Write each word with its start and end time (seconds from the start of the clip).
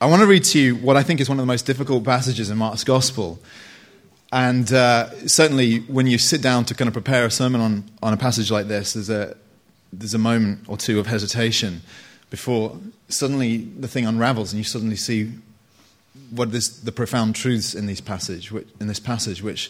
I 0.00 0.06
want 0.06 0.22
to 0.22 0.28
read 0.28 0.44
to 0.44 0.60
you 0.60 0.76
what 0.76 0.96
I 0.96 1.02
think 1.02 1.20
is 1.20 1.28
one 1.28 1.40
of 1.40 1.42
the 1.42 1.52
most 1.52 1.66
difficult 1.66 2.04
passages 2.04 2.50
in 2.50 2.58
Mark's 2.58 2.84
Gospel. 2.84 3.40
And 4.30 4.72
uh, 4.72 5.10
certainly, 5.26 5.80
when 5.80 6.06
you 6.06 6.18
sit 6.18 6.40
down 6.40 6.66
to 6.66 6.74
kind 6.74 6.86
of 6.86 6.92
prepare 6.92 7.26
a 7.26 7.32
sermon 7.32 7.60
on, 7.60 7.84
on 8.00 8.12
a 8.12 8.16
passage 8.16 8.48
like 8.48 8.68
this, 8.68 8.92
there's 8.92 9.10
a, 9.10 9.36
there's 9.92 10.14
a 10.14 10.18
moment 10.18 10.60
or 10.68 10.76
two 10.76 11.00
of 11.00 11.08
hesitation 11.08 11.82
before 12.30 12.78
suddenly 13.08 13.56
the 13.56 13.88
thing 13.88 14.06
unravels 14.06 14.52
and 14.52 14.58
you 14.58 14.64
suddenly 14.64 14.94
see 14.94 15.32
what 16.30 16.54
is 16.54 16.82
the 16.82 16.92
profound 16.92 17.34
truths 17.34 17.74
in, 17.74 17.86
these 17.86 18.00
passage, 18.00 18.52
in 18.52 18.86
this 18.86 19.00
passage, 19.00 19.42
which 19.42 19.68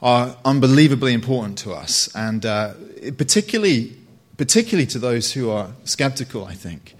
are 0.00 0.36
unbelievably 0.44 1.12
important 1.12 1.56
to 1.58 1.72
us, 1.72 2.12
and 2.16 2.44
uh, 2.44 2.74
particularly, 3.16 3.96
particularly 4.36 4.86
to 4.86 4.98
those 4.98 5.34
who 5.34 5.50
are 5.50 5.70
skeptical, 5.84 6.46
I 6.46 6.54
think. 6.54 6.96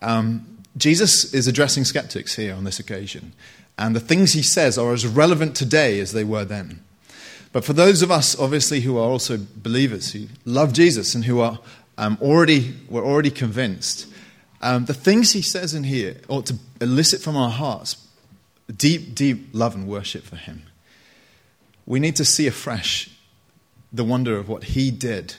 Um, 0.00 0.55
Jesus 0.76 1.32
is 1.32 1.46
addressing 1.46 1.84
skeptics 1.84 2.36
here 2.36 2.54
on 2.54 2.64
this 2.64 2.78
occasion, 2.78 3.32
and 3.78 3.96
the 3.96 4.00
things 4.00 4.32
he 4.32 4.42
says 4.42 4.76
are 4.76 4.92
as 4.92 5.06
relevant 5.06 5.56
today 5.56 6.00
as 6.00 6.12
they 6.12 6.24
were 6.24 6.44
then. 6.44 6.82
But 7.52 7.64
for 7.64 7.72
those 7.72 8.02
of 8.02 8.10
us, 8.10 8.38
obviously, 8.38 8.82
who 8.82 8.98
are 8.98 9.08
also 9.08 9.38
believers, 9.56 10.12
who 10.12 10.26
love 10.44 10.72
Jesus 10.72 11.14
and 11.14 11.24
who 11.24 11.40
are 11.40 11.58
um, 11.96 12.18
already, 12.20 12.74
were 12.90 13.04
already 13.04 13.30
convinced, 13.30 14.06
um, 14.60 14.84
the 14.84 14.94
things 14.94 15.32
he 15.32 15.42
says 15.42 15.72
in 15.72 15.84
here 15.84 16.18
ought 16.28 16.46
to 16.46 16.56
elicit 16.80 17.22
from 17.22 17.36
our 17.36 17.50
hearts 17.50 18.06
deep, 18.74 19.14
deep 19.14 19.48
love 19.52 19.74
and 19.74 19.86
worship 19.86 20.24
for 20.24 20.36
him. 20.36 20.64
We 21.86 22.00
need 22.00 22.16
to 22.16 22.24
see 22.24 22.46
afresh 22.46 23.10
the 23.92 24.04
wonder 24.04 24.36
of 24.36 24.48
what 24.48 24.64
he 24.64 24.90
did 24.90 25.36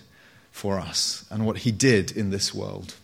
for 0.52 0.80
us 0.80 1.26
and 1.30 1.45
what 1.45 1.59
he 1.59 1.72
did 1.72 2.12
in 2.12 2.30
this 2.30 2.54
world 2.54 2.95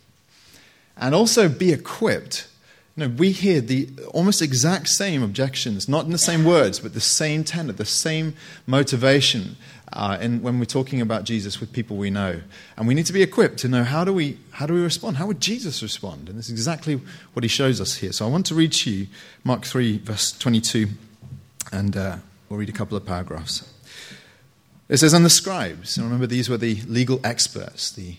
and 0.98 1.16
also 1.16 1.50
be 1.50 1.72
equipped. 1.72 2.48
You 2.96 3.08
know, 3.08 3.16
we 3.16 3.32
hear 3.32 3.60
the 3.60 3.90
almost 4.14 4.42
exact 4.42 4.88
same 4.88 5.24
objections, 5.24 5.90
not 5.90 6.06
in 6.06 6.12
the 6.12 6.18
same 6.18 6.46
words, 6.46 6.80
but 6.80 6.94
the 6.94 7.02
same 7.02 7.44
tenor, 7.44 7.74
the 7.74 7.85
same 7.85 8.35
motivation 8.68 9.58
uh, 9.91 10.18
in, 10.22 10.41
when 10.41 10.60
we're 10.60 10.66
talking 10.66 11.02
about 11.02 11.24
Jesus 11.24 11.60
with 11.60 11.72
people 11.72 11.98
we 11.98 12.10
know. 12.10 12.41
And 12.77 12.88
we 12.88 12.94
need 12.94 13.08
to 13.08 13.13
be 13.13 13.24
equipped 13.24 13.58
to 13.60 13.68
know 13.68 13.84
how 13.84 14.04
do, 14.04 14.13
we, 14.13 14.38
how 14.52 14.66
do 14.66 14.74
we 14.74 14.82
respond? 14.82 15.18
How 15.18 15.26
would 15.27 15.40
Jesus 15.40 15.82
respond? 15.82 16.30
And 16.30 16.38
this 16.38 16.46
is 16.46 16.52
exactly 16.52 17.02
what 17.34 17.44
he 17.44 17.48
shows 17.48 17.82
us 17.82 17.96
here. 17.96 18.12
So 18.12 18.26
I 18.26 18.30
want 18.30 18.46
to 18.48 18.55
read 18.55 18.74
to 18.74 18.91
you 18.91 19.07
Mark 19.44 19.66
3, 19.66 20.00
verse 20.00 20.32
22, 20.32 20.88
and 21.72 21.98
uh, 21.98 22.18
we'll 22.50 22.60
read 22.60 22.70
a 22.70 22.74
couple 22.74 22.98
of 22.98 23.05
paragraphs. 23.05 23.72
It 24.90 24.98
says, 24.98 25.13
And 25.13 25.26
the 25.26 25.30
scribes, 25.30 25.98
and 25.98 26.05
remember 26.05 26.28
these 26.28 26.50
were 26.50 26.57
the 26.57 26.82
legal 26.84 27.20
experts, 27.24 27.91
the 27.91 28.18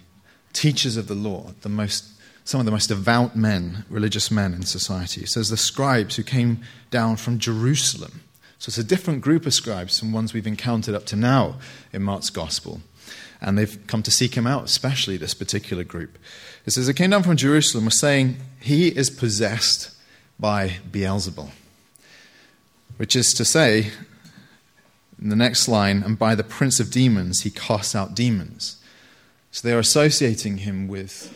teachers 0.52 0.96
of 0.96 1.08
the 1.08 1.14
law, 1.14 1.52
the 1.62 1.68
most 1.68 2.13
some 2.44 2.60
of 2.60 2.66
the 2.66 2.72
most 2.72 2.88
devout 2.88 3.34
men, 3.34 3.84
religious 3.88 4.30
men 4.30 4.52
in 4.52 4.62
society. 4.62 5.22
It 5.22 5.30
says 5.30 5.48
the 5.48 5.56
scribes 5.56 6.16
who 6.16 6.22
came 6.22 6.60
down 6.90 7.16
from 7.16 7.38
Jerusalem. 7.38 8.20
So 8.58 8.68
it's 8.68 8.78
a 8.78 8.84
different 8.84 9.22
group 9.22 9.46
of 9.46 9.54
scribes 9.54 9.98
from 9.98 10.12
ones 10.12 10.34
we've 10.34 10.46
encountered 10.46 10.94
up 10.94 11.06
to 11.06 11.16
now 11.16 11.56
in 11.92 12.02
Mark's 12.02 12.30
gospel. 12.30 12.82
And 13.40 13.58
they've 13.58 13.78
come 13.86 14.02
to 14.02 14.10
seek 14.10 14.34
him 14.34 14.46
out, 14.46 14.64
especially 14.64 15.16
this 15.16 15.34
particular 15.34 15.84
group. 15.84 16.18
It 16.66 16.72
says 16.72 16.86
they 16.86 16.92
came 16.92 17.10
down 17.10 17.22
from 17.22 17.36
Jerusalem, 17.36 17.86
were 17.86 17.90
saying, 17.90 18.36
He 18.60 18.88
is 18.88 19.10
possessed 19.10 19.94
by 20.38 20.76
Beelzebul. 20.90 21.50
Which 22.96 23.16
is 23.16 23.32
to 23.34 23.44
say, 23.44 23.90
in 25.20 25.30
the 25.30 25.36
next 25.36 25.68
line, 25.68 26.02
and 26.02 26.18
by 26.18 26.34
the 26.34 26.44
prince 26.44 26.80
of 26.80 26.90
demons, 26.90 27.42
he 27.42 27.50
casts 27.50 27.94
out 27.94 28.14
demons. 28.14 28.76
So 29.50 29.66
they 29.66 29.74
are 29.74 29.78
associating 29.78 30.58
him 30.58 30.88
with 30.88 31.32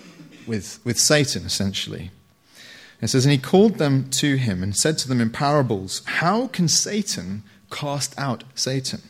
with, 0.48 0.80
with 0.84 0.98
Satan, 0.98 1.44
essentially. 1.44 2.10
It 3.00 3.08
says, 3.08 3.24
And 3.24 3.32
he 3.32 3.38
called 3.38 3.78
them 3.78 4.10
to 4.10 4.36
him 4.36 4.62
and 4.62 4.76
said 4.76 4.98
to 4.98 5.08
them 5.08 5.20
in 5.20 5.30
parables, 5.30 6.02
How 6.06 6.48
can 6.48 6.68
Satan 6.68 7.42
cast 7.70 8.18
out 8.18 8.44
Satan? 8.54 9.02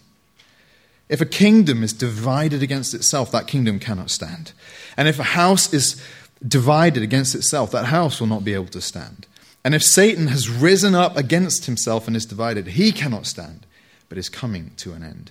If 1.08 1.20
a 1.20 1.26
kingdom 1.26 1.82
is 1.82 1.92
divided 1.92 2.62
against 2.62 2.92
itself, 2.92 3.32
that 3.32 3.46
kingdom 3.46 3.78
cannot 3.78 4.10
stand. 4.10 4.52
And 4.96 5.08
if 5.08 5.18
a 5.18 5.22
house 5.24 5.72
is 5.72 6.02
divided 6.46 7.02
against 7.02 7.34
itself, 7.34 7.70
that 7.70 7.86
house 7.86 8.20
will 8.20 8.26
not 8.26 8.44
be 8.44 8.52
able 8.52 8.66
to 8.66 8.80
stand. 8.80 9.26
And 9.64 9.74
if 9.74 9.82
Satan 9.82 10.28
has 10.28 10.50
risen 10.50 10.94
up 10.94 11.16
against 11.16 11.64
himself 11.64 12.06
and 12.06 12.16
is 12.16 12.26
divided, 12.26 12.68
he 12.68 12.92
cannot 12.92 13.26
stand, 13.26 13.66
but 14.08 14.18
is 14.18 14.28
coming 14.28 14.72
to 14.76 14.92
an 14.92 15.02
end. 15.02 15.30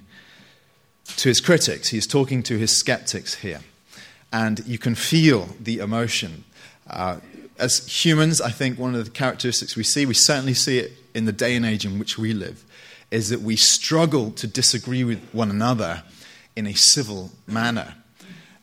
to 1.17 1.29
his 1.29 1.39
critics, 1.39 1.89
he's 1.89 2.07
talking 2.07 2.43
to 2.43 2.57
his 2.57 2.77
skeptics 2.77 3.35
here. 3.35 3.61
And 4.33 4.65
you 4.65 4.77
can 4.77 4.95
feel 4.95 5.49
the 5.59 5.79
emotion. 5.79 6.43
Uh, 6.89 7.17
as 7.59 7.85
humans, 7.87 8.41
I 8.41 8.49
think 8.49 8.79
one 8.79 8.95
of 8.95 9.05
the 9.05 9.11
characteristics 9.11 9.75
we 9.75 9.83
see, 9.83 10.05
we 10.05 10.13
certainly 10.13 10.53
see 10.53 10.79
it 10.79 10.93
in 11.13 11.25
the 11.25 11.31
day 11.31 11.55
and 11.55 11.65
age 11.65 11.85
in 11.85 11.99
which 11.99 12.17
we 12.17 12.33
live, 12.33 12.63
is 13.11 13.29
that 13.29 13.41
we 13.41 13.55
struggle 13.55 14.31
to 14.31 14.47
disagree 14.47 15.03
with 15.03 15.21
one 15.31 15.49
another 15.49 16.03
in 16.55 16.65
a 16.65 16.73
civil 16.73 17.31
manner. 17.45 17.95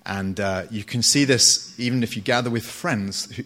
And 0.04 0.40
uh, 0.40 0.64
you 0.70 0.84
can 0.84 1.02
see 1.02 1.24
this 1.24 1.78
even 1.78 2.02
if 2.02 2.16
you 2.16 2.22
gather 2.22 2.50
with 2.50 2.64
friends 2.64 3.40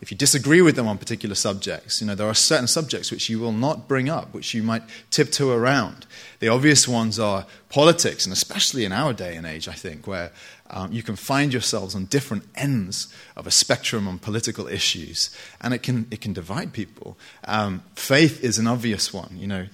if 0.00 0.10
you 0.10 0.16
disagree 0.16 0.60
with 0.60 0.76
them 0.76 0.86
on 0.86 0.98
particular 0.98 1.34
subjects, 1.34 2.00
you 2.00 2.06
know, 2.06 2.14
there 2.14 2.28
are 2.28 2.34
certain 2.34 2.66
subjects 2.66 3.10
which 3.10 3.30
you 3.30 3.38
will 3.38 3.52
not 3.52 3.88
bring 3.88 4.08
up, 4.08 4.34
which 4.34 4.52
you 4.52 4.62
might 4.62 4.82
tiptoe 5.10 5.52
around. 5.52 6.06
The 6.40 6.48
obvious 6.48 6.86
ones 6.86 7.18
are 7.18 7.46
politics, 7.70 8.26
and 8.26 8.32
especially 8.32 8.84
in 8.84 8.92
our 8.92 9.12
day 9.12 9.36
and 9.36 9.46
age, 9.46 9.68
I 9.68 9.72
think, 9.72 10.06
where 10.06 10.32
um, 10.68 10.92
you 10.92 11.02
can 11.02 11.16
find 11.16 11.52
yourselves 11.52 11.94
on 11.94 12.06
different 12.06 12.44
ends 12.54 13.12
of 13.36 13.46
a 13.46 13.50
spectrum 13.50 14.06
on 14.06 14.18
political 14.18 14.66
issues, 14.66 15.34
and 15.60 15.72
it 15.72 15.82
can, 15.82 16.06
it 16.10 16.20
can 16.20 16.32
divide 16.32 16.72
people. 16.72 17.16
Um, 17.44 17.82
faith 17.94 18.44
is 18.44 18.58
an 18.58 18.66
obvious 18.66 19.14
one. 19.14 19.36
You 19.38 19.46
know, 19.46 19.66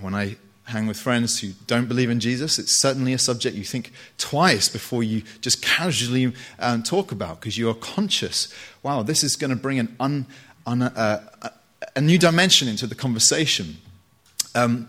when 0.00 0.14
I 0.14 0.36
hang 0.66 0.86
with 0.86 0.98
friends 0.98 1.40
who 1.40 1.52
don't 1.66 1.86
believe 1.86 2.10
in 2.10 2.18
Jesus, 2.20 2.58
it's 2.58 2.80
certainly 2.80 3.12
a 3.12 3.18
subject 3.18 3.56
you 3.56 3.64
think 3.64 3.92
twice 4.18 4.68
before 4.68 5.02
you 5.02 5.22
just 5.40 5.62
casually 5.62 6.32
um, 6.58 6.82
talk 6.82 7.12
about 7.12 7.40
because 7.40 7.56
you 7.56 7.70
are 7.70 7.74
conscious, 7.74 8.52
wow, 8.82 9.02
this 9.02 9.22
is 9.22 9.36
going 9.36 9.50
to 9.50 9.56
bring 9.56 9.78
an 9.78 9.94
un, 10.00 10.26
un, 10.66 10.82
uh, 10.82 11.50
a 11.94 12.00
new 12.00 12.18
dimension 12.18 12.66
into 12.66 12.86
the 12.86 12.96
conversation. 12.96 13.76
Um, 14.54 14.88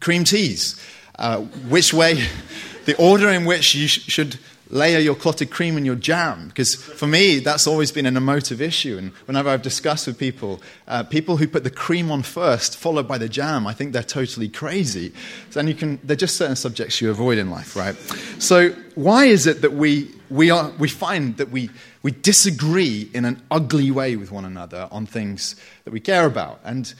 cream 0.00 0.24
teas, 0.24 0.80
uh, 1.18 1.40
which 1.40 1.92
way, 1.92 2.26
the 2.86 2.96
order 2.96 3.28
in 3.28 3.44
which 3.44 3.74
you 3.74 3.88
sh- 3.88 4.10
should 4.10 4.38
layer 4.72 4.98
your 4.98 5.14
clotted 5.14 5.50
cream 5.50 5.76
and 5.76 5.84
your 5.84 5.94
jam. 5.94 6.48
Because 6.48 6.74
for 6.74 7.06
me, 7.06 7.38
that's 7.38 7.66
always 7.66 7.92
been 7.92 8.06
an 8.06 8.16
emotive 8.16 8.60
issue. 8.60 8.96
And 8.96 9.12
whenever 9.26 9.50
I've 9.50 9.62
discussed 9.62 10.06
with 10.06 10.18
people, 10.18 10.60
uh, 10.88 11.04
people 11.04 11.36
who 11.36 11.46
put 11.46 11.62
the 11.62 11.70
cream 11.70 12.10
on 12.10 12.22
first, 12.22 12.78
followed 12.78 13.06
by 13.06 13.18
the 13.18 13.28
jam, 13.28 13.66
I 13.66 13.74
think 13.74 13.92
they're 13.92 14.02
totally 14.02 14.48
crazy. 14.48 15.12
So 15.50 15.60
and 15.60 15.68
you 15.68 15.74
can, 15.74 16.00
they're 16.02 16.16
just 16.16 16.36
certain 16.36 16.56
subjects 16.56 17.02
you 17.02 17.10
avoid 17.10 17.36
in 17.36 17.50
life, 17.50 17.76
right? 17.76 17.94
So, 18.40 18.70
why 18.94 19.26
is 19.26 19.46
it 19.46 19.62
that 19.62 19.74
we, 19.74 20.10
we, 20.28 20.50
are, 20.50 20.70
we 20.78 20.88
find 20.88 21.36
that 21.36 21.50
we, 21.50 21.70
we 22.02 22.10
disagree 22.10 23.10
in 23.14 23.24
an 23.24 23.42
ugly 23.50 23.90
way 23.90 24.16
with 24.16 24.32
one 24.32 24.44
another 24.44 24.88
on 24.90 25.06
things 25.06 25.54
that 25.84 25.92
we 25.92 26.00
care 26.00 26.26
about? 26.26 26.60
And, 26.64 26.92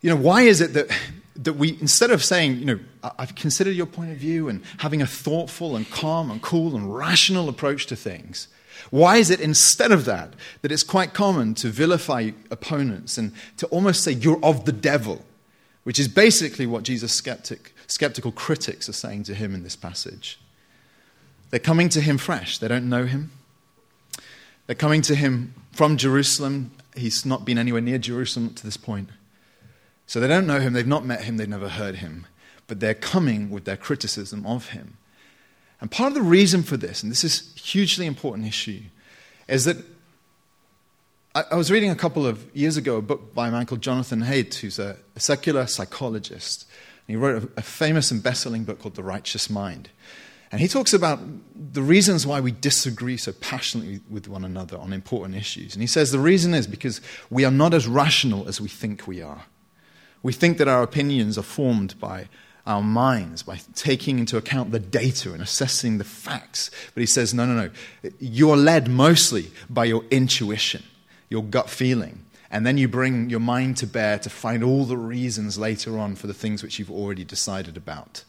you 0.00 0.10
know, 0.10 0.16
why 0.16 0.42
is 0.42 0.60
it 0.60 0.74
that 0.74 0.90
that 1.36 1.54
we, 1.54 1.76
instead 1.80 2.10
of 2.10 2.22
saying, 2.22 2.58
you 2.58 2.64
know, 2.64 2.78
I've 3.18 3.34
considered 3.34 3.74
your 3.74 3.86
point 3.86 4.12
of 4.12 4.18
view 4.18 4.48
and 4.48 4.62
having 4.78 5.02
a 5.02 5.06
thoughtful 5.06 5.74
and 5.74 5.90
calm 5.90 6.30
and 6.30 6.40
cool 6.40 6.76
and 6.76 6.94
rational 6.94 7.48
approach 7.48 7.86
to 7.86 7.96
things, 7.96 8.48
why 8.90 9.16
is 9.16 9.30
it 9.30 9.40
instead 9.40 9.92
of 9.92 10.04
that 10.04 10.34
that 10.62 10.70
it's 10.70 10.82
quite 10.82 11.14
common 11.14 11.54
to 11.54 11.68
vilify 11.68 12.30
opponents 12.50 13.18
and 13.18 13.32
to 13.56 13.66
almost 13.66 14.04
say 14.04 14.12
you're 14.12 14.44
of 14.44 14.64
the 14.64 14.72
devil, 14.72 15.24
which 15.82 15.98
is 15.98 16.08
basically 16.08 16.66
what 16.66 16.82
Jesus' 16.84 17.12
skeptic, 17.12 17.74
skeptical 17.86 18.32
critics 18.32 18.88
are 18.88 18.92
saying 18.92 19.24
to 19.24 19.34
him 19.34 19.54
in 19.54 19.62
this 19.62 19.76
passage? 19.76 20.38
They're 21.50 21.60
coming 21.60 21.88
to 21.90 22.00
him 22.00 22.18
fresh, 22.18 22.58
they 22.58 22.68
don't 22.68 22.88
know 22.88 23.06
him. 23.06 23.32
They're 24.66 24.74
coming 24.74 25.02
to 25.02 25.14
him 25.14 25.54
from 25.72 25.96
Jerusalem. 25.98 26.70
He's 26.96 27.26
not 27.26 27.44
been 27.44 27.58
anywhere 27.58 27.82
near 27.82 27.98
Jerusalem 27.98 28.54
to 28.54 28.64
this 28.64 28.78
point. 28.78 29.10
So 30.06 30.20
they 30.20 30.28
don't 30.28 30.46
know 30.46 30.60
him, 30.60 30.72
they've 30.72 30.86
not 30.86 31.04
met 31.04 31.24
him, 31.24 31.36
they've 31.36 31.48
never 31.48 31.68
heard 31.68 31.96
him, 31.96 32.26
but 32.66 32.80
they're 32.80 32.94
coming 32.94 33.50
with 33.50 33.64
their 33.64 33.76
criticism 33.76 34.46
of 34.46 34.70
him. 34.70 34.98
And 35.80 35.90
part 35.90 36.08
of 36.08 36.14
the 36.14 36.22
reason 36.22 36.62
for 36.62 36.76
this, 36.76 37.02
and 37.02 37.10
this 37.10 37.24
is 37.24 37.52
a 37.56 37.60
hugely 37.60 38.06
important 38.06 38.46
issue, 38.46 38.82
is 39.48 39.64
that 39.64 39.76
I, 41.34 41.44
I 41.52 41.54
was 41.56 41.70
reading 41.70 41.90
a 41.90 41.96
couple 41.96 42.26
of 42.26 42.44
years 42.56 42.76
ago 42.76 42.96
a 42.96 43.02
book 43.02 43.34
by 43.34 43.48
a 43.48 43.50
man 43.50 43.66
called 43.66 43.80
Jonathan 43.80 44.22
Haidt, 44.22 44.54
who's 44.56 44.78
a, 44.78 44.96
a 45.16 45.20
secular 45.20 45.66
psychologist. 45.66 46.66
And 47.06 47.14
He 47.14 47.16
wrote 47.16 47.42
a, 47.42 47.48
a 47.58 47.62
famous 47.62 48.10
and 48.10 48.22
best 48.22 48.42
selling 48.42 48.64
book 48.64 48.80
called 48.80 48.94
The 48.94 49.02
Righteous 49.02 49.50
Mind. 49.50 49.90
And 50.52 50.60
he 50.60 50.68
talks 50.68 50.94
about 50.94 51.18
the 51.56 51.82
reasons 51.82 52.26
why 52.28 52.38
we 52.38 52.52
disagree 52.52 53.16
so 53.16 53.32
passionately 53.32 53.98
with 54.08 54.28
one 54.28 54.44
another 54.44 54.78
on 54.78 54.92
important 54.92 55.36
issues. 55.36 55.74
And 55.74 55.82
he 55.82 55.88
says 55.88 56.12
the 56.12 56.20
reason 56.20 56.54
is 56.54 56.68
because 56.68 57.00
we 57.28 57.44
are 57.44 57.50
not 57.50 57.74
as 57.74 57.88
rational 57.88 58.46
as 58.46 58.60
we 58.60 58.68
think 58.68 59.08
we 59.08 59.20
are. 59.20 59.46
We 60.24 60.32
think 60.32 60.58
that 60.58 60.66
our 60.66 60.82
opinions 60.82 61.38
are 61.38 61.42
formed 61.42 62.00
by 62.00 62.28
our 62.66 62.82
minds, 62.82 63.42
by 63.42 63.60
taking 63.74 64.18
into 64.18 64.38
account 64.38 64.72
the 64.72 64.80
data 64.80 65.34
and 65.34 65.42
assessing 65.42 65.98
the 65.98 66.04
facts. 66.04 66.70
But 66.94 67.02
he 67.02 67.06
says, 67.06 67.34
no, 67.34 67.44
no, 67.44 67.54
no. 67.54 68.10
You're 68.18 68.56
led 68.56 68.88
mostly 68.88 69.50
by 69.68 69.84
your 69.84 70.02
intuition, 70.10 70.82
your 71.28 71.44
gut 71.44 71.68
feeling. 71.68 72.24
And 72.50 72.66
then 72.66 72.78
you 72.78 72.88
bring 72.88 73.28
your 73.28 73.40
mind 73.40 73.76
to 73.78 73.86
bear 73.86 74.18
to 74.20 74.30
find 74.30 74.64
all 74.64 74.86
the 74.86 74.96
reasons 74.96 75.58
later 75.58 75.98
on 75.98 76.14
for 76.14 76.26
the 76.26 76.32
things 76.32 76.62
which 76.62 76.78
you've 76.78 76.90
already 76.90 77.24
decided 77.24 77.76
about. 77.76 78.24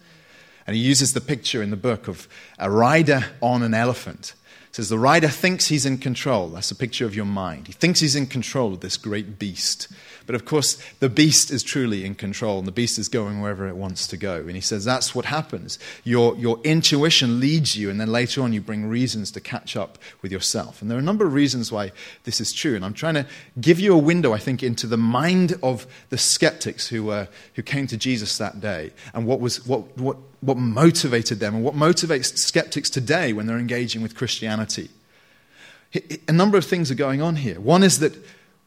And 0.68 0.76
he 0.76 0.82
uses 0.82 1.14
the 1.14 1.22
picture 1.22 1.64
in 1.64 1.70
the 1.70 1.78
book 1.78 2.10
of 2.10 2.28
a 2.60 2.70
rider 2.70 3.24
on 3.40 3.64
an 3.64 3.74
elephant. 3.74 4.34
It 4.70 4.76
says 4.76 4.90
the 4.90 5.00
rider 5.00 5.30
thinks 5.30 5.68
he's 5.68 5.86
in 5.86 6.00
control. 6.00 6.50
That's 6.50 6.72
a 6.72 6.76
picture 6.76 7.06
of 7.06 7.16
your 7.16 7.26
mind. 7.26 7.68
He 7.68 7.74
thinks 7.74 8.02
he's 8.02 8.18
in 8.18 8.26
control 8.26 8.74
of 8.74 8.82
this 8.82 8.98
great 8.98 9.40
beast. 9.40 9.88
But 10.26 10.36
of 10.36 10.46
course, 10.46 10.78
the 11.00 11.10
beast 11.10 11.52
is 11.52 11.62
truly 11.64 12.04
in 12.04 12.16
control, 12.16 12.58
and 12.58 12.68
the 12.68 12.72
beast 12.72 12.98
is 12.98 13.08
going 13.08 13.42
wherever 13.42 13.68
it 13.68 13.76
wants 13.76 14.08
to 14.08 14.18
go. 14.18 14.38
And 14.38 14.52
he 14.52 14.62
says 14.62 14.84
that's 14.84 15.14
what 15.14 15.26
happens. 15.26 15.78
Your, 16.04 16.36
your 16.38 16.60
intuition 16.64 17.40
leads 17.40 17.76
you, 17.76 17.90
and 17.90 18.00
then 18.02 18.12
later 18.12 18.42
on, 18.42 18.54
you 18.54 18.62
bring 18.62 18.88
reasons 18.88 19.32
to 19.32 19.40
catch 19.40 19.76
up 19.76 19.98
with 20.22 20.32
yourself. 20.32 20.82
And 20.82 20.90
there 20.90 20.98
are 20.98 21.02
a 21.02 21.04
number 21.04 21.26
of 21.26 21.34
reasons 21.34 21.72
why 21.72 21.92
this 22.24 22.42
is 22.42 22.52
true. 22.52 22.76
And 22.76 22.84
I'm 22.84 22.94
trying 22.94 23.16
to 23.16 23.26
give 23.60 23.80
you 23.80 23.94
a 23.94 23.98
window, 23.98 24.34
I 24.34 24.40
think, 24.40 24.64
into 24.64 24.88
the 24.88 24.98
mind 24.98 25.60
of 25.62 25.86
the 26.10 26.18
skeptics 26.18 26.88
who, 26.88 27.12
uh, 27.12 27.28
who 27.54 27.62
came 27.62 27.88
to 27.88 27.98
Jesus 27.98 28.38
that 28.38 28.60
day 28.60 28.92
and 29.14 29.26
what, 29.26 29.40
was, 29.40 29.66
what, 29.66 29.98
what, 29.98 30.18
what 30.42 30.58
motivated 30.58 31.40
them 31.40 31.56
and 31.56 31.64
what 31.64 31.76
motivates 31.76 32.38
skeptics 32.38 32.90
today 32.90 33.34
when 33.34 33.46
they're 33.46 33.58
engaging 33.58 34.02
with 34.02 34.16
Christianity. 34.16 34.90
A 36.28 36.34
number 36.34 36.58
of 36.58 36.66
things 36.66 36.92
are 36.92 36.96
going 36.96 37.22
on 37.22 37.38
here. 37.38 37.60
One 37.60 37.84
is 37.84 38.00
that 38.00 38.14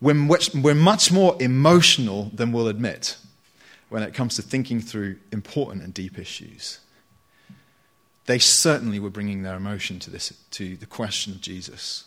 we're 0.01 0.15
much 0.15 1.13
more 1.13 1.37
emotional 1.41 2.31
than 2.33 2.53
we'll 2.53 2.69
admit 2.69 3.17
when 3.89 4.03
it 4.03 4.15
comes 4.15 4.37
to 4.37 4.43
thinking 4.43 4.81
through 4.81 5.17
important 5.33 5.83
and 5.83 5.93
deep 5.95 6.19
issues. 6.19 6.81
They 8.27 8.39
certainly 8.39 9.01
were 9.01 9.11
bringing 9.11 9.43
their 9.43 9.57
emotion 9.57 9.99
to, 10.01 10.11
this, 10.11 10.33
to 10.53 10.77
the 10.77 10.87
question 10.87 11.33
of 11.33 11.41
Jesus, 11.41 12.05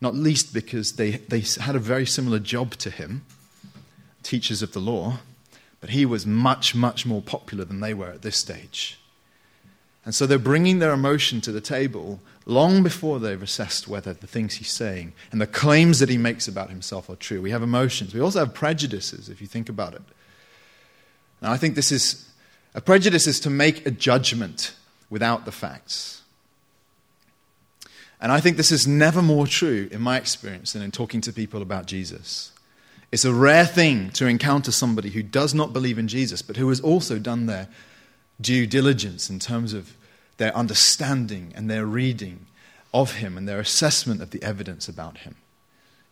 not 0.00 0.14
least 0.14 0.52
because 0.52 0.94
they, 0.94 1.12
they 1.12 1.40
had 1.60 1.76
a 1.76 1.80
very 1.80 2.04
similar 2.04 2.40
job 2.40 2.72
to 2.76 2.90
him, 2.90 3.24
teachers 4.22 4.62
of 4.62 4.72
the 4.72 4.80
law, 4.80 5.18
but 5.80 5.90
he 5.90 6.04
was 6.04 6.26
much, 6.26 6.74
much 6.74 7.06
more 7.06 7.22
popular 7.22 7.64
than 7.64 7.80
they 7.80 7.94
were 7.94 8.10
at 8.10 8.22
this 8.22 8.36
stage. 8.36 8.98
And 10.04 10.14
so 10.14 10.26
they're 10.26 10.38
bringing 10.38 10.80
their 10.80 10.92
emotion 10.92 11.40
to 11.42 11.52
the 11.52 11.60
table 11.60 12.20
long 12.46 12.82
before 12.82 13.18
they've 13.18 13.42
assessed 13.42 13.88
whether 13.88 14.12
the 14.12 14.26
things 14.26 14.54
he's 14.54 14.70
saying 14.70 15.12
and 15.32 15.40
the 15.40 15.46
claims 15.46 15.98
that 15.98 16.08
he 16.08 16.18
makes 16.18 16.46
about 16.46 16.70
himself 16.70 17.08
are 17.08 17.16
true. 17.16 17.40
We 17.40 17.50
have 17.50 17.62
emotions. 17.62 18.12
We 18.12 18.20
also 18.20 18.40
have 18.40 18.54
prejudices, 18.54 19.28
if 19.28 19.40
you 19.40 19.46
think 19.46 19.68
about 19.68 19.94
it. 19.94 20.02
Now, 21.40 21.52
I 21.52 21.56
think 21.56 21.74
this 21.74 21.92
is 21.92 22.28
a 22.74 22.80
prejudice 22.80 23.26
is 23.26 23.40
to 23.40 23.50
make 23.50 23.86
a 23.86 23.90
judgment 23.90 24.74
without 25.10 25.44
the 25.44 25.52
facts. 25.52 26.22
And 28.20 28.32
I 28.32 28.40
think 28.40 28.56
this 28.56 28.72
is 28.72 28.86
never 28.86 29.22
more 29.22 29.46
true 29.46 29.88
in 29.92 30.00
my 30.00 30.16
experience 30.16 30.72
than 30.72 30.82
in 30.82 30.90
talking 30.90 31.20
to 31.22 31.32
people 31.32 31.62
about 31.62 31.86
Jesus. 31.86 32.52
It's 33.12 33.24
a 33.24 33.32
rare 33.32 33.66
thing 33.66 34.10
to 34.12 34.26
encounter 34.26 34.72
somebody 34.72 35.10
who 35.10 35.22
does 35.22 35.54
not 35.54 35.72
believe 35.72 35.98
in 35.98 36.08
Jesus, 36.08 36.42
but 36.42 36.56
who 36.56 36.68
has 36.70 36.80
also 36.80 37.18
done 37.18 37.46
their 37.46 37.68
due 38.40 38.66
diligence 38.66 39.30
in 39.30 39.38
terms 39.38 39.72
of 39.72 39.96
their 40.36 40.56
understanding 40.56 41.52
and 41.54 41.70
their 41.70 41.86
reading 41.86 42.46
of 42.92 43.16
him 43.16 43.36
and 43.36 43.48
their 43.48 43.60
assessment 43.60 44.22
of 44.22 44.30
the 44.30 44.42
evidence 44.42 44.88
about 44.88 45.18
him. 45.18 45.36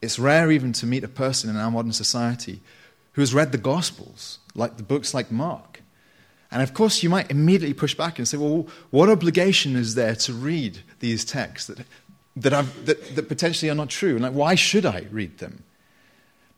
It's 0.00 0.19
rare 0.19 0.50
even 0.50 0.72
to 0.74 0.86
meet 0.86 1.04
a 1.04 1.08
person 1.08 1.48
in 1.48 1.56
our 1.56 1.70
modern 1.70 1.92
society 1.92 2.60
who 3.12 3.22
has 3.22 3.32
read 3.32 3.52
the 3.52 3.58
Gospels, 3.58 4.38
like 4.54 4.76
the 4.76 4.82
books 4.82 5.14
like 5.14 5.30
Mark. 5.30 5.82
And 6.50 6.62
of 6.62 6.74
course, 6.74 7.02
you 7.02 7.08
might 7.08 7.30
immediately 7.30 7.72
push 7.72 7.94
back 7.94 8.19
and 8.19 8.26
say, 8.26 8.36
well, 8.36 8.66
what 8.90 9.08
obligation 9.08 9.76
is 9.76 9.94
there 9.94 10.14
to 10.16 10.32
read 10.32 10.80
these 11.00 11.24
texts 11.24 11.69
that, 11.69 11.86
that, 12.36 12.86
that, 12.86 13.16
that 13.16 13.28
potentially 13.28 13.70
are 13.70 13.74
not 13.74 13.88
true? 13.88 14.14
And 14.14 14.22
like, 14.22 14.34
why 14.34 14.54
should 14.54 14.84
I 14.84 15.06
read 15.10 15.38
them? 15.38 15.62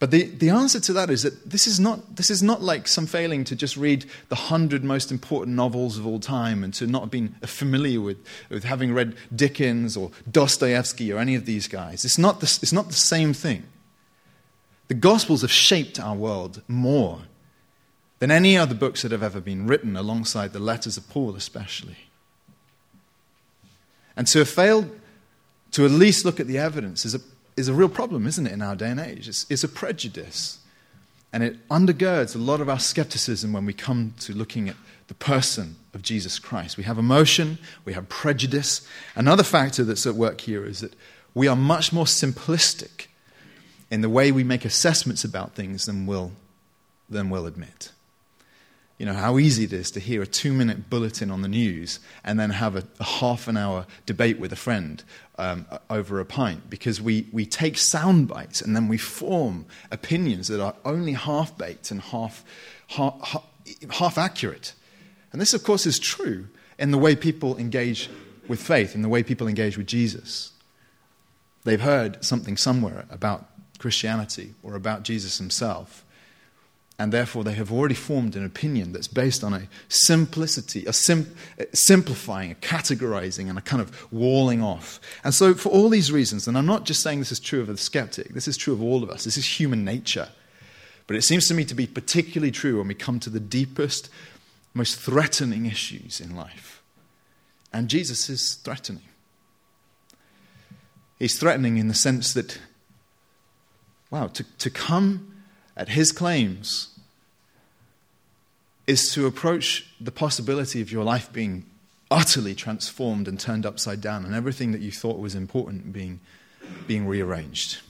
But 0.00 0.11
the, 0.11 0.25
the 0.25 0.50
answer 0.50 0.81
to 0.81 0.93
that 0.94 1.08
is 1.08 1.23
that 1.23 1.50
this 1.50 1.67
is, 1.67 1.79
not, 1.79 2.17
this 2.17 2.29
is 2.29 2.43
not 2.43 2.61
like 2.61 2.88
some 2.88 3.06
failing 3.06 3.44
to 3.44 3.56
just 3.56 3.76
read 3.76 4.05
the 4.29 4.35
hundred 4.35 4.82
most 4.82 5.12
important 5.12 5.56
novels 5.56 5.96
of 5.96 6.06
all 6.06 6.19
time 6.19 6.64
and 6.64 6.75
to 6.75 6.87
not 6.87 7.02
have 7.02 7.11
been 7.11 7.37
familiar 7.46 8.00
with, 8.00 8.19
with 8.50 8.64
having 8.64 8.93
read 8.93 9.14
Dickens 9.35 9.96
or 9.96 10.11
Dostoevsky 10.31 11.12
or 11.12 11.19
any 11.19 11.37
of 11.37 11.46
these 11.46 11.69
guys. 11.69 12.05
It's 12.05 12.19
not, 12.19 12.41
the, 12.41 12.58
it's 12.62 12.73
not 12.73 12.88
the 12.88 12.94
same 12.94 13.32
thing. 13.32 13.62
The 14.88 14.94
Gospels 14.94 15.43
have 15.43 15.52
shaped 15.52 15.99
our 15.99 16.14
world 16.14 16.62
more 16.69 17.23
than 18.19 18.31
any 18.31 18.56
other 18.56 18.75
books 18.75 19.02
that 19.02 19.12
have 19.12 19.23
ever 19.23 19.40
been 19.40 19.67
written, 19.67 19.97
alongside 19.97 20.52
the 20.52 20.58
letters 20.58 20.97
of 20.97 21.08
Paul, 21.08 21.37
especially. 21.37 21.97
And 24.17 24.26
to 24.29 24.40
have 24.40 24.49
failed 24.49 24.90
to 25.73 25.85
at 25.85 25.90
least 25.90 26.25
look 26.25 26.38
at 26.38 26.47
the 26.47 26.58
evidence 26.58 27.05
is 27.05 27.14
a 27.14 27.20
is 27.56 27.68
a 27.68 27.74
real 27.74 27.88
problem, 27.88 28.26
isn't 28.26 28.46
it, 28.46 28.52
in 28.52 28.62
our 28.62 28.76
day 28.76 28.90
and 28.90 29.00
age? 29.00 29.28
It's, 29.28 29.46
it's 29.48 29.64
a 29.64 29.68
prejudice. 29.68 30.58
And 31.32 31.42
it 31.42 31.68
undergirds 31.68 32.34
a 32.34 32.38
lot 32.38 32.60
of 32.60 32.68
our 32.68 32.78
skepticism 32.78 33.52
when 33.52 33.66
we 33.66 33.72
come 33.72 34.14
to 34.20 34.32
looking 34.32 34.68
at 34.68 34.76
the 35.08 35.14
person 35.14 35.76
of 35.92 36.02
Jesus 36.02 36.38
Christ. 36.38 36.76
We 36.76 36.84
have 36.84 36.98
emotion, 36.98 37.58
we 37.84 37.92
have 37.92 38.08
prejudice. 38.08 38.86
Another 39.14 39.42
factor 39.42 39.84
that's 39.84 40.06
at 40.06 40.14
work 40.14 40.40
here 40.42 40.64
is 40.64 40.80
that 40.80 40.94
we 41.34 41.48
are 41.48 41.56
much 41.56 41.92
more 41.92 42.04
simplistic 42.04 43.06
in 43.90 44.00
the 44.00 44.08
way 44.08 44.32
we 44.32 44.44
make 44.44 44.64
assessments 44.64 45.24
about 45.24 45.54
things 45.54 45.86
than 45.86 46.06
we'll, 46.06 46.32
than 47.08 47.30
we'll 47.30 47.46
admit. 47.46 47.90
You 48.98 49.06
know, 49.06 49.14
how 49.14 49.38
easy 49.38 49.64
it 49.64 49.72
is 49.72 49.90
to 49.92 50.00
hear 50.00 50.22
a 50.22 50.26
two 50.26 50.52
minute 50.52 50.88
bulletin 50.88 51.30
on 51.30 51.42
the 51.42 51.48
news 51.48 51.98
and 52.22 52.38
then 52.38 52.50
have 52.50 52.76
a, 52.76 52.84
a 53.00 53.04
half 53.04 53.48
an 53.48 53.56
hour 53.56 53.86
debate 54.06 54.38
with 54.38 54.52
a 54.52 54.56
friend 54.56 55.02
um, 55.38 55.66
over 55.90 56.20
a 56.20 56.25
pint 56.25 56.70
because 56.70 57.00
we, 57.00 57.26
we 57.32 57.44
take 57.44 57.76
sound 57.76 58.28
bites 58.28 58.60
and 58.60 58.75
then 58.76 58.88
we 58.88 58.98
form 58.98 59.66
opinions 59.90 60.48
that 60.48 60.60
are 60.60 60.75
only 60.84 61.12
half 61.12 61.56
baked 61.58 61.90
and 61.90 62.00
half, 62.00 62.44
half, 62.88 63.44
half 63.90 64.18
accurate. 64.18 64.75
And 65.32 65.40
this, 65.40 65.54
of 65.54 65.64
course, 65.64 65.87
is 65.87 65.99
true 65.99 66.49
in 66.78 66.90
the 66.90 66.99
way 66.99 67.16
people 67.16 67.56
engage 67.56 68.09
with 68.47 68.62
faith, 68.62 68.94
in 68.94 69.02
the 69.02 69.09
way 69.09 69.23
people 69.23 69.49
engage 69.49 69.76
with 69.76 69.87
Jesus. 69.87 70.52
They've 71.64 71.80
heard 71.80 72.25
something 72.25 72.56
somewhere 72.56 73.06
about 73.11 73.47
Christianity 73.78 74.54
or 74.62 74.75
about 74.75 75.02
Jesus 75.02 75.38
himself 75.38 76.04
and 76.98 77.12
therefore 77.12 77.42
they 77.42 77.54
have 77.54 77.72
already 77.72 77.94
formed 77.94 78.36
an 78.36 78.44
opinion 78.44 78.92
that's 78.92 79.08
based 79.08 79.42
on 79.42 79.52
a 79.52 79.68
simplicity, 79.88 80.84
a 80.86 80.92
sim- 80.92 81.34
simplifying, 81.72 82.52
a 82.52 82.54
categorizing, 82.54 83.48
and 83.48 83.58
a 83.58 83.62
kind 83.62 83.82
of 83.82 84.12
walling 84.12 84.62
off. 84.62 85.00
And 85.24 85.34
so, 85.34 85.54
for 85.54 85.70
all 85.70 85.88
these 85.88 86.12
reasons, 86.12 86.46
and 86.46 86.56
I'm 86.56 86.66
not 86.66 86.84
just 86.84 87.02
saying 87.02 87.18
this 87.18 87.32
is 87.32 87.40
true 87.40 87.60
of 87.60 87.66
the 87.66 87.76
skeptic, 87.76 88.28
this 88.28 88.46
is 88.46 88.56
true 88.56 88.72
of 88.72 88.82
all 88.82 89.02
of 89.02 89.10
us, 89.10 89.24
this 89.24 89.36
is 89.36 89.58
human 89.58 89.84
nature. 89.84 90.28
But 91.06 91.16
it 91.16 91.22
seems 91.22 91.48
to 91.48 91.54
me 91.54 91.64
to 91.64 91.74
be 91.74 91.86
particularly 91.86 92.52
true 92.52 92.78
when 92.78 92.88
we 92.88 92.94
come 92.94 93.18
to 93.20 93.30
the 93.30 93.40
deepest, 93.40 94.08
most 94.72 94.98
threatening 94.98 95.66
issues 95.66 96.20
in 96.20 96.34
life. 96.34 96.82
And 97.72 97.88
Jesus 97.88 98.30
is 98.30 98.54
threatening. 98.54 99.02
He's 101.18 101.38
threatening 101.38 101.76
in 101.76 101.88
the 101.88 101.94
sense 101.94 102.32
that, 102.34 102.58
wow, 104.10 104.28
to, 104.28 104.44
to 104.58 104.70
come 104.70 105.34
at 105.76 105.90
his 105.90 106.12
claims 106.12 106.90
is 108.87 109.12
to 109.14 109.26
approach 109.26 109.87
the 110.00 110.12
possibility 110.12 110.81
of 110.81 110.93
your 110.93 111.04
life 111.04 111.33
being 111.33 111.64
utterly 112.11 112.54
transformed 112.54 113.26
and 113.26 113.40
turned 113.40 113.64
upside 113.66 114.00
down, 114.00 114.25
and 114.25 114.35
everything 114.35 114.73
that 114.73 114.81
you 114.81 114.93
thought 114.93 115.19
was 115.19 115.35
important 115.35 115.93
being, 115.93 116.21
being 116.87 117.07
rearranged. 117.07 117.81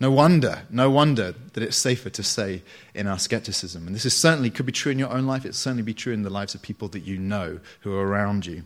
No 0.00 0.10
wonder, 0.10 0.62
no 0.68 0.90
wonder 0.90 1.34
that 1.52 1.62
it's 1.62 1.76
safer 1.76 2.10
to 2.10 2.22
say 2.24 2.62
in 2.92 3.06
our 3.06 3.20
skepticism. 3.20 3.86
And 3.86 3.94
this 3.94 4.04
is 4.04 4.20
certainly 4.20 4.50
could 4.50 4.66
be 4.66 4.72
true 4.72 4.90
in 4.90 4.98
your 4.98 5.12
own 5.12 5.26
life, 5.26 5.44
it's 5.44 5.58
certainly 5.58 5.84
be 5.84 5.94
true 5.94 6.12
in 6.12 6.22
the 6.22 6.30
lives 6.30 6.54
of 6.56 6.62
people 6.62 6.88
that 6.88 7.04
you 7.04 7.18
know 7.18 7.60
who 7.80 7.94
are 7.94 8.06
around 8.06 8.46
you. 8.46 8.64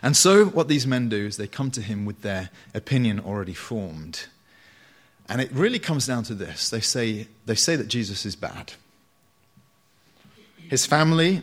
And 0.00 0.16
so, 0.16 0.46
what 0.46 0.68
these 0.68 0.86
men 0.86 1.08
do 1.08 1.26
is 1.26 1.36
they 1.36 1.46
come 1.46 1.70
to 1.72 1.82
him 1.82 2.06
with 2.06 2.22
their 2.22 2.48
opinion 2.72 3.20
already 3.20 3.52
formed. 3.52 4.26
And 5.28 5.40
it 5.40 5.50
really 5.52 5.78
comes 5.78 6.06
down 6.06 6.24
to 6.24 6.34
this 6.34 6.70
they 6.70 6.80
say, 6.80 7.28
they 7.46 7.54
say 7.54 7.76
that 7.76 7.88
Jesus 7.88 8.24
is 8.24 8.36
bad. 8.36 8.72
His 10.68 10.86
family 10.86 11.42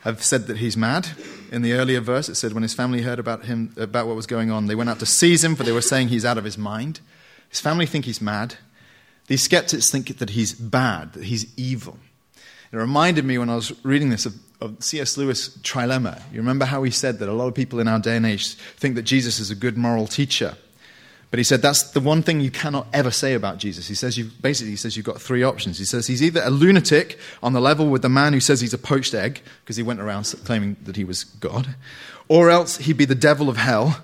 have 0.00 0.22
said 0.22 0.46
that 0.46 0.58
he's 0.58 0.76
mad. 0.76 1.08
In 1.50 1.62
the 1.62 1.72
earlier 1.72 2.00
verse, 2.00 2.28
it 2.28 2.36
said 2.36 2.52
when 2.52 2.62
his 2.62 2.74
family 2.74 3.02
heard 3.02 3.18
about 3.18 3.44
him, 3.46 3.72
about 3.76 4.06
what 4.06 4.14
was 4.14 4.26
going 4.26 4.50
on, 4.50 4.66
they 4.66 4.74
went 4.74 4.90
out 4.90 5.00
to 5.00 5.06
seize 5.06 5.42
him, 5.42 5.56
for 5.56 5.64
they 5.64 5.72
were 5.72 5.82
saying 5.82 6.08
he's 6.08 6.24
out 6.24 6.38
of 6.38 6.44
his 6.44 6.56
mind. 6.56 7.00
His 7.48 7.60
family 7.60 7.86
think 7.86 8.04
he's 8.04 8.20
mad. 8.20 8.56
These 9.26 9.42
skeptics 9.42 9.90
think 9.90 10.18
that 10.18 10.30
he's 10.30 10.52
bad, 10.52 11.12
that 11.14 11.24
he's 11.24 11.52
evil. 11.56 11.98
It 12.72 12.76
reminded 12.76 13.24
me 13.24 13.38
when 13.38 13.50
I 13.50 13.56
was 13.56 13.72
reading 13.84 14.10
this 14.10 14.26
of, 14.26 14.34
of 14.60 14.76
C.S. 14.82 15.16
Lewis' 15.16 15.56
trilemma. 15.58 16.22
You 16.32 16.38
remember 16.38 16.64
how 16.64 16.82
he 16.82 16.90
said 16.90 17.18
that 17.18 17.28
a 17.28 17.32
lot 17.32 17.48
of 17.48 17.54
people 17.54 17.80
in 17.80 17.88
our 17.88 17.98
day 17.98 18.16
and 18.16 18.26
age 18.26 18.54
think 18.54 18.94
that 18.94 19.02
Jesus 19.02 19.40
is 19.40 19.50
a 19.50 19.54
good 19.54 19.76
moral 19.76 20.06
teacher. 20.06 20.56
But 21.30 21.38
he 21.38 21.44
said 21.44 21.60
that's 21.60 21.82
the 21.82 22.00
one 22.00 22.22
thing 22.22 22.40
you 22.40 22.50
cannot 22.50 22.86
ever 22.92 23.10
say 23.10 23.34
about 23.34 23.58
Jesus. 23.58 23.88
He 23.88 23.94
says 23.94 24.16
you 24.16 24.30
basically 24.40 24.70
he 24.70 24.76
says 24.76 24.96
you've 24.96 25.06
got 25.06 25.20
three 25.20 25.42
options. 25.42 25.78
He 25.78 25.84
says 25.84 26.06
he's 26.06 26.22
either 26.22 26.40
a 26.44 26.50
lunatic 26.50 27.18
on 27.42 27.52
the 27.52 27.60
level 27.60 27.88
with 27.88 28.02
the 28.02 28.08
man 28.08 28.32
who 28.32 28.40
says 28.40 28.60
he's 28.60 28.74
a 28.74 28.78
poached 28.78 29.14
egg 29.14 29.42
because 29.62 29.76
he 29.76 29.82
went 29.82 30.00
around 30.00 30.32
claiming 30.44 30.76
that 30.84 30.96
he 30.96 31.04
was 31.04 31.24
God, 31.24 31.74
or 32.28 32.50
else 32.50 32.78
he'd 32.78 32.96
be 32.96 33.04
the 33.04 33.14
devil 33.14 33.48
of 33.48 33.56
hell 33.56 34.02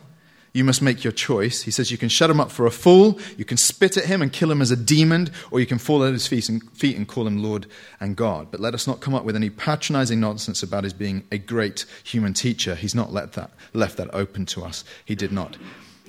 you 0.53 0.65
must 0.65 0.83
make 0.83 1.03
your 1.03 1.13
choice. 1.13 1.63
He 1.63 1.71
says 1.71 1.91
you 1.91 1.99
can 1.99 2.09
shut 2.09 2.29
him 2.29 2.41
up 2.41 2.51
for 2.51 2.67
a 2.67 2.71
fool, 2.71 3.19
you 3.37 3.45
can 3.45 3.57
spit 3.57 3.97
at 3.97 4.05
him 4.05 4.21
and 4.21 4.33
kill 4.33 4.51
him 4.51 4.61
as 4.61 4.71
a 4.71 4.77
demon, 4.77 5.31
or 5.51 5.61
you 5.61 5.67
can 5.67 5.79
fall 5.79 6.05
at 6.05 6.13
his 6.13 6.27
feet 6.27 6.49
and, 6.49 6.63
feet 6.73 6.97
and 6.97 7.09
call 7.09 7.27
him 7.27 7.43
Lord 7.43 7.67
and 8.01 8.17
God. 8.17 8.51
But 8.51 8.61
let 8.61 8.75
us 8.75 8.87
not 8.87 9.01
come 9.01 9.15
up 9.15 9.25
with 9.25 9.37
any 9.37 9.49
patronizing 9.49 10.21
nonsense 10.21 10.63
about 10.63 10.85
his 10.85 10.93
being 10.93 11.25
a 11.33 11.39
great 11.39 11.87
human 12.05 12.35
teacher. 12.35 12.75
He's 12.75 12.95
not 12.95 13.13
let 13.13 13.33
that, 13.33 13.51
left 13.73 13.97
that 13.97 14.13
open 14.13 14.45
to 14.47 14.63
us. 14.63 14.85
He 15.05 15.15
did 15.15 15.33
not 15.33 15.57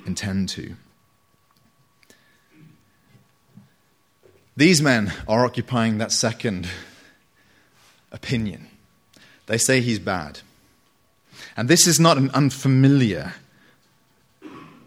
intend 0.05 0.50
to. 0.50 0.75
These 4.55 4.81
men 4.81 5.12
are 5.27 5.45
occupying 5.45 5.98
that 5.98 6.12
second 6.12 6.67
opinion. 8.12 8.67
They 9.48 9.57
say 9.57 9.81
he's 9.81 10.00
bad. 10.00 10.39
And 11.57 11.69
this 11.69 11.88
is 11.88 12.00
not 12.00 12.17
an 12.17 12.29
unfamiliar 12.31 13.33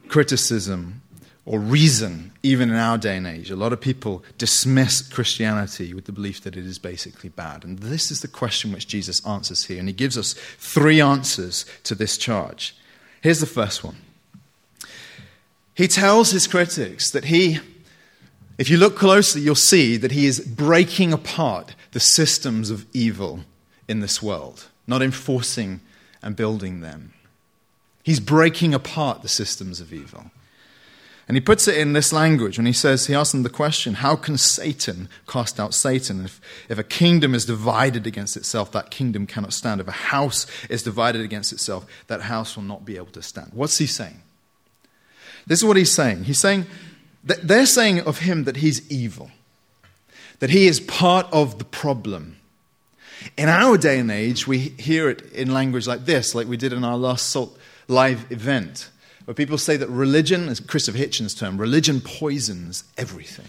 criticism 0.09 1.03
or 1.45 1.61
reason, 1.61 2.33
even 2.43 2.71
in 2.71 2.77
our 2.77 2.99
day 2.99 3.17
and 3.17 3.27
age. 3.27 3.51
A 3.51 3.57
lot 3.57 3.73
of 3.73 3.81
people 3.81 4.25
dismiss 4.37 5.01
Christianity 5.01 5.95
with 5.95 6.07
the 6.07 6.13
belief 6.13 6.41
that 6.43 6.57
it 6.57 6.67
is 6.67 6.79
basically 6.79 7.29
bad. 7.29 7.65
And 7.65 7.79
this 7.79 8.11
is 8.11 8.21
the 8.21 8.29
question 8.29 8.73
which 8.73 8.89
Jesus 8.89 9.25
answers 9.25 9.67
here. 9.67 9.79
And 9.79 9.89
he 9.89 9.95
gives 9.95 10.19
us 10.19 10.35
three 10.59 11.01
answers 11.01 11.65
to 11.85 11.95
this 11.95 12.19
charge. 12.19 12.77
Here's 13.21 13.41
the 13.41 13.47
first 13.47 13.85
one 13.85 13.97
He 15.75 15.87
tells 15.87 16.33
his 16.33 16.49
critics 16.49 17.13
that 17.13 17.27
he, 17.27 17.61
if 18.59 18.71
you 18.71 18.77
look 18.77 18.97
closely, 18.97 19.43
you'll 19.43 19.55
see 19.55 19.97
that 19.97 20.13
he 20.13 20.27
is 20.27 20.41
breaking 20.41 21.13
apart 21.13 21.75
the 21.93 22.01
systems 22.01 22.71
of 22.71 22.87
evil 22.93 23.41
in 23.89 24.01
this 24.01 24.23
world, 24.23 24.67
not 24.87 25.03
enforcing 25.03 25.81
and 26.23 26.37
building 26.37 26.81
them. 26.81 27.13
He's 28.03 28.21
breaking 28.21 28.73
apart 28.73 29.23
the 29.23 29.29
systems 29.29 29.81
of 29.81 29.93
evil. 29.93 30.31
And 31.29 31.37
he 31.37 31.41
puts 31.41 31.67
it 31.67 31.77
in 31.77 31.93
this 31.93 32.13
language 32.13 32.57
when 32.57 32.67
he 32.67 32.73
says, 32.73 33.09
he 33.09 33.15
asks 33.15 33.33
them 33.33 33.43
the 33.43 33.51
question, 33.51 33.95
how 33.95 34.15
can 34.15 34.39
Satan 34.39 35.09
cast 35.27 35.59
out 35.59 35.75
Satan? 35.75 36.25
If, 36.25 36.41
if 36.69 36.79
a 36.79 36.85
kingdom 36.85 37.35
is 37.35 37.45
divided 37.45 38.07
against 38.07 38.37
itself, 38.37 38.71
that 38.73 38.93
kingdom 38.93 39.27
cannot 39.27 39.53
stand. 39.53 39.81
If 39.81 39.89
a 39.89 39.93
house 39.93 40.47
is 40.71 40.85
divided 40.85 41.23
against 41.23 41.53
itself, 41.53 41.85
that 42.07 42.23
house 42.23 42.55
will 42.55 42.63
not 42.63 42.85
be 42.85 42.97
able 42.97 43.07
to 43.07 43.23
stand. 43.23 43.51
What's 43.55 43.79
he 43.79 43.87
saying? 43.87 44.23
This 45.49 45.59
is 45.59 45.65
what 45.65 45.77
he's 45.77 45.91
saying. 45.91 46.25
He's 46.25 46.39
saying, 46.39 46.67
they're 47.27 47.67
saying 47.67 48.01
of 48.01 48.21
him 48.21 48.45
that 48.45 48.57
he's 48.57 48.91
evil, 48.91 49.31
that 50.39 50.51
he 50.51 50.67
is 50.67 50.81
part 50.81 51.27
of 51.33 51.59
the 51.59 51.65
problem. 51.65 52.37
In 53.37 53.49
our 53.49 53.77
day 53.77 53.99
and 53.99 54.11
age, 54.11 54.47
we 54.47 54.59
hear 54.59 55.11
it 55.11 55.33
in 55.33 55.53
language 55.53 55.87
like 55.87 56.05
this, 56.05 56.35
like 56.35 56.47
we 56.47 56.57
did 56.57 56.73
in 56.73 56.85
our 56.85 56.97
last 56.97 57.29
Salt 57.29 57.59
live 57.89 58.31
event 58.31 58.91
where 59.27 59.35
people 59.35 59.59
say 59.59 59.77
that 59.77 59.89
religion, 59.89 60.49
as 60.49 60.61
Christopher 60.61 60.99
Hitchens' 60.99 61.37
term, 61.37 61.59
religion 61.59 62.01
poisons 62.01 62.85
everything. 62.97 63.47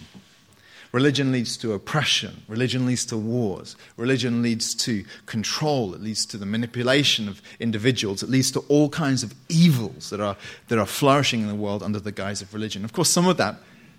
Religion 0.92 1.32
leads 1.32 1.58
to 1.58 1.74
oppression. 1.74 2.44
Religion 2.48 2.86
leads 2.86 3.06
to 3.06 3.18
wars. 3.18 3.76
Religion 3.98 4.42
leads 4.42 4.74
to 4.76 5.04
control. 5.26 5.94
It 5.94 6.02
leads 6.02 6.26
to 6.28 6.38
the 6.38 6.46
manipulation 6.46 7.28
of 7.28 7.42
individuals. 7.60 8.24
It 8.24 8.30
leads 8.30 8.52
to 8.52 8.60
all 8.70 8.90
kinds 8.90 9.24
of 9.24 9.34
evils 9.50 10.10
that 10.10 10.22
are, 10.22 10.38
that 10.70 10.80
are 10.80 10.86
flourishing 10.86 11.42
in 11.42 11.48
the 11.48 11.56
world 11.56 11.84
under 11.84 12.00
the 12.00 12.12
guise 12.12 12.42
of 12.42 12.54
religion. 12.54 12.86
Of 12.86 12.94
course, 12.94 13.10
some 13.10 13.28
of 13.28 13.38
that 13.38 13.58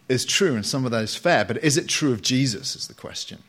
is 0.09 0.25
true 0.25 0.55
and 0.55 0.65
some 0.65 0.85
of 0.85 0.91
that 0.91 1.05
is 1.05 1.15
fair, 1.15 1.45
but 1.45 1.63
is 1.63 1.77
it 1.77 1.89
true 1.89 2.13
of 2.13 2.23
Jesus, 2.23 2.75
is 2.75 2.89
the 2.89 2.95
question. 2.95 3.43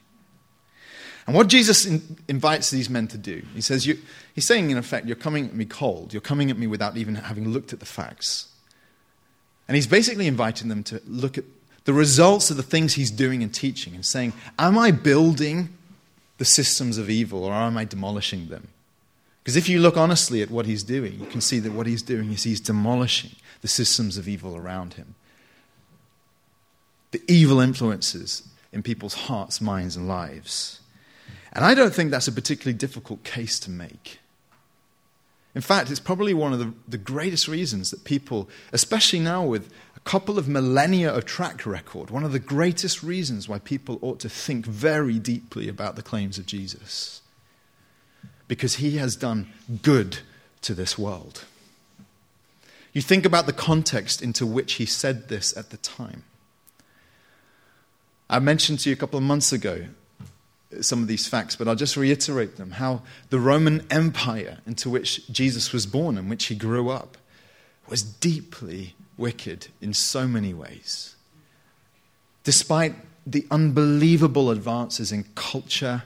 And 1.25 1.36
what 1.36 1.48
Jesus 1.48 1.86
in, 1.86 2.17
invites 2.27 2.72
these 2.72 2.89
men 2.89 3.08
to 3.10 3.17
do, 3.17 3.43
he 3.53 3.62
says, 3.62 3.86
you, 3.86 4.00
he's 4.34 4.48
saying, 4.48 4.72
in 4.72 4.77
effect, 4.77 5.05
you're 5.05 5.15
coming 5.15 5.46
at 5.46 5.53
me 5.53 5.63
cold. 5.63 6.12
You're 6.12 6.22
coming 6.22 6.50
at 6.50 6.58
me 6.58 6.67
without 6.67 6.98
even 6.98 7.15
having 7.15 7.50
looked 7.50 7.72
at 7.72 7.79
the 7.79 7.86
facts. 7.86 8.48
And 9.67 9.75
he's 9.75 9.86
basically 9.86 10.25
inviting 10.25 10.69
them 10.69 10.84
to 10.86 11.01
look 11.05 11.38
at 11.38 11.43
the 11.89 11.93
results 11.93 12.51
of 12.51 12.58
the 12.58 12.62
things 12.62 12.93
he's 12.93 13.10
doing 13.10 13.41
and 13.41 13.51
teaching 13.51 13.96
and 13.96 14.05
saying, 14.05 14.31
Am 14.60 14.77
I 14.77 14.91
building 14.91 15.69
the 16.38 16.46
systems 16.46 17.00
of 17.00 17.10
evil 17.10 17.43
or 17.43 17.51
am 17.51 17.77
I 17.77 17.84
demolishing 17.84 18.50
them? 18.50 18.67
Because 19.41 19.55
if 19.55 19.67
you 19.67 19.79
look 19.79 19.98
honestly 19.98 20.43
at 20.43 20.51
what 20.51 20.67
he's 20.67 20.84
doing, 20.84 21.19
you 21.19 21.25
can 21.25 21.41
see 21.41 21.58
that 21.58 21.72
what 21.72 21.88
he's 21.88 22.03
doing 22.03 22.31
is 22.31 22.43
he's 22.43 22.62
demolishing 22.62 23.31
the 23.62 23.67
systems 23.67 24.17
of 24.17 24.27
evil 24.27 24.55
around 24.55 24.93
him. 24.93 25.15
The 27.10 27.24
evil 27.27 27.60
influences 27.60 28.48
in 28.72 28.84
people's 28.84 29.15
hearts, 29.25 29.60
minds, 29.60 29.96
and 29.96 30.08
lives. 30.08 30.81
And 31.53 31.65
I 31.65 31.74
don't 31.74 31.91
think 31.91 32.12
that's 32.12 32.27
a 32.27 32.31
particularly 32.31 32.77
difficult 32.77 33.24
case 33.24 33.58
to 33.62 33.72
make. 33.72 34.19
In 35.55 35.62
fact, 35.62 35.89
it's 35.89 36.00
probably 36.00 36.36
one 36.36 36.53
of 36.53 36.60
the, 36.60 36.72
the 36.88 37.00
greatest 37.00 37.48
reasons 37.48 37.89
that 37.89 38.03
people, 38.03 38.48
especially 38.72 39.19
now 39.19 39.43
with 39.43 39.74
a 40.06 40.10
couple 40.10 40.38
of 40.38 40.48
millennia 40.48 41.13
of 41.13 41.25
track 41.25 41.65
record, 41.65 42.10
one 42.10 42.24
of 42.24 42.32
the 42.32 42.39
greatest 42.39 43.03
reasons 43.03 43.48
why 43.48 43.60
people 43.60 44.00
ought 44.01 44.20
to 44.22 44.29
think 44.29 44.65
very 44.65 45.20
deeply 45.20 45.68
about 45.68 45.96
the 45.96 46.01
claims 46.01 46.38
of 46.38 46.46
Jesus. 46.46 47.22
Because 48.48 48.75
he 48.75 48.98
has 48.98 49.15
done 49.15 49.50
good 49.84 50.20
to 50.62 50.74
this 50.74 50.98
world. 50.98 51.46
You 52.94 53.01
think 53.01 53.25
about 53.25 53.46
the 53.46 53.53
context 53.53 54.22
into 54.22 54.46
which 54.46 54.74
he 54.74 54.86
said 54.86 55.29
this 55.29 55.56
at 55.56 55.70
the 55.70 55.77
time. 55.77 56.24
I 58.29 58.39
mentioned 58.39 58.79
to 58.79 58.89
you 58.89 58.94
a 58.94 58.98
couple 58.98 59.18
of 59.18 59.24
months 59.24 59.51
ago 59.51 59.86
some 60.82 61.01
of 61.01 61.08
these 61.08 61.27
facts, 61.27 61.56
but 61.56 61.68
I'll 61.68 61.75
just 61.75 61.98
reiterate 61.98 62.58
them. 62.58 62.72
How 62.72 63.01
the 63.29 63.39
Roman 63.39 63.86
Empire 63.89 64.60
into 64.68 64.89
which 64.89 65.27
Jesus 65.32 65.74
was 65.74 65.86
born 65.86 66.18
and 66.18 66.29
which 66.29 66.46
he 66.46 66.56
grew 66.56 66.89
up 66.89 67.18
was 67.88 68.03
deeply 68.03 68.94
wicked 69.20 69.68
in 69.82 69.94
so 69.94 70.28
many 70.28 70.54
ways. 70.54 71.16
Despite 72.44 72.96
the 73.28 73.46
unbelievable 73.52 74.50
advances 74.50 75.12
in 75.12 75.26
culture 75.36 76.04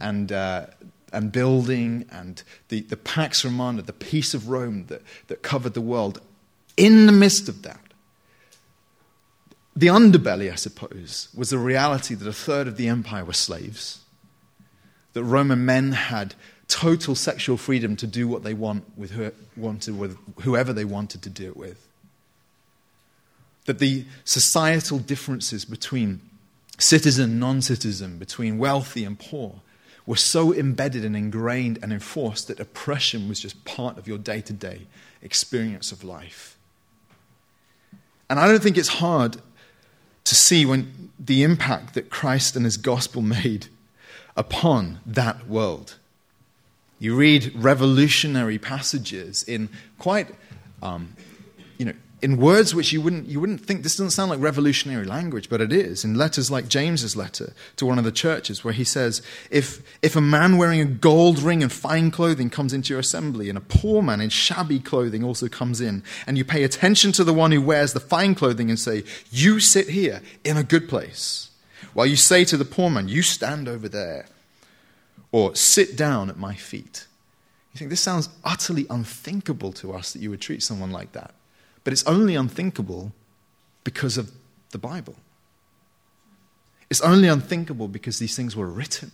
and, 0.00 0.32
uh, 0.32 0.66
and 1.12 1.30
building 1.30 2.06
and 2.10 2.42
the, 2.68 2.80
the 2.80 2.96
Pax 2.96 3.44
Romana, 3.44 3.82
the 3.82 3.92
peace 3.92 4.34
of 4.34 4.48
Rome 4.48 4.86
that, 4.86 5.02
that 5.28 5.42
covered 5.42 5.74
the 5.74 5.80
world, 5.80 6.20
in 6.76 7.06
the 7.06 7.12
midst 7.12 7.48
of 7.48 7.62
that, 7.62 7.80
the 9.76 9.86
underbelly, 9.86 10.50
I 10.50 10.56
suppose, 10.56 11.28
was 11.36 11.50
the 11.50 11.58
reality 11.58 12.14
that 12.14 12.26
a 12.26 12.32
third 12.32 12.66
of 12.66 12.76
the 12.76 12.88
empire 12.88 13.24
were 13.24 13.32
slaves, 13.32 14.00
that 15.12 15.22
Roman 15.22 15.64
men 15.64 15.92
had 15.92 16.34
total 16.66 17.14
sexual 17.14 17.56
freedom 17.56 17.94
to 17.96 18.06
do 18.06 18.26
what 18.26 18.42
they 18.42 18.54
want 18.54 18.84
with, 18.96 19.34
wanted 19.56 19.98
with 19.98 20.16
whoever 20.42 20.72
they 20.72 20.84
wanted 20.84 21.22
to 21.22 21.30
do 21.30 21.46
it 21.46 21.56
with, 21.56 21.87
that 23.68 23.78
the 23.78 24.06
societal 24.24 24.98
differences 24.98 25.66
between 25.66 26.22
citizen 26.78 27.24
and 27.24 27.40
non 27.40 27.60
citizen, 27.60 28.16
between 28.16 28.56
wealthy 28.56 29.04
and 29.04 29.18
poor, 29.18 29.60
were 30.06 30.16
so 30.16 30.54
embedded 30.54 31.04
and 31.04 31.14
ingrained 31.14 31.78
and 31.82 31.92
enforced 31.92 32.48
that 32.48 32.58
oppression 32.58 33.28
was 33.28 33.38
just 33.38 33.62
part 33.66 33.98
of 33.98 34.08
your 34.08 34.16
day 34.16 34.40
to 34.40 34.54
day 34.54 34.86
experience 35.20 35.92
of 35.92 36.02
life. 36.02 36.56
And 38.30 38.40
I 38.40 38.48
don't 38.48 38.62
think 38.62 38.78
it's 38.78 38.88
hard 38.88 39.36
to 40.24 40.34
see 40.34 40.64
when 40.64 41.10
the 41.18 41.42
impact 41.42 41.92
that 41.92 42.08
Christ 42.08 42.56
and 42.56 42.64
his 42.64 42.78
gospel 42.78 43.20
made 43.42 43.66
upon 44.34 45.00
that 45.04 45.46
world. 45.46 45.96
You 46.98 47.14
read 47.14 47.52
revolutionary 47.54 48.58
passages 48.58 49.42
in 49.42 49.68
quite 49.98 50.28
um, 50.82 51.12
you 51.76 51.84
know, 51.84 51.94
in 52.20 52.36
words 52.36 52.74
which 52.74 52.92
you 52.92 53.00
wouldn't, 53.00 53.26
you 53.28 53.38
wouldn't 53.38 53.60
think 53.60 53.82
this 53.82 53.96
doesn't 53.96 54.10
sound 54.10 54.30
like 54.30 54.40
revolutionary 54.40 55.04
language, 55.04 55.48
but 55.48 55.60
it 55.60 55.72
is. 55.72 56.04
In 56.04 56.14
letters 56.14 56.50
like 56.50 56.68
James's 56.68 57.16
letter 57.16 57.52
to 57.76 57.86
one 57.86 57.98
of 57.98 58.04
the 58.04 58.10
churches, 58.10 58.64
where 58.64 58.74
he 58.74 58.82
says, 58.82 59.22
if, 59.50 59.82
if 60.02 60.16
a 60.16 60.20
man 60.20 60.56
wearing 60.56 60.80
a 60.80 60.84
gold 60.84 61.38
ring 61.38 61.62
and 61.62 61.72
fine 61.72 62.10
clothing 62.10 62.50
comes 62.50 62.72
into 62.72 62.92
your 62.92 63.00
assembly, 63.00 63.48
and 63.48 63.56
a 63.56 63.62
poor 63.62 64.02
man 64.02 64.20
in 64.20 64.30
shabby 64.30 64.80
clothing 64.80 65.22
also 65.22 65.48
comes 65.48 65.80
in, 65.80 66.02
and 66.26 66.36
you 66.36 66.44
pay 66.44 66.64
attention 66.64 67.12
to 67.12 67.22
the 67.22 67.34
one 67.34 67.52
who 67.52 67.62
wears 67.62 67.92
the 67.92 68.00
fine 68.00 68.34
clothing 68.34 68.68
and 68.68 68.78
say, 68.78 69.04
You 69.30 69.60
sit 69.60 69.88
here 69.88 70.20
in 70.44 70.56
a 70.56 70.64
good 70.64 70.88
place, 70.88 71.50
while 71.94 72.06
you 72.06 72.16
say 72.16 72.44
to 72.46 72.56
the 72.56 72.64
poor 72.64 72.90
man, 72.90 73.08
You 73.08 73.22
stand 73.22 73.68
over 73.68 73.88
there, 73.88 74.26
or 75.30 75.54
sit 75.54 75.96
down 75.96 76.30
at 76.30 76.36
my 76.36 76.54
feet. 76.54 77.06
You 77.74 77.78
think 77.78 77.90
this 77.90 78.00
sounds 78.00 78.28
utterly 78.42 78.86
unthinkable 78.90 79.72
to 79.74 79.92
us 79.92 80.12
that 80.12 80.20
you 80.20 80.30
would 80.30 80.40
treat 80.40 80.64
someone 80.64 80.90
like 80.90 81.12
that. 81.12 81.32
But 81.88 81.94
it's 81.94 82.04
only 82.04 82.34
unthinkable 82.34 83.12
because 83.82 84.18
of 84.18 84.30
the 84.72 84.78
Bible. 84.78 85.16
It's 86.90 87.00
only 87.00 87.28
unthinkable 87.28 87.88
because 87.88 88.18
these 88.18 88.36
things 88.36 88.54
were 88.54 88.66
written, 88.66 89.10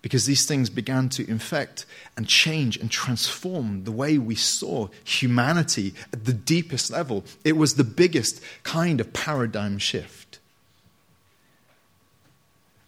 because 0.00 0.26
these 0.26 0.44
things 0.44 0.68
began 0.68 1.10
to 1.10 1.30
infect 1.30 1.86
and 2.16 2.26
change 2.26 2.76
and 2.76 2.90
transform 2.90 3.84
the 3.84 3.92
way 3.92 4.18
we 4.18 4.34
saw 4.34 4.88
humanity 5.04 5.94
at 6.12 6.24
the 6.24 6.32
deepest 6.32 6.90
level. 6.90 7.22
It 7.44 7.56
was 7.56 7.76
the 7.76 7.84
biggest 7.84 8.42
kind 8.64 9.00
of 9.00 9.12
paradigm 9.12 9.78
shift. 9.78 10.40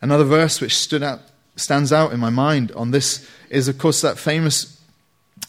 Another 0.03 0.25
verse 0.25 0.61
which 0.61 0.75
stood 0.75 1.05
out, 1.05 1.21
stands 1.55 1.93
out 1.93 2.13
in 2.13 2.19
my 2.19 2.31
mind 2.31 2.73
on 2.73 2.91
this 2.91 3.31
is, 3.49 3.69
of 3.69 3.79
course, 3.79 4.01
that 4.01 4.19
famous 4.19 4.74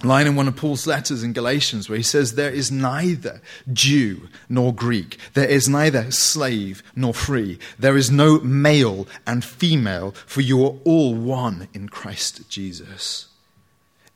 line 0.03 0.27
in 0.27 0.35
one 0.35 0.47
of 0.47 0.55
Paul's 0.55 0.87
letters 0.87 1.23
in 1.23 1.33
Galatians 1.33 1.89
where 1.89 1.97
he 1.97 2.03
says, 2.03 2.35
There 2.35 2.49
is 2.49 2.71
neither 2.71 3.41
Jew 3.71 4.27
nor 4.49 4.73
Greek, 4.73 5.17
there 5.33 5.47
is 5.47 5.69
neither 5.69 6.11
slave 6.11 6.83
nor 6.95 7.13
free, 7.13 7.59
there 7.79 7.97
is 7.97 8.11
no 8.11 8.39
male 8.39 9.07
and 9.25 9.43
female, 9.43 10.11
for 10.25 10.41
you 10.41 10.63
are 10.65 10.75
all 10.83 11.15
one 11.15 11.67
in 11.73 11.89
Christ 11.89 12.49
Jesus. 12.49 13.27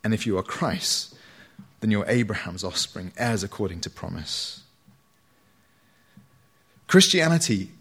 And 0.03 0.13
if 0.13 0.25
you 0.25 0.37
are 0.37 0.43
Christ, 0.43 1.15
then 1.79 1.91
you're 1.91 2.07
Abraham's 2.07 2.63
offspring, 2.63 3.11
heirs 3.17 3.43
according 3.43 3.81
to 3.81 3.89
promise. 3.89 4.63
Christianity, 6.87 7.71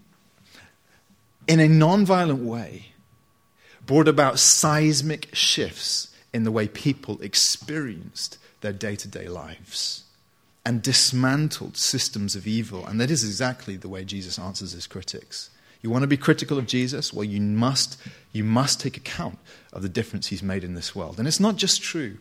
in 1.47 1.61
a 1.61 1.69
non-violent 1.69 2.43
way, 2.43 2.93
brought 3.87 4.07
about 4.07 4.39
seismic 4.39 5.35
shifts 5.35 6.08
in 6.33 6.45
the 6.45 6.53
way 6.53 6.69
people 6.69 7.21
experienced 7.23 8.39
their 8.61 8.73
day 8.73 8.97
to 8.97 9.09
day 9.09 9.29
lives 9.29 10.05
and 10.65 10.83
dismantled 10.83 11.77
systems 11.77 12.37
of 12.37 12.47
evil. 12.47 12.85
And 12.87 13.01
that 13.01 13.11
is 13.11 13.25
exactly 13.25 13.77
the 13.77 13.89
way 13.89 14.05
Jesus 14.05 14.39
answers 14.39 14.73
his 14.73 14.87
critics. 14.87 15.51
You 15.81 15.91
want 15.91 16.03
to 16.03 16.09
be 16.09 16.17
critical 16.17 16.59
of 16.59 16.67
Jesus? 16.67 17.13
Well, 17.13 17.25
you 17.25 17.41
must, 17.41 17.99
you 18.33 18.45
must 18.45 18.81
take 18.81 18.97
account 18.97 19.39
of 19.73 19.83
the 19.83 19.89
difference 19.89 20.27
he's 20.27 20.43
made 20.43 20.65
in 20.65 20.75
this 20.75 20.95
world. 20.95 21.19
And 21.19 21.27
it's 21.27 21.41
not 21.41 21.57
just 21.57 21.83
true 21.83 22.19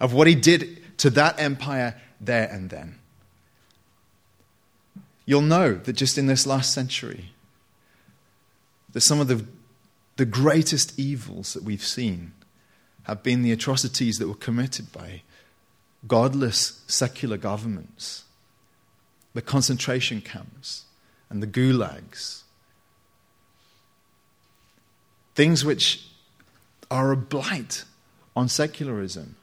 of 0.00 0.12
what 0.12 0.26
he 0.26 0.34
did 0.34 0.98
to 0.98 1.10
that 1.10 1.40
empire 1.40 2.00
there 2.20 2.48
and 2.48 2.70
then. 2.70 2.98
You'll 5.24 5.42
know 5.42 5.74
that 5.74 5.92
just 5.94 6.18
in 6.18 6.26
this 6.26 6.46
last 6.46 6.72
century, 6.72 7.32
that 8.92 9.00
some 9.00 9.20
of 9.20 9.28
the, 9.28 9.44
the 10.16 10.26
greatest 10.26 10.98
evils 10.98 11.54
that 11.54 11.62
we've 11.62 11.84
seen 11.84 12.32
have 13.08 13.22
been 13.22 13.42
the 13.42 13.52
atrocities 13.52 14.18
that 14.18 14.28
were 14.28 14.34
committed 14.34 14.92
by 14.92 15.22
godless 16.06 16.82
secular 16.86 17.36
governments, 17.36 18.24
the 19.34 19.42
concentration 19.42 20.20
camps, 20.20 20.84
and 21.30 21.42
the 21.42 21.46
gulags. 21.46 22.42
Things 25.34 25.64
which 25.64 26.06
are 26.90 27.10
a 27.12 27.16
blight 27.16 27.84
on 28.36 28.48
secularism 28.48 29.36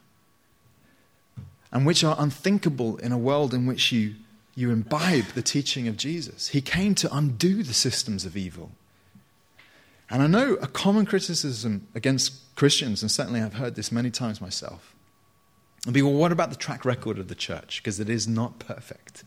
and 1.72 1.86
which 1.86 2.04
are 2.04 2.16
unthinkable 2.20 2.98
in 2.98 3.12
a 3.12 3.18
world 3.18 3.54
in 3.54 3.66
which 3.66 3.92
you, 3.92 4.16
you 4.56 4.72
imbibe 4.72 5.26
the 5.34 5.42
teaching 5.42 5.88
of 5.88 5.98
Jesus. 5.98 6.50
He 6.50 6.62
came 6.62 6.96
to 6.96 7.14
undo 7.14 7.64
the 7.64 7.74
systems 7.74 8.26
of 8.26 8.38
evil. 8.38 8.72
And 10.10 10.22
I 10.22 10.28
know 10.28 10.54
a 10.56 10.68
common 10.68 11.06
criticism 11.06 11.88
against 11.96 12.56
Christians, 12.56 13.02
and 13.02 13.10
certainly 13.10 13.42
I've 13.42 13.56
heard 13.56 13.76
this 13.76 13.92
many 13.92 14.12
times 14.12 14.40
myself, 14.40 14.94
and 15.86 15.94
be, 15.94 16.02
well, 16.02 16.14
what 16.14 16.32
about 16.32 16.50
the 16.50 16.56
track 16.56 16.86
record 16.86 17.20
of 17.20 17.28
the 17.28 17.36
church? 17.36 17.82
Because 17.82 18.00
it 18.00 18.10
is 18.10 18.28
not 18.28 18.60
perfect. 18.60 19.24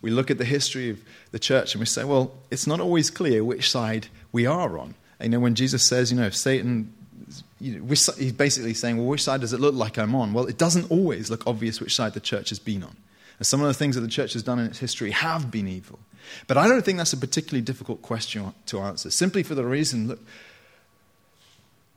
We 0.00 0.10
look 0.10 0.30
at 0.30 0.38
the 0.38 0.44
history 0.44 0.90
of 0.90 1.00
the 1.30 1.38
church 1.38 1.74
and 1.74 1.80
we 1.80 1.86
say, 1.86 2.04
well, 2.04 2.34
it's 2.50 2.66
not 2.66 2.80
always 2.80 3.10
clear 3.10 3.42
which 3.42 3.70
side 3.70 4.08
we 4.32 4.44
are 4.44 4.78
on. 4.78 4.94
You 5.20 5.30
know, 5.30 5.40
when 5.40 5.54
Jesus 5.54 5.86
says, 5.86 6.10
you 6.10 6.18
know, 6.18 6.26
if 6.26 6.36
Satan, 6.36 6.92
you 7.58 7.78
know, 7.78 7.84
he's 7.86 8.32
basically 8.32 8.74
saying, 8.74 8.98
well, 8.98 9.06
which 9.06 9.22
side 9.22 9.40
does 9.40 9.54
it 9.54 9.60
look 9.60 9.74
like 9.74 9.98
I'm 9.98 10.14
on? 10.14 10.34
Well, 10.34 10.46
it 10.46 10.58
doesn't 10.58 10.90
always 10.90 11.30
look 11.30 11.46
obvious 11.46 11.80
which 11.80 11.94
side 11.94 12.12
the 12.12 12.20
church 12.20 12.50
has 12.50 12.58
been 12.58 12.82
on. 12.82 12.96
And 13.38 13.46
some 13.46 13.62
of 13.62 13.66
the 13.66 13.74
things 13.74 13.94
that 13.94 14.02
the 14.02 14.08
church 14.08 14.34
has 14.34 14.42
done 14.42 14.58
in 14.58 14.66
its 14.66 14.78
history 14.78 15.10
have 15.10 15.50
been 15.50 15.66
evil. 15.68 15.98
But 16.46 16.56
I 16.56 16.68
don't 16.68 16.84
think 16.84 16.98
that's 16.98 17.12
a 17.12 17.18
particularly 17.18 17.62
difficult 17.62 18.02
question 18.02 18.52
to 18.66 18.80
answer, 18.80 19.10
simply 19.10 19.42
for 19.42 19.54
the 19.54 19.64
reason 19.64 20.08
that, 20.08 20.18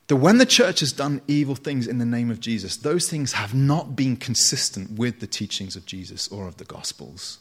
that 0.08 0.16
when 0.16 0.38
the 0.38 0.46
church 0.46 0.80
has 0.80 0.92
done 0.92 1.20
evil 1.26 1.54
things 1.54 1.86
in 1.86 1.98
the 1.98 2.06
name 2.06 2.30
of 2.30 2.40
Jesus, 2.40 2.76
those 2.76 3.08
things 3.08 3.32
have 3.32 3.54
not 3.54 3.94
been 3.96 4.16
consistent 4.16 4.92
with 4.92 5.20
the 5.20 5.26
teachings 5.26 5.76
of 5.76 5.86
Jesus 5.86 6.28
or 6.28 6.46
of 6.46 6.56
the 6.56 6.64
Gospels. 6.64 7.38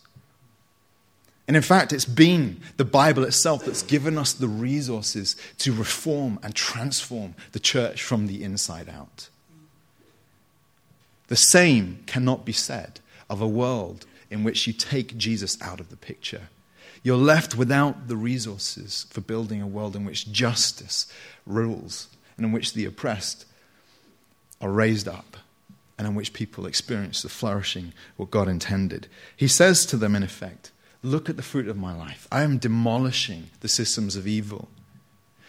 And 1.48 1.56
in 1.56 1.64
fact, 1.64 1.94
it's 1.94 2.06
been 2.06 2.60
the 2.76 2.84
Bible 2.84 3.24
itself 3.24 3.64
that's 3.64 3.82
given 3.82 4.18
us 4.18 4.34
the 4.34 4.50
resources 4.50 5.38
to 5.60 5.72
reform 5.72 6.40
and 6.44 6.54
transform 6.54 7.36
the 7.54 7.60
church 7.60 8.04
from 8.04 8.28
the 8.28 8.44
inside 8.44 8.90
out. 8.90 9.30
The 11.28 11.38
same 11.38 12.04
cannot 12.06 12.46
be 12.46 12.52
said 12.52 13.00
of 13.30 13.42
a 13.42 13.48
world 13.48 14.06
in 14.30 14.44
which 14.44 14.68
you 14.68 14.74
take 14.74 15.18
Jesus 15.18 15.62
out 15.62 15.80
of 15.80 15.90
the 15.90 15.96
picture. 15.96 16.50
You're 17.08 17.16
left 17.16 17.56
without 17.56 18.10
the 18.10 18.18
resources 18.18 19.06
for 19.12 19.22
building 19.22 19.62
a 19.62 19.66
world 19.66 19.96
in 19.96 20.04
which 20.04 20.30
justice 20.30 21.10
rules 21.46 22.10
and 22.36 22.46
in 22.46 22.52
which 22.52 22.74
the 22.74 22.84
oppressed 22.84 23.46
are 24.60 24.70
raised 24.70 25.08
up 25.08 25.38
and 25.98 26.06
in 26.06 26.16
which 26.16 26.34
people 26.34 26.66
experience 26.66 27.22
the 27.22 27.30
flourishing 27.30 27.94
what 28.18 28.30
God 28.30 28.50
intended. 28.50 29.08
He 29.38 29.48
says 29.48 29.86
to 29.86 29.96
them, 29.96 30.18
in 30.18 30.24
effect, 30.24 30.72
Look 31.02 31.30
at 31.30 31.38
the 31.38 31.44
fruit 31.44 31.70
of 31.70 31.78
my 31.78 31.96
life. 31.96 32.28
I 32.30 32.42
am 32.42 32.58
demolishing 32.58 33.52
the 33.62 33.70
systems 33.70 34.18
of 34.18 34.28
evil. 34.28 34.68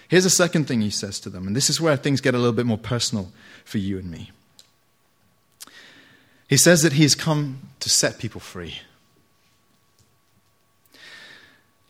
Here's 0.07 0.25
a 0.25 0.31
second 0.31 0.67
thing 0.69 0.81
he 0.81 0.91
says 0.91 1.19
to 1.19 1.29
them, 1.29 1.49
and 1.49 1.57
this 1.57 1.69
is 1.69 1.81
where 1.81 1.97
things 1.97 2.21
get 2.21 2.35
a 2.37 2.39
little 2.39 2.53
bit 2.53 2.67
more 2.67 2.79
personal 2.79 3.33
for 3.65 3.79
you 3.79 3.99
and 3.99 4.09
me. 4.09 4.31
He 6.47 6.57
says 6.57 6.83
that 6.83 6.93
he 6.93 7.03
has 7.03 7.17
come 7.17 7.71
to 7.81 7.91
set 7.91 8.21
people 8.21 8.41
free. 8.41 8.83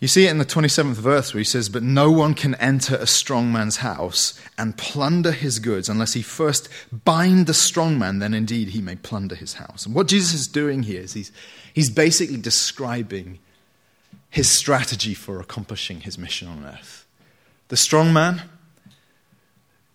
You 0.00 0.06
see 0.06 0.26
it 0.26 0.30
in 0.30 0.38
the 0.38 0.44
27th 0.44 0.94
verse 0.94 1.34
where 1.34 1.40
he 1.40 1.44
says, 1.44 1.68
But 1.68 1.82
no 1.82 2.10
one 2.10 2.34
can 2.34 2.54
enter 2.56 2.94
a 2.94 3.06
strong 3.06 3.52
man's 3.52 3.78
house 3.78 4.40
and 4.56 4.78
plunder 4.78 5.32
his 5.32 5.58
goods 5.58 5.88
unless 5.88 6.12
he 6.12 6.22
first 6.22 6.68
bind 7.04 7.46
the 7.46 7.54
strong 7.54 7.98
man, 7.98 8.20
then 8.20 8.32
indeed 8.32 8.68
he 8.68 8.80
may 8.80 8.94
plunder 8.94 9.34
his 9.34 9.54
house. 9.54 9.86
And 9.86 9.94
what 9.96 10.06
Jesus 10.06 10.34
is 10.34 10.46
doing 10.46 10.84
here 10.84 11.00
is 11.00 11.14
he's, 11.14 11.32
he's 11.74 11.90
basically 11.90 12.36
describing 12.36 13.40
his 14.30 14.48
strategy 14.48 15.14
for 15.14 15.40
accomplishing 15.40 16.02
his 16.02 16.16
mission 16.16 16.46
on 16.46 16.64
earth. 16.64 17.04
The 17.68 17.76
strong 17.76 18.12
man 18.12 18.42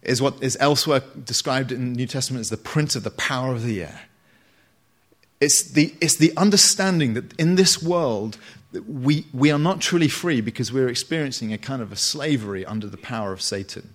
is 0.01 0.21
what 0.21 0.41
is 0.43 0.57
elsewhere 0.59 1.01
described 1.23 1.71
in 1.71 1.93
the 1.93 1.97
New 1.97 2.07
Testament 2.07 2.41
as 2.41 2.49
the 2.49 2.57
prince 2.57 2.97
of 2.97 3.03
the 3.03 3.11
power 3.11 3.53
of 3.53 3.63
the 3.63 3.83
air. 3.83 4.01
It's 5.39 5.63
the, 5.63 5.93
it's 6.01 6.17
the 6.17 6.35
understanding 6.35 7.13
that 7.13 7.37
in 7.39 7.55
this 7.55 7.81
world, 7.81 8.37
we, 8.81 9.25
we 9.33 9.51
are 9.51 9.59
not 9.59 9.81
truly 9.81 10.07
free 10.07 10.41
because 10.41 10.71
we're 10.71 10.89
experiencing 10.89 11.53
a 11.53 11.57
kind 11.57 11.81
of 11.81 11.91
a 11.91 11.95
slavery 11.95 12.65
under 12.65 12.87
the 12.87 12.97
power 12.97 13.31
of 13.31 13.41
Satan. 13.41 13.93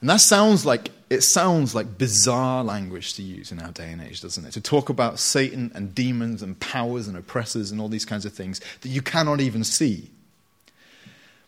And 0.00 0.10
that 0.10 0.20
sounds 0.20 0.66
like 0.66 0.90
it 1.08 1.22
sounds 1.22 1.74
like 1.74 1.96
bizarre 1.96 2.64
language 2.64 3.14
to 3.14 3.22
use 3.22 3.52
in 3.52 3.60
our 3.60 3.70
day 3.70 3.90
and 3.90 4.02
age, 4.02 4.20
doesn't 4.20 4.44
it? 4.44 4.52
To 4.52 4.60
talk 4.60 4.88
about 4.88 5.18
Satan 5.18 5.70
and 5.74 5.94
demons 5.94 6.42
and 6.42 6.58
powers 6.58 7.08
and 7.08 7.16
oppressors 7.16 7.70
and 7.70 7.80
all 7.80 7.88
these 7.88 8.04
kinds 8.04 8.26
of 8.26 8.32
things 8.32 8.60
that 8.80 8.88
you 8.88 9.00
cannot 9.00 9.40
even 9.40 9.64
see. 9.64 10.10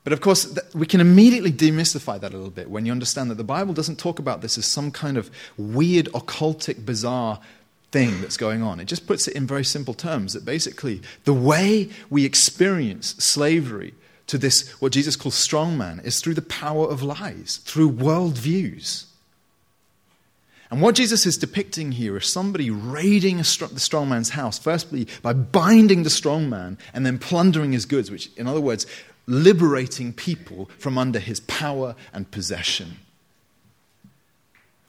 But 0.04 0.12
of 0.12 0.20
course, 0.20 0.56
we 0.72 0.86
can 0.86 1.00
immediately 1.00 1.50
demystify 1.50 2.20
that 2.20 2.32
a 2.32 2.36
little 2.36 2.50
bit 2.50 2.70
when 2.70 2.86
you 2.86 2.92
understand 2.92 3.30
that 3.30 3.34
the 3.34 3.44
Bible 3.44 3.74
doesn't 3.74 3.98
talk 3.98 4.18
about 4.18 4.40
this 4.40 4.56
as 4.56 4.64
some 4.64 4.90
kind 4.92 5.16
of 5.16 5.30
weird, 5.58 6.06
occultic, 6.12 6.86
bizarre 6.86 7.40
thing 7.96 8.20
that's 8.20 8.36
going 8.36 8.62
on. 8.62 8.78
It 8.78 8.84
just 8.84 9.06
puts 9.06 9.26
it 9.26 9.34
in 9.34 9.46
very 9.46 9.64
simple 9.64 9.94
terms 9.94 10.34
that 10.34 10.44
basically 10.44 11.00
the 11.24 11.32
way 11.32 11.88
we 12.10 12.26
experience 12.26 13.14
slavery 13.16 13.94
to 14.26 14.36
this, 14.36 14.68
what 14.82 14.92
Jesus 14.92 15.16
calls 15.16 15.34
strong 15.34 15.78
man, 15.78 16.02
is 16.04 16.20
through 16.20 16.34
the 16.34 16.42
power 16.42 16.86
of 16.86 17.02
lies, 17.02 17.56
through 17.64 17.90
worldviews. 17.90 19.06
And 20.70 20.82
what 20.82 20.94
Jesus 20.94 21.24
is 21.24 21.38
depicting 21.38 21.92
here 21.92 22.18
is 22.18 22.30
somebody 22.30 22.68
raiding 22.68 23.42
str- 23.44 23.64
the 23.64 23.80
strong 23.80 24.10
man's 24.10 24.30
house, 24.30 24.58
firstly 24.58 25.08
by 25.22 25.32
binding 25.32 26.02
the 26.02 26.10
strong 26.10 26.50
man 26.50 26.76
and 26.92 27.06
then 27.06 27.18
plundering 27.18 27.72
his 27.72 27.86
goods, 27.86 28.10
which, 28.10 28.28
in 28.36 28.46
other 28.46 28.60
words, 28.60 28.84
liberating 29.26 30.12
people 30.12 30.68
from 30.78 30.98
under 30.98 31.18
his 31.18 31.40
power 31.40 31.94
and 32.12 32.30
possession. 32.30 32.98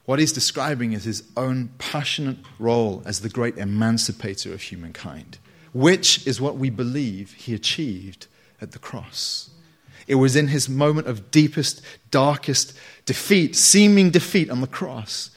What 0.07 0.19
he's 0.19 0.31
describing 0.31 0.93
is 0.93 1.03
his 1.03 1.23
own 1.35 1.69
passionate 1.79 2.37
role 2.59 3.03
as 3.05 3.19
the 3.19 3.27
great 3.27 3.57
emancipator 3.57 4.53
of 4.53 4.61
humankind, 4.61 5.37
which 5.73 6.25
is 6.25 6.39
what 6.39 6.55
we 6.55 6.69
believe 6.69 7.33
he 7.33 7.53
achieved 7.53 8.27
at 8.61 8.71
the 8.71 8.79
cross. 8.79 9.49
It 10.07 10.15
was 10.15 10.37
in 10.37 10.47
his 10.47 10.69
moment 10.69 11.07
of 11.07 11.29
deepest, 11.29 11.81
darkest 12.09 12.71
defeat, 13.05 13.57
seeming 13.57 14.09
defeat 14.09 14.49
on 14.49 14.61
the 14.61 14.67
cross, 14.67 15.31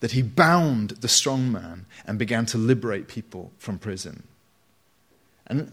that 0.00 0.12
he 0.12 0.20
bound 0.20 0.90
the 1.00 1.08
strong 1.08 1.50
man 1.50 1.86
and 2.06 2.18
began 2.18 2.44
to 2.44 2.58
liberate 2.58 3.08
people 3.08 3.50
from 3.56 3.78
prison. 3.78 4.24
And 5.46 5.72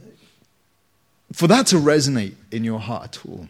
for 1.34 1.48
that 1.48 1.68
to 1.68 1.76
resonate 1.76 2.36
in 2.54 2.64
your 2.64 2.80
heart 2.80 3.18
at 3.18 3.26
all, 3.26 3.50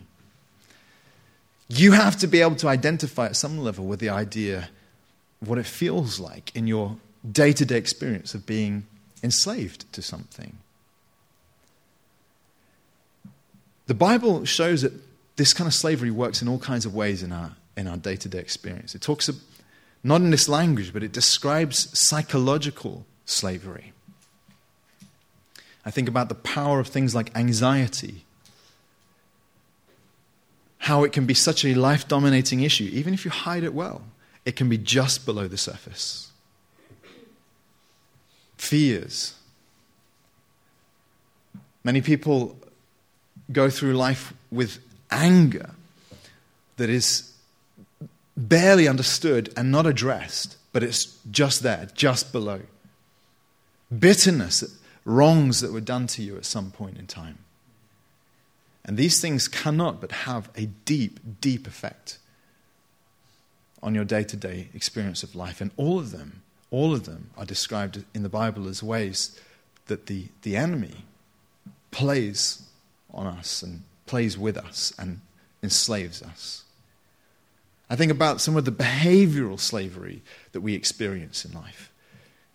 you 1.68 1.92
have 1.92 2.18
to 2.18 2.26
be 2.26 2.42
able 2.42 2.56
to 2.56 2.68
identify 2.68 3.28
at 3.28 3.36
some 3.36 3.60
level 3.60 3.86
with 3.86 4.00
the 4.00 4.10
idea 4.10 4.70
what 5.40 5.58
it 5.58 5.66
feels 5.66 6.20
like 6.20 6.56
in 6.56 6.68
your 6.68 6.98
day 7.30 7.54
to 7.54 7.66
day 7.66 7.78
experience 7.78 8.34
of 8.34 8.46
being 8.46 8.86
enslaved 9.24 9.92
to 9.94 10.02
something. 10.02 10.58
The 13.88 13.94
Bible 13.94 14.46
shows 14.46 14.82
that 14.84 14.94
this 15.36 15.54
kind 15.54 15.68
of 15.68 15.74
slavery 15.74 16.12
works 16.12 16.42
in 16.42 16.48
all 16.48 16.60
kinds 16.60 16.86
of 16.86 16.94
ways 16.94 17.24
in 17.24 17.32
our 17.32 17.56
in 17.76 17.88
our 17.88 17.98
day 17.98 18.16
to 18.18 18.28
day 18.28 18.40
experience. 18.40 18.94
It 18.94 19.02
talks 19.02 19.30
not 20.04 20.22
in 20.22 20.32
this 20.32 20.50
language, 20.50 20.94
but 20.94 21.04
it 21.04 21.12
describes 21.12 21.98
psychological 21.98 23.06
slavery. 23.26 23.94
I 25.86 25.92
think 25.92 26.08
about 26.08 26.30
the 26.30 26.36
power 26.36 26.80
of 26.80 26.88
things 26.88 27.16
like 27.16 27.36
anxiety, 27.36 28.26
how 30.80 31.04
it 31.04 31.14
can 31.14 31.26
be 31.26 31.34
such 31.34 31.66
a 31.66 31.74
life 31.74 32.08
dominating 32.08 32.62
issue, 32.62 32.90
even 32.92 33.14
if 33.14 33.26
you 33.26 33.32
hide 33.32 33.64
it 33.64 33.74
well, 33.74 34.04
it 34.46 34.56
can 34.56 34.70
be 34.70 34.78
just 34.78 35.26
below 35.26 35.48
the 35.48 35.58
surface. 35.58 36.32
Fears. 38.58 39.36
Many 41.84 42.02
people 42.02 42.58
go 43.52 43.70
through 43.70 43.94
life 43.94 44.34
with 44.52 44.80
anger 45.12 45.72
that 46.78 46.90
is 46.90 47.34
barely 48.38 48.88
understood 48.88 49.52
and 49.58 49.72
not 49.72 49.86
addressed, 49.86 50.58
but 50.72 50.84
it's 50.84 51.18
just 51.30 51.64
there, 51.64 51.88
just 51.94 52.32
below. 52.32 52.62
Bitterness, 53.98 54.64
wrongs 55.04 55.62
that 55.62 55.74
were 55.74 55.82
done 55.82 56.08
to 56.08 56.22
you 56.22 56.38
at 56.38 56.46
some 56.46 56.72
point 56.72 56.98
in 56.98 57.08
time. 57.08 57.40
And 58.86 58.98
these 58.98 59.20
things 59.20 59.48
cannot 59.48 60.00
but 60.00 60.12
have 60.12 60.50
a 60.56 60.68
deep, 60.86 61.20
deep 61.42 61.68
effect 61.68 62.19
on 63.82 63.96
your 63.96 64.06
day 64.06 64.24
to 64.24 64.38
day 64.38 64.70
experience 64.74 65.24
of 65.24 65.36
life. 65.36 65.62
And 65.62 65.72
all 65.78 66.00
of 66.00 66.12
them, 66.12 66.42
all 66.72 66.94
of 66.94 67.06
them 67.06 67.30
are 67.38 67.46
described 67.46 68.04
in 68.14 68.24
the 68.24 68.30
Bible 68.30 68.68
as 68.68 68.84
ways 68.84 69.40
that 69.88 70.06
the, 70.06 70.28
the 70.44 70.56
enemy 70.56 71.06
plays 71.92 72.64
on 73.14 73.28
us 73.28 73.64
and 73.64 73.84
plays 74.06 74.38
with 74.38 74.58
us 74.58 74.94
and 74.98 75.22
enslaves 75.62 76.22
us. 76.22 76.64
I 77.90 77.96
think 77.96 78.12
about 78.12 78.40
some 78.40 78.56
of 78.56 78.66
the 78.66 78.72
behavioral 78.72 79.60
slavery 79.60 80.22
that 80.52 80.62
we 80.62 80.76
experience 80.76 81.44
in 81.44 81.54
life. 81.54 81.92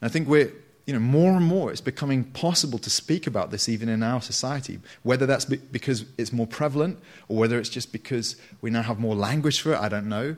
And 0.00 0.08
I 0.08 0.12
think 0.12 0.28
we're, 0.28 0.52
you 0.86 0.92
know, 0.92 1.00
more 1.00 1.32
and 1.32 1.44
more 1.44 1.72
it's 1.72 1.80
becoming 1.80 2.24
possible 2.24 2.78
to 2.78 2.90
speak 2.90 3.26
about 3.26 3.50
this 3.50 3.68
even 3.68 3.88
in 3.88 4.02
our 4.02 4.22
society, 4.22 4.78
whether 5.02 5.26
that's 5.26 5.44
because 5.44 6.04
it's 6.16 6.32
more 6.32 6.46
prevalent 6.46 6.98
or 7.28 7.36
whether 7.36 7.58
it's 7.58 7.68
just 7.68 7.90
because 7.90 8.36
we 8.60 8.70
now 8.70 8.82
have 8.82 9.00
more 9.00 9.16
language 9.16 9.60
for 9.60 9.72
it, 9.72 9.80
I 9.80 9.88
don't 9.88 10.08
know. 10.08 10.36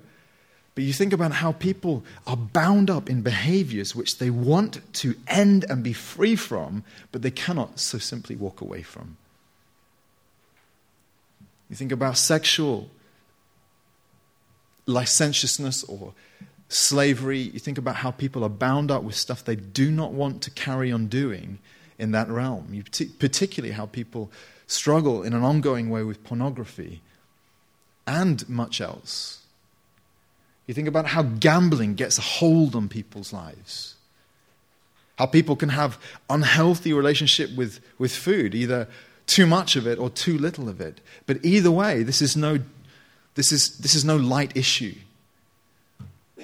But 0.76 0.84
you 0.84 0.92
think 0.92 1.14
about 1.14 1.32
how 1.32 1.52
people 1.52 2.04
are 2.26 2.36
bound 2.36 2.90
up 2.90 3.08
in 3.08 3.22
behaviors 3.22 3.96
which 3.96 4.18
they 4.18 4.28
want 4.28 4.80
to 4.96 5.14
end 5.26 5.64
and 5.70 5.82
be 5.82 5.94
free 5.94 6.36
from, 6.36 6.84
but 7.10 7.22
they 7.22 7.30
cannot 7.30 7.80
so 7.80 7.96
simply 7.96 8.36
walk 8.36 8.60
away 8.60 8.82
from. 8.82 9.16
You 11.70 11.76
think 11.76 11.92
about 11.92 12.18
sexual 12.18 12.90
licentiousness 14.84 15.82
or 15.84 16.12
slavery. 16.68 17.40
You 17.40 17.58
think 17.58 17.78
about 17.78 17.96
how 17.96 18.10
people 18.10 18.44
are 18.44 18.50
bound 18.50 18.90
up 18.90 19.02
with 19.02 19.16
stuff 19.16 19.42
they 19.42 19.56
do 19.56 19.90
not 19.90 20.12
want 20.12 20.42
to 20.42 20.50
carry 20.50 20.92
on 20.92 21.06
doing 21.06 21.58
in 21.98 22.10
that 22.12 22.28
realm. 22.28 22.68
You, 22.72 22.84
particularly 23.18 23.72
how 23.72 23.86
people 23.86 24.30
struggle 24.66 25.22
in 25.22 25.32
an 25.32 25.42
ongoing 25.42 25.88
way 25.88 26.02
with 26.02 26.22
pornography 26.22 27.00
and 28.06 28.46
much 28.46 28.82
else. 28.82 29.45
You 30.66 30.74
think 30.74 30.88
about 30.88 31.06
how 31.06 31.22
gambling 31.22 31.94
gets 31.94 32.18
a 32.18 32.22
hold 32.22 32.74
on 32.74 32.88
people's 32.88 33.32
lives. 33.32 33.94
How 35.16 35.26
people 35.26 35.56
can 35.56 35.70
have 35.70 35.98
unhealthy 36.28 36.92
relationship 36.92 37.54
with, 37.56 37.80
with 37.98 38.14
food, 38.14 38.54
either 38.54 38.88
too 39.26 39.46
much 39.46 39.76
of 39.76 39.86
it 39.86 39.98
or 39.98 40.10
too 40.10 40.36
little 40.38 40.68
of 40.68 40.80
it. 40.80 41.00
But 41.24 41.44
either 41.44 41.70
way, 41.70 42.02
this 42.02 42.20
is 42.20 42.36
no, 42.36 42.58
this 43.34 43.52
is, 43.52 43.78
this 43.78 43.94
is 43.94 44.04
no 44.04 44.16
light 44.16 44.56
issue. 44.56 44.94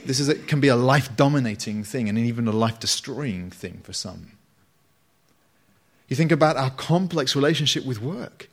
This 0.05 0.21
is, 0.21 0.29
it 0.29 0.49
can 0.49 0.61
be 0.61 0.69
a 0.69 0.77
life 0.77 1.15
dominating 1.17 1.85
thing 1.85 2.09
and 2.09 2.19
even 2.19 2.49
a 2.49 2.53
life 2.53 2.81
destroying 2.81 3.51
thing 3.51 3.81
for 3.83 3.93
some. 3.93 4.33
You 6.09 6.17
think 6.17 6.33
about 6.33 6.57
our 6.57 6.71
complex 6.71 7.37
relationship 7.37 7.85
with 7.85 8.01
work. 8.01 8.49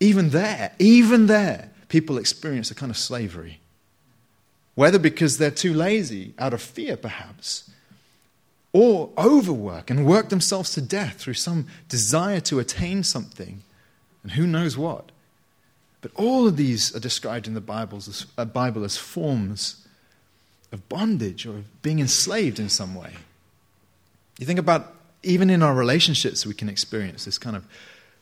Even 0.00 0.30
there, 0.30 0.72
even 0.78 1.26
there, 1.26 1.70
people 1.88 2.18
experience 2.18 2.70
a 2.70 2.74
kind 2.74 2.90
of 2.90 2.96
slavery. 2.96 3.60
Whether 4.74 4.98
because 4.98 5.38
they're 5.38 5.50
too 5.50 5.74
lazy, 5.74 6.34
out 6.38 6.54
of 6.54 6.62
fear 6.62 6.96
perhaps, 6.96 7.70
or 8.72 9.10
overwork 9.18 9.90
and 9.90 10.06
work 10.06 10.30
themselves 10.30 10.72
to 10.72 10.80
death 10.80 11.18
through 11.18 11.34
some 11.34 11.66
desire 11.88 12.40
to 12.40 12.58
attain 12.58 13.02
something, 13.02 13.62
and 14.22 14.32
who 14.32 14.46
knows 14.46 14.78
what. 14.78 15.12
But 16.00 16.12
all 16.14 16.48
of 16.48 16.56
these 16.56 16.94
are 16.96 17.00
described 17.00 17.46
in 17.46 17.54
the 17.54 17.60
Bibles 17.60 18.26
uh, 18.36 18.44
Bible 18.44 18.84
as 18.84 18.96
forms 18.96 19.86
of 20.72 20.88
bondage 20.88 21.46
or 21.46 21.58
of 21.58 21.82
being 21.82 22.00
enslaved 22.00 22.58
in 22.58 22.68
some 22.68 22.94
way. 22.94 23.12
You 24.38 24.46
think 24.46 24.58
about 24.58 24.94
even 25.22 25.50
in 25.50 25.62
our 25.62 25.74
relationships, 25.74 26.46
we 26.46 26.54
can 26.54 26.68
experience 26.68 27.26
this 27.26 27.38
kind 27.38 27.56
of 27.56 27.66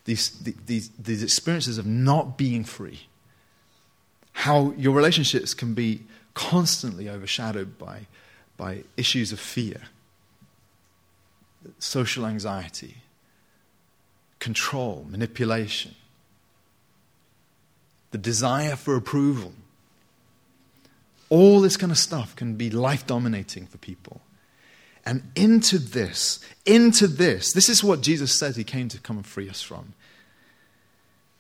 these, 0.05 0.31
these, 0.67 0.91
these 0.91 1.23
experiences 1.23 1.79
of 1.79 1.87
not 1.87 2.37
being 2.37 2.65
free. 2.65 3.07
How 4.33 4.73
your 4.77 4.95
relationships 4.95 5.55
can 5.55 5.75
be 5.75 6.03
constantly 6.35 7.09
overshadowed 7.09 7.79
by, 7.79 8.07
by 8.57 8.85
issues 8.97 9.33
of 9.33 9.41
fear 9.41 9.83
social 11.79 12.25
anxiety, 12.25 12.97
control, 14.39 15.07
manipulation, 15.11 15.95
the 18.11 18.19
desire 18.19 18.77
for 18.77 18.97
approval. 18.97 19.53
All 21.29 21.61
this 21.61 21.77
kind 21.77 21.93
of 21.93 21.99
stuff 21.99 22.35
can 22.35 22.55
be 22.55 22.71
life 22.71 23.07
dominating 23.07 23.67
for 23.67 23.79
people. 23.79 24.21
And 25.07 25.31
into 25.37 25.79
this, 25.79 26.45
into 26.67 27.07
this, 27.07 27.53
this 27.53 27.69
is 27.69 27.85
what 27.85 28.01
Jesus 28.01 28.39
said 28.39 28.57
he 28.57 28.65
came 28.65 28.89
to 28.89 28.99
come 28.99 29.17
and 29.17 29.27
free 29.27 29.49
us 29.49 29.63
from. 29.63 29.95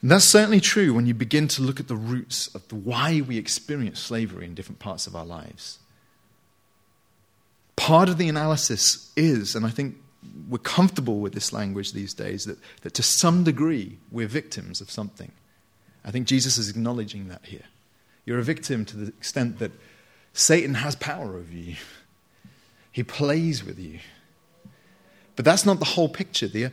And 0.02 0.10
that's 0.10 0.24
certainly 0.24 0.60
true 0.60 0.94
when 0.94 1.06
you 1.06 1.14
begin 1.14 1.46
to 1.48 1.62
look 1.62 1.78
at 1.78 1.88
the 1.88 1.96
roots 1.96 2.52
of 2.54 2.66
the 2.68 2.74
why 2.74 3.20
we 3.20 3.36
experience 3.36 4.00
slavery 4.00 4.46
in 4.46 4.54
different 4.54 4.78
parts 4.78 5.06
of 5.06 5.14
our 5.14 5.26
lives. 5.26 5.78
Part 7.76 8.08
of 8.08 8.16
the 8.16 8.28
analysis 8.28 9.12
is, 9.16 9.54
and 9.54 9.66
I 9.66 9.70
think 9.70 9.96
we're 10.48 10.58
comfortable 10.58 11.18
with 11.20 11.32
this 11.32 11.52
language 11.52 11.92
these 11.92 12.14
days 12.14 12.44
that, 12.44 12.58
that 12.82 12.94
to 12.94 13.02
some 13.02 13.44
degree 13.44 13.98
we're 14.10 14.26
victims 14.26 14.80
of 14.80 14.90
something. 14.90 15.32
I 16.04 16.10
think 16.10 16.26
Jesus 16.26 16.58
is 16.58 16.68
acknowledging 16.68 17.28
that 17.28 17.44
here. 17.44 17.64
You're 18.24 18.38
a 18.38 18.44
victim 18.44 18.84
to 18.86 18.96
the 18.96 19.06
extent 19.08 19.58
that 19.58 19.72
Satan 20.32 20.74
has 20.74 20.94
power 20.96 21.36
over 21.36 21.52
you, 21.52 21.76
he 22.92 23.02
plays 23.02 23.64
with 23.64 23.78
you. 23.78 23.98
But 25.36 25.44
that's 25.44 25.64
not 25.64 25.78
the 25.78 25.84
whole 25.84 26.08
picture. 26.08 26.48
The, 26.48 26.70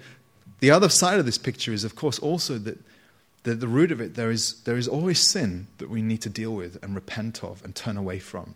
the 0.59 0.71
other 0.71 0.89
side 0.89 1.19
of 1.19 1.25
this 1.25 1.37
picture 1.37 1.71
is, 1.71 1.83
of 1.83 1.95
course, 1.95 2.19
also 2.19 2.57
that 2.59 2.77
the, 3.43 3.55
the 3.55 3.67
root 3.67 3.91
of 3.91 4.01
it, 4.01 4.15
there 4.15 4.31
is, 4.31 4.61
there 4.63 4.77
is 4.77 4.87
always 4.87 5.19
sin 5.19 5.67
that 5.77 5.89
we 5.89 6.01
need 6.01 6.21
to 6.21 6.29
deal 6.29 6.53
with 6.53 6.81
and 6.83 6.95
repent 6.95 7.43
of 7.43 7.63
and 7.63 7.75
turn 7.75 7.97
away 7.97 8.19
from. 8.19 8.55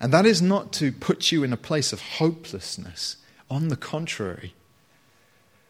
And 0.00 0.12
that 0.12 0.26
is 0.26 0.42
not 0.42 0.72
to 0.74 0.92
put 0.92 1.32
you 1.32 1.42
in 1.42 1.52
a 1.52 1.56
place 1.56 1.92
of 1.92 2.00
hopelessness. 2.00 3.16
On 3.48 3.68
the 3.68 3.76
contrary, 3.76 4.54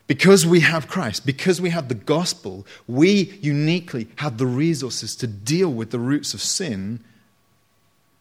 because 0.06 0.46
we 0.46 0.60
have 0.60 0.88
Christ, 0.88 1.26
because 1.26 1.60
we 1.60 1.70
have 1.70 1.88
the 1.88 1.94
gospel, 1.94 2.66
we 2.86 3.38
uniquely 3.42 4.08
have 4.16 4.38
the 4.38 4.46
resources 4.46 5.14
to 5.16 5.26
deal 5.26 5.68
with 5.68 5.90
the 5.90 5.98
roots 5.98 6.32
of 6.32 6.40
sin 6.40 7.00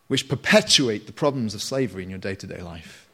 which 0.08 0.28
perpetuate 0.28 1.08
the 1.08 1.14
problems 1.14 1.54
of 1.54 1.62
slavery 1.62 2.04
in 2.04 2.10
your 2.10 2.20
day 2.20 2.36
to 2.36 2.48
day 2.48 2.62
life. 2.62 3.05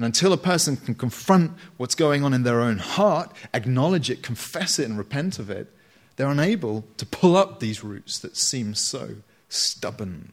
And 0.00 0.06
until 0.06 0.32
a 0.32 0.38
person 0.38 0.78
can 0.78 0.94
confront 0.94 1.52
what's 1.76 1.94
going 1.94 2.24
on 2.24 2.32
in 2.32 2.42
their 2.42 2.62
own 2.62 2.78
heart, 2.78 3.30
acknowledge 3.52 4.08
it, 4.08 4.22
confess 4.22 4.78
it, 4.78 4.88
and 4.88 4.96
repent 4.96 5.38
of 5.38 5.50
it, 5.50 5.70
they're 6.16 6.30
unable 6.30 6.86
to 6.96 7.04
pull 7.04 7.36
up 7.36 7.60
these 7.60 7.84
roots 7.84 8.18
that 8.20 8.34
seem 8.34 8.74
so 8.74 9.16
stubborn 9.50 10.32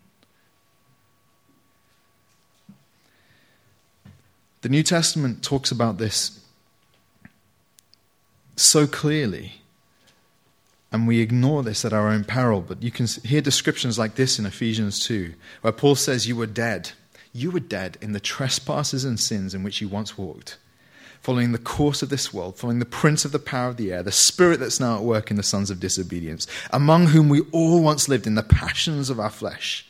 The 4.61 4.69
New 4.69 4.83
Testament 4.83 5.43
talks 5.43 5.71
about 5.71 5.97
this 5.97 6.39
so 8.55 8.87
clearly, 8.87 9.61
and 10.91 11.07
we 11.07 11.19
ignore 11.19 11.63
this 11.63 11.85
at 11.85 11.93
our 11.93 12.09
own 12.09 12.23
peril. 12.23 12.61
But 12.61 12.81
you 12.81 12.91
can 12.91 13.05
hear 13.23 13.39
descriptions 13.39 13.99
like 13.99 14.15
this 14.15 14.39
in 14.39 14.45
Ephesians 14.45 14.99
2, 15.05 15.33
where 15.61 15.71
Paul 15.71 15.95
says, 15.95 16.27
You 16.27 16.35
were 16.35 16.47
dead. 16.47 16.91
You 17.37 17.51
were 17.51 17.59
dead 17.59 17.99
in 18.01 18.13
the 18.13 18.19
trespasses 18.19 19.05
and 19.05 19.19
sins 19.19 19.53
in 19.53 19.61
which 19.61 19.79
you 19.79 19.87
once 19.87 20.17
walked, 20.17 20.57
following 21.21 21.51
the 21.51 21.59
course 21.59 22.01
of 22.01 22.09
this 22.09 22.33
world, 22.33 22.57
following 22.57 22.79
the 22.79 22.85
prince 22.85 23.25
of 23.25 23.31
the 23.31 23.37
power 23.37 23.69
of 23.69 23.77
the 23.77 23.91
air, 23.91 24.01
the 24.01 24.11
spirit 24.11 24.59
that's 24.59 24.79
now 24.79 24.95
at 24.95 25.03
work 25.03 25.29
in 25.29 25.37
the 25.37 25.43
sons 25.43 25.69
of 25.69 25.79
disobedience, 25.79 26.47
among 26.73 27.05
whom 27.05 27.29
we 27.29 27.41
all 27.51 27.83
once 27.83 28.09
lived 28.09 28.25
in 28.25 28.33
the 28.33 28.41
passions 28.41 29.11
of 29.11 29.19
our 29.19 29.29
flesh, 29.29 29.85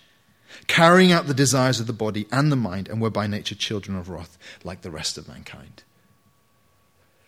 carrying 0.67 1.13
out 1.13 1.27
the 1.27 1.33
desires 1.33 1.79
of 1.79 1.87
the 1.87 1.93
body 1.93 2.27
and 2.33 2.51
the 2.51 2.57
mind, 2.57 2.89
and 2.89 2.99
were 2.99 3.09
by 3.09 3.27
nature 3.27 3.55
children 3.55 3.97
of 3.97 4.09
wrath, 4.09 4.37
like 4.65 4.81
the 4.81 4.91
rest 4.91 5.17
of 5.17 5.29
mankind. 5.29 5.83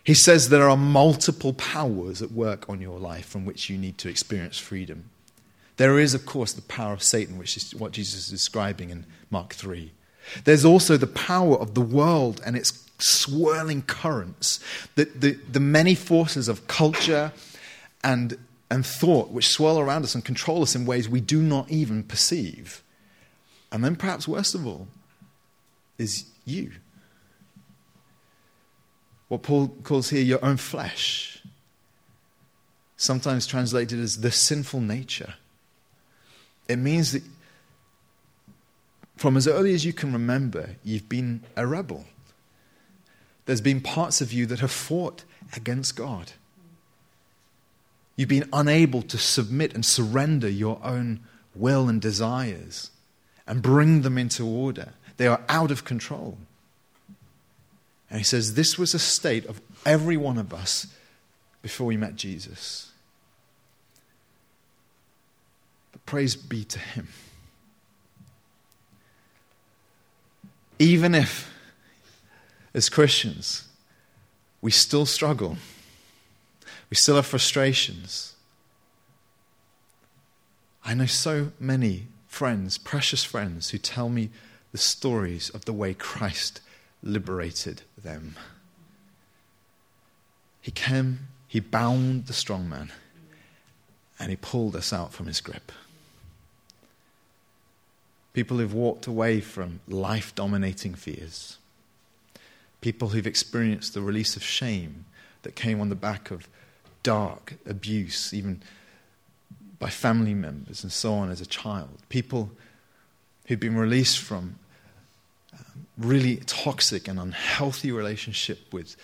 He 0.04 0.12
says 0.12 0.50
there 0.50 0.68
are 0.68 0.76
multiple 0.76 1.54
powers 1.54 2.20
at 2.20 2.30
work 2.30 2.68
on 2.68 2.82
your 2.82 2.98
life 2.98 3.24
from 3.24 3.46
which 3.46 3.70
you 3.70 3.78
need 3.78 3.96
to 3.96 4.10
experience 4.10 4.58
freedom. 4.58 5.08
There 5.78 5.98
is, 5.98 6.12
of 6.12 6.26
course, 6.26 6.52
the 6.52 6.60
power 6.60 6.92
of 6.92 7.02
Satan, 7.02 7.38
which 7.38 7.56
is 7.56 7.74
what 7.74 7.92
Jesus 7.92 8.26
is 8.26 8.28
describing 8.28 8.90
in 8.90 9.06
Mark 9.30 9.54
3. 9.54 9.92
There's 10.44 10.64
also 10.64 10.96
the 10.96 11.06
power 11.06 11.56
of 11.56 11.74
the 11.74 11.80
world 11.80 12.40
and 12.44 12.56
its 12.56 12.88
swirling 12.98 13.82
currents, 13.82 14.60
the, 14.94 15.04
the, 15.04 15.32
the 15.50 15.60
many 15.60 15.94
forces 15.94 16.48
of 16.48 16.66
culture 16.66 17.32
and, 18.04 18.38
and 18.70 18.84
thought 18.84 19.30
which 19.30 19.48
swirl 19.48 19.78
around 19.78 20.04
us 20.04 20.14
and 20.14 20.24
control 20.24 20.62
us 20.62 20.74
in 20.74 20.86
ways 20.86 21.08
we 21.08 21.20
do 21.20 21.42
not 21.42 21.70
even 21.70 22.02
perceive. 22.02 22.82
And 23.72 23.84
then, 23.84 23.96
perhaps 23.96 24.26
worst 24.26 24.54
of 24.54 24.66
all, 24.66 24.88
is 25.98 26.26
you. 26.44 26.72
What 29.28 29.42
Paul 29.42 29.68
calls 29.84 30.10
here 30.10 30.22
your 30.22 30.44
own 30.44 30.56
flesh, 30.56 31.40
sometimes 32.96 33.46
translated 33.46 34.00
as 34.00 34.20
the 34.20 34.32
sinful 34.32 34.80
nature. 34.80 35.34
It 36.68 36.76
means 36.76 37.12
that 37.12 37.22
from 39.20 39.36
as 39.36 39.46
early 39.46 39.74
as 39.74 39.84
you 39.84 39.92
can 39.92 40.14
remember, 40.14 40.76
you've 40.82 41.06
been 41.06 41.42
a 41.54 41.66
rebel. 41.66 42.06
There's 43.44 43.60
been 43.60 43.82
parts 43.82 44.22
of 44.22 44.32
you 44.32 44.46
that 44.46 44.60
have 44.60 44.70
fought 44.70 45.24
against 45.54 45.94
God. 45.94 46.32
You've 48.16 48.30
been 48.30 48.48
unable 48.50 49.02
to 49.02 49.18
submit 49.18 49.74
and 49.74 49.84
surrender 49.84 50.48
your 50.48 50.80
own 50.82 51.20
will 51.54 51.86
and 51.86 52.00
desires 52.00 52.92
and 53.46 53.60
bring 53.60 54.00
them 54.00 54.16
into 54.16 54.46
order. 54.46 54.94
They 55.18 55.26
are 55.26 55.42
out 55.50 55.70
of 55.70 55.84
control. 55.84 56.38
And 58.08 58.20
he 58.20 58.24
says 58.24 58.54
this 58.54 58.78
was 58.78 58.94
a 58.94 58.98
state 58.98 59.44
of 59.44 59.60
every 59.84 60.16
one 60.16 60.38
of 60.38 60.54
us 60.54 60.86
before 61.60 61.88
we 61.88 61.98
met 61.98 62.16
Jesus. 62.16 62.90
But 65.92 66.06
praise 66.06 66.36
be 66.36 66.64
to 66.64 66.78
him. 66.78 67.08
Even 70.80 71.14
if, 71.14 71.52
as 72.72 72.88
Christians, 72.88 73.68
we 74.62 74.70
still 74.70 75.04
struggle, 75.04 75.58
we 76.88 76.96
still 76.96 77.16
have 77.16 77.26
frustrations. 77.26 78.34
I 80.82 80.94
know 80.94 81.04
so 81.04 81.52
many 81.60 82.06
friends, 82.26 82.78
precious 82.78 83.22
friends, 83.22 83.70
who 83.70 83.78
tell 83.78 84.08
me 84.08 84.30
the 84.72 84.78
stories 84.78 85.50
of 85.50 85.66
the 85.66 85.74
way 85.74 85.92
Christ 85.92 86.62
liberated 87.02 87.82
them. 88.02 88.36
He 90.62 90.70
came, 90.70 91.28
he 91.46 91.60
bound 91.60 92.26
the 92.26 92.32
strong 92.32 92.70
man, 92.70 92.90
and 94.18 94.30
he 94.30 94.36
pulled 94.36 94.74
us 94.74 94.94
out 94.94 95.12
from 95.12 95.26
his 95.26 95.42
grip. 95.42 95.72
People 98.32 98.58
who've 98.58 98.74
walked 98.74 99.06
away 99.06 99.40
from 99.40 99.80
life 99.88 100.34
dominating 100.34 100.94
fears. 100.94 101.58
People 102.80 103.08
who've 103.08 103.26
experienced 103.26 103.94
the 103.94 104.00
release 104.00 104.36
of 104.36 104.42
shame 104.42 105.04
that 105.42 105.56
came 105.56 105.80
on 105.80 105.88
the 105.88 105.94
back 105.94 106.30
of 106.30 106.48
dark 107.02 107.54
abuse, 107.66 108.32
even 108.32 108.62
by 109.78 109.90
family 109.90 110.34
members 110.34 110.82
and 110.82 110.92
so 110.92 111.14
on 111.14 111.30
as 111.30 111.40
a 111.40 111.46
child. 111.46 111.98
People 112.08 112.50
who've 113.46 113.58
been 113.58 113.76
released 113.76 114.18
from 114.18 114.56
um, 115.52 115.86
really 115.98 116.36
toxic 116.46 117.08
and 117.08 117.18
unhealthy 117.18 117.90
relationship 117.90 118.72
with, 118.72 118.96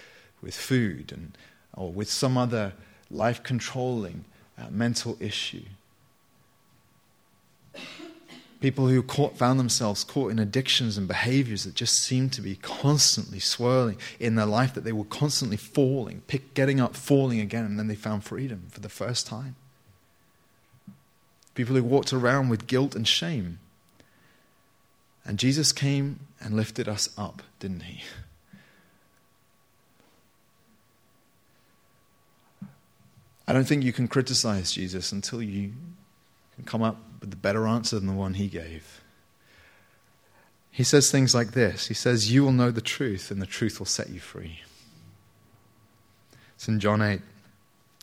with 0.43 0.55
food 0.55 1.11
and, 1.13 1.37
or 1.75 1.91
with 1.91 2.11
some 2.11 2.39
other 2.39 2.75
life 3.11 3.43
controlling 3.43 4.25
uh, 4.59 4.67
mental 4.71 5.17
issue. 5.19 5.65
People 8.67 8.89
who 8.89 9.01
caught, 9.01 9.39
found 9.39 9.61
themselves 9.61 10.03
caught 10.03 10.33
in 10.33 10.41
addictions 10.41 10.99
and 10.99 11.07
behaviors 11.07 11.63
that 11.63 11.77
just 11.77 12.03
seemed 12.03 12.33
to 12.33 12.43
be 12.43 12.57
constantly 12.57 13.39
swirling 13.39 13.97
in 14.19 14.35
their 14.35 14.45
life, 14.45 14.75
that 14.75 14.83
they 14.83 14.91
were 14.91 15.05
constantly 15.05 15.57
falling, 15.57 16.23
pick, 16.27 16.53
getting 16.53 16.81
up, 16.81 16.97
falling 16.97 17.39
again, 17.39 17.65
and 17.65 17.79
then 17.79 17.87
they 17.87 17.95
found 17.95 18.25
freedom 18.25 18.65
for 18.69 18.81
the 18.81 18.89
first 18.89 19.25
time. 19.25 19.55
People 21.55 21.77
who 21.77 21.85
walked 21.85 22.13
around 22.13 22.49
with 22.49 22.67
guilt 22.67 22.97
and 22.97 23.07
shame. 23.07 23.61
And 25.25 25.39
Jesus 25.39 25.71
came 25.71 26.19
and 26.41 26.57
lifted 26.57 26.89
us 26.89 27.09
up, 27.17 27.45
didn't 27.61 27.85
he? 27.85 28.03
I 33.47 33.53
don't 33.53 33.69
think 33.69 33.85
you 33.85 33.93
can 33.93 34.09
criticize 34.09 34.73
Jesus 34.73 35.13
until 35.13 35.41
you 35.41 35.73
can 36.57 36.65
come 36.65 36.83
up 36.83 36.97
with 37.27 37.33
the 37.33 37.37
better 37.37 37.67
answer 37.67 37.99
than 37.99 38.07
the 38.07 38.15
one 38.15 38.35
he 38.35 38.47
gave. 38.47 39.01
He 40.71 40.85
says 40.85 41.11
things 41.11 41.35
like 41.35 41.53
this 41.53 41.89
He 41.89 41.95
says, 41.95 42.33
You 42.33 42.45
will 42.45 42.53
know 42.53 42.71
the 42.71 42.81
truth, 42.81 43.33
and 43.33 43.43
the 43.43 43.47
truth 43.47 43.81
will 43.81 43.87
set 43.87 44.11
you 44.11 44.21
free. 44.21 44.61
It's 46.55 46.69
in 46.69 46.79
John 46.79 47.03
8. 47.03 47.21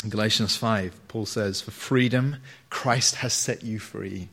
In 0.03 0.09
Galatians 0.09 0.57
5, 0.57 1.07
Paul 1.07 1.25
says, 1.25 1.61
For 1.61 1.71
freedom, 1.71 2.37
Christ 2.69 3.15
has 3.15 3.31
set 3.31 3.63
you 3.63 3.79
free. 3.79 4.27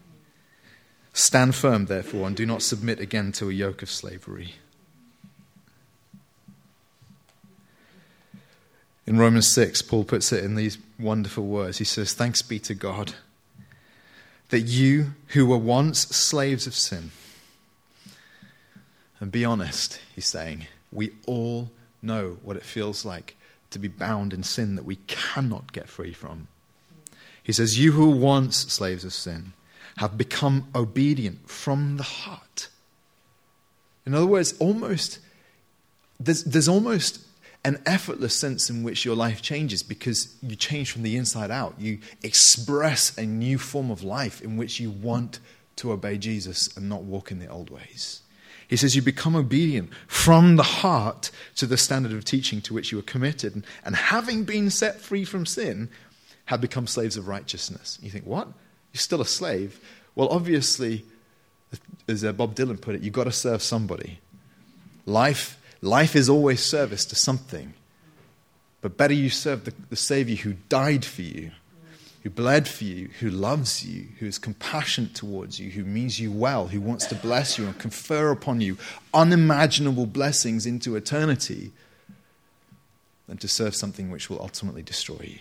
Stand 1.13 1.55
firm, 1.55 1.87
therefore, 1.87 2.27
and 2.27 2.37
do 2.37 2.45
not 2.45 2.63
submit 2.63 2.99
again 2.99 3.31
to 3.33 3.49
a 3.49 3.53
yoke 3.53 3.83
of 3.83 3.91
slavery. 3.91 4.55
In 9.07 9.19
Romans 9.19 9.53
6, 9.55 9.83
Paul 9.83 10.03
puts 10.03 10.33
it 10.33 10.43
in 10.45 10.57
these 10.57 10.79
wonderful 10.99 11.47
words. 11.47 11.79
He 11.79 11.85
says, 11.85 12.13
Thanks 12.13 12.43
be 12.43 12.59
to 12.61 12.75
God 12.75 13.15
that 14.51 14.61
you 14.61 15.15
who 15.29 15.47
were 15.47 15.59
once 15.59 16.01
slaves 16.01 16.67
of 16.67 16.75
sin, 16.75 17.11
and 19.21 19.31
be 19.31 19.45
honest, 19.45 20.01
he's 20.15 20.27
saying, 20.27 20.67
we 20.93 21.13
all 21.27 21.71
know 22.03 22.39
what 22.43 22.57
it 22.57 22.63
feels 22.63 23.05
like 23.05 23.37
to 23.71 23.79
be 23.79 23.89
bound 23.89 24.33
in 24.33 24.43
sin 24.43 24.75
that 24.75 24.85
we 24.85 24.97
cannot 25.07 25.73
get 25.73 25.89
free 25.89 26.13
from. 26.13 26.49
He 27.43 27.53
says, 27.53 27.79
You 27.79 27.93
who 27.93 28.11
were 28.11 28.17
once 28.17 28.57
slaves 28.57 29.05
of 29.05 29.13
sin 29.13 29.53
have 29.99 30.19
become 30.19 30.69
obedient 30.75 31.49
from 31.49 31.97
the 31.97 32.03
heart. 32.03 32.69
In 34.07 34.15
other 34.15 34.27
words, 34.27 34.55
almost, 34.59 35.19
there's, 36.19 36.45
there's 36.45 36.69
almost 36.69 37.21
an 37.65 37.83
effortless 37.85 38.35
sense 38.35 38.71
in 38.71 38.83
which 38.83 39.05
your 39.05 39.15
life 39.15 39.43
changes 39.43 39.83
because 39.83 40.35
you 40.43 40.57
change 40.57 40.91
from 40.91 41.03
the 41.03 41.17
inside 41.17 41.51
out. 41.51 41.75
You 41.79 41.99
express 42.23 43.17
a 43.19 43.27
new 43.27 43.59
form 43.59 43.91
of 43.91 44.03
life 44.03 44.41
in 44.41 44.57
which 44.57 44.81
you 44.81 44.91
want 44.91 45.41
to 45.77 45.93
obey 45.93 46.17
Jesus 46.19 46.75
and 46.77 46.89
not 46.89 47.03
walk 47.03 47.31
in 47.31 47.39
the 47.39 47.49
old 47.49 47.71
ways. 47.71 48.23
He 48.67 48.77
says 48.77 48.95
you 48.95 49.03
become 49.03 49.35
obedient 49.35 49.91
from 50.07 50.57
the 50.57 50.63
heart 50.63 51.31
to 51.57 51.67
the 51.67 51.77
standard 51.77 52.13
of 52.13 52.25
teaching 52.25 52.61
to 52.63 52.73
which 52.73 52.93
you 52.93 52.99
were 52.99 53.03
committed, 53.03 53.55
and, 53.55 53.67
and 53.85 53.97
having 53.97 54.45
been 54.45 54.71
set 54.71 55.01
free 55.01 55.25
from 55.25 55.45
sin, 55.45 55.91
have 56.47 56.61
become 56.61 56.87
slaves 56.87 57.17
of 57.17 57.29
righteousness. 57.29 57.99
You 58.03 58.11
think, 58.11 58.27
what? 58.27 58.47
You're 58.93 59.01
still 59.01 59.21
a 59.21 59.27
slave? 59.27 59.81
Well, 60.15 60.29
obviously, 60.29 61.05
as 62.09 62.23
Bob 62.23 62.55
Dylan 62.55 62.81
put 62.81 62.95
it, 62.95 63.03
you've 63.03 63.13
got 63.13 63.25
to 63.25 63.33
serve 63.33 63.63
somebody. 63.63 64.19
Life 65.07 65.60
Life 65.83 66.15
is 66.15 66.29
always 66.29 66.63
service 66.63 67.05
to 67.07 67.17
something. 67.17 67.75
But 68.83 68.97
better 68.97 69.15
you 69.15 69.31
serve 69.31 69.65
the, 69.65 69.75
the 69.89 69.97
Savior 69.97 70.37
who 70.37 70.55
died 70.69 71.05
for 71.05 71.23
you, 71.23 71.51
who 72.23 72.31
bled 72.31 72.69
for 72.69 72.85
you, 72.85 73.09
who 73.21 73.31
loves 73.31 73.85
you, 73.85 74.09
who 74.19 74.27
is 74.27 74.39
compassionate 74.39 75.15
towards 75.15 75.59
you, 75.59 75.71
who 75.71 75.85
means 75.85 76.21
you 76.21 76.31
well, 76.31 76.69
who 76.69 76.81
wants 76.81 77.07
to 77.07 77.15
bless 77.15 77.59
you 77.59 77.67
and 77.67 77.79
confer 77.79 78.31
upon 78.31 78.61
you 78.61 78.77
unimaginable 79.13 80.07
blessings 80.07 80.67
into 80.67 80.97
eternity, 80.97 81.73
than 83.27 83.39
to 83.39 83.49
serve 83.49 83.77
something 83.77 84.11
which 84.11 84.29
will 84.29 84.41
ultimately 84.43 84.83
destroy 84.83 85.21
you. 85.23 85.39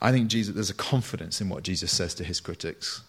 I 0.00 0.12
think 0.12 0.28
Jesus, 0.28 0.54
there's 0.54 0.68
a 0.68 0.74
confidence 0.74 1.40
in 1.40 1.48
what 1.48 1.62
Jesus 1.62 1.90
says 1.90 2.12
to 2.16 2.24
his 2.24 2.38
critics 2.38 3.02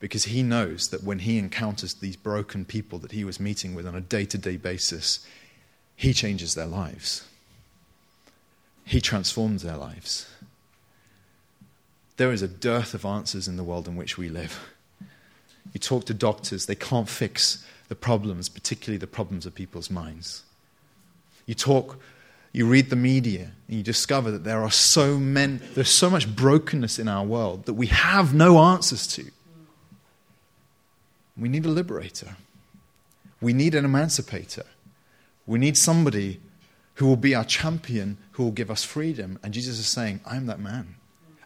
because 0.00 0.24
he 0.24 0.42
knows 0.42 0.88
that 0.88 1.04
when 1.04 1.20
he 1.20 1.38
encounters 1.38 1.94
these 1.94 2.16
broken 2.16 2.64
people 2.64 2.98
that 2.98 3.12
he 3.12 3.22
was 3.22 3.38
meeting 3.38 3.74
with 3.74 3.86
on 3.86 3.94
a 3.94 4.00
day 4.00 4.24
to 4.24 4.38
day 4.38 4.56
basis, 4.56 5.24
he 5.94 6.14
changes 6.14 6.54
their 6.54 6.66
lives. 6.66 7.28
He 8.86 9.00
transforms 9.00 9.62
their 9.62 9.76
lives. 9.76 10.28
There 12.16 12.32
is 12.32 12.42
a 12.42 12.48
dearth 12.48 12.94
of 12.94 13.04
answers 13.04 13.46
in 13.46 13.56
the 13.56 13.64
world 13.64 13.86
in 13.86 13.96
which 13.96 14.18
we 14.18 14.28
live. 14.28 14.58
You 15.72 15.78
talk 15.78 16.06
to 16.06 16.14
doctors, 16.14 16.66
they 16.66 16.74
can't 16.74 17.08
fix 17.08 17.64
the 17.88 17.94
problems, 17.94 18.48
particularly 18.48 18.98
the 18.98 19.06
problems 19.06 19.46
of 19.46 19.54
people's 19.54 19.90
minds. 19.90 20.42
You 21.44 21.54
talk, 21.54 22.00
you 22.52 22.66
read 22.66 22.88
the 22.88 22.96
media, 22.96 23.52
and 23.68 23.76
you 23.76 23.82
discover 23.82 24.30
that 24.30 24.44
there 24.44 24.62
are 24.62 24.70
so 24.70 25.18
many, 25.18 25.58
there's 25.74 25.90
so 25.90 26.08
much 26.08 26.34
brokenness 26.34 26.98
in 26.98 27.08
our 27.08 27.24
world 27.24 27.66
that 27.66 27.74
we 27.74 27.88
have 27.88 28.32
no 28.32 28.58
answers 28.58 29.06
to. 29.08 29.30
We 31.40 31.48
need 31.48 31.64
a 31.64 31.70
liberator. 31.70 32.36
We 33.40 33.52
need 33.52 33.74
an 33.74 33.84
emancipator. 33.84 34.66
We 35.46 35.58
need 35.58 35.76
somebody 35.76 36.40
who 36.94 37.06
will 37.06 37.16
be 37.16 37.34
our 37.34 37.44
champion, 37.44 38.18
who 38.32 38.44
will 38.44 38.50
give 38.52 38.70
us 38.70 38.84
freedom. 38.84 39.38
And 39.42 39.54
Jesus 39.54 39.78
is 39.78 39.86
saying, 39.86 40.20
I'm 40.26 40.46
that 40.46 40.60
man. 40.60 40.96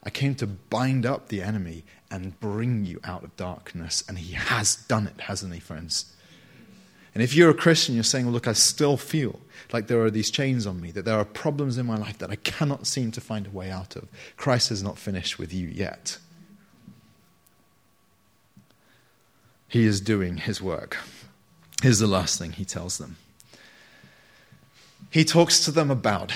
I 0.03 0.11
came 0.11 0.35
to 0.37 0.47
bind 0.47 1.07
up 1.07 1.29
the 1.29 1.41
enemy 1.43 1.85
and 2.11 2.39
bring 2.41 2.85
you 2.85 3.01
out 3.05 3.23
of 3.23 3.37
darkness. 3.37 4.03
And 4.09 4.19
he 4.19 4.35
has 4.35 4.77
done 4.77 5.07
it, 5.07 5.23
hasn't 5.23 5.55
he, 5.55 5.61
friends? 5.61 6.13
And 7.15 7.23
if 7.23 7.35
you're 7.35 7.51
a 7.51 7.55
Christian, 7.55 7.95
you're 7.95 8.03
saying, 8.03 8.27
well, 8.27 8.35
Look, 8.35 8.49
I 8.49 8.53
still 8.53 8.97
feel 8.97 9.39
like 9.73 9.87
there 9.87 10.03
are 10.05 10.11
these 10.11 10.31
chains 10.31 10.67
on 10.67 10.81
me, 10.81 10.91
that 10.91 11.05
there 11.05 11.19
are 11.19 11.25
problems 11.25 11.79
in 11.79 11.87
my 11.87 11.97
life 11.97 12.19
that 12.19 12.31
I 12.31 12.37
cannot 12.37 12.89
seem 12.89 13.13
to 13.13 13.21
find 13.21 13.47
a 13.47 13.51
way 13.51 13.71
out 13.71 13.95
of. 13.95 14.09
Christ 14.37 14.71
has 14.71 14.83
not 14.83 14.99
finished 14.99 15.39
with 15.39 15.55
you 15.55 15.69
yet. 15.69 16.19
He 19.75 19.87
is 19.87 20.01
doing 20.01 20.37
his 20.37 20.63
work. 20.63 20.99
Here's 21.83 21.99
the 21.99 22.07
last 22.07 22.39
thing 22.39 22.53
he 22.53 22.65
tells 22.65 22.99
them 22.99 23.17
he 25.11 25.25
talks 25.25 25.65
to 25.65 25.73
them 25.73 25.91
about 25.91 26.33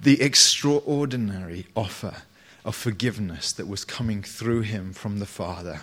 the 0.00 0.22
extraordinary 0.22 1.66
offer 1.76 2.22
of 2.64 2.74
forgiveness 2.74 3.52
that 3.52 3.68
was 3.68 3.84
coming 3.84 4.22
through 4.22 4.62
him 4.62 4.94
from 4.94 5.18
the 5.18 5.26
Father, 5.26 5.82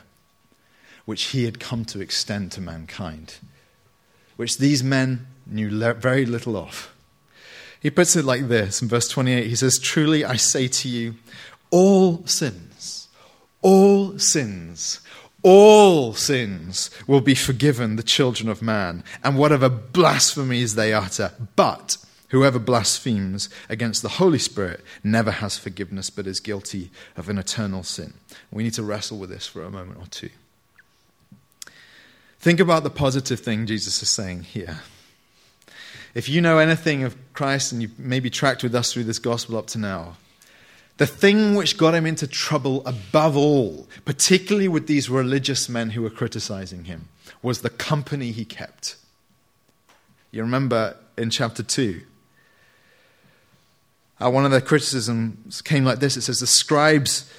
which 1.05 1.25
he 1.25 1.45
had 1.45 1.59
come 1.59 1.85
to 1.85 2.01
extend 2.01 2.51
to 2.53 2.59
mankind, 2.61 3.35
which 4.35 4.57
these 4.57 4.83
men 4.83 5.27
knew 5.45 5.69
very 5.93 6.25
little 6.25 6.57
of. 6.57 6.91
He 7.79 7.91
puts 7.91 8.15
it 8.15 8.25
like 8.25 8.47
this 8.47 8.81
in 8.81 8.87
verse 8.87 9.07
28 9.09 9.45
He 9.45 9.55
says, 9.55 9.77
Truly 9.77 10.25
I 10.25 10.37
say 10.37 10.67
to 10.69 10.89
you, 10.89 11.17
all 11.69 12.25
sins, 12.25 13.09
all 13.61 14.17
sins, 14.17 15.01
all 15.41 16.13
sins 16.13 16.91
will 17.07 17.21
be 17.21 17.35
forgiven 17.35 17.95
the 17.95 18.03
children 18.03 18.49
of 18.49 18.61
man, 18.61 19.03
and 19.23 19.37
whatever 19.37 19.69
blasphemies 19.69 20.75
they 20.75 20.93
utter. 20.93 21.31
But 21.55 21.97
Whoever 22.29 22.59
blasphemes 22.59 23.49
against 23.69 24.03
the 24.03 24.09
Holy 24.09 24.37
Spirit 24.37 24.83
never 25.03 25.31
has 25.31 25.57
forgiveness, 25.57 26.09
but 26.09 26.27
is 26.27 26.39
guilty 26.39 26.91
of 27.17 27.27
an 27.27 27.39
eternal 27.39 27.83
sin. 27.83 28.13
We 28.51 28.63
need 28.63 28.75
to 28.75 28.83
wrestle 28.83 29.17
with 29.17 29.31
this 29.31 29.47
for 29.47 29.63
a 29.63 29.71
moment 29.71 29.99
or 29.99 30.07
two. 30.07 30.29
Think 32.39 32.59
about 32.59 32.83
the 32.83 32.91
positive 32.91 33.39
thing 33.39 33.65
Jesus 33.65 34.01
is 34.01 34.09
saying 34.09 34.43
here. 34.43 34.81
If 36.13 36.29
you 36.29 36.39
know 36.39 36.59
anything 36.59 37.03
of 37.03 37.17
Christ 37.33 37.71
and 37.71 37.81
you 37.81 37.89
maybe 37.97 38.29
tracked 38.29 38.63
with 38.63 38.75
us 38.75 38.93
through 38.93 39.05
this 39.05 39.19
gospel 39.19 39.57
up 39.57 39.67
to 39.67 39.77
now, 39.79 40.17
the 40.99 41.07
thing 41.07 41.55
which 41.55 41.77
got 41.77 41.95
him 41.95 42.05
into 42.05 42.27
trouble 42.27 42.85
above 42.85 43.37
all, 43.37 43.87
particularly 44.03 44.67
with 44.67 44.85
these 44.85 45.09
religious 45.09 45.69
men 45.69 45.91
who 45.91 46.01
were 46.01 46.09
criticizing 46.09 46.83
him, 46.83 47.07
was 47.41 47.61
the 47.61 47.69
company 47.69 48.31
he 48.33 48.43
kept. 48.43 48.97
You 50.31 50.41
remember 50.41 50.97
in 51.17 51.29
chapter 51.29 51.63
2, 51.63 52.01
uh, 54.19 54.29
one 54.29 54.43
of 54.43 54.51
the 54.51 54.59
criticisms 54.59 55.61
came 55.61 55.85
like 55.85 55.99
this 55.99 56.17
it 56.17 56.21
says, 56.21 56.41
The 56.41 56.47
scribes 56.47 57.31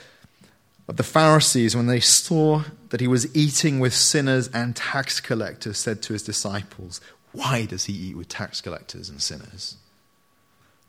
of 0.89 0.97
the 0.97 1.03
Pharisees, 1.03 1.77
when 1.77 1.87
they 1.87 2.01
saw 2.01 2.65
that 2.89 3.03
he 3.03 3.07
was 3.07 3.35
eating 3.37 3.79
with 3.79 3.95
sinners 3.95 4.49
and 4.55 4.75
tax 4.75 5.21
collectors, 5.21 5.77
said 5.77 6.01
to 6.05 6.15
his 6.15 6.23
disciples, 6.23 6.99
Why 7.33 7.67
does 7.67 7.85
he 7.85 7.93
eat 7.93 8.17
with 8.17 8.29
tax 8.29 8.63
collectors 8.63 9.11
and 9.11 9.21
sinners? 9.21 9.77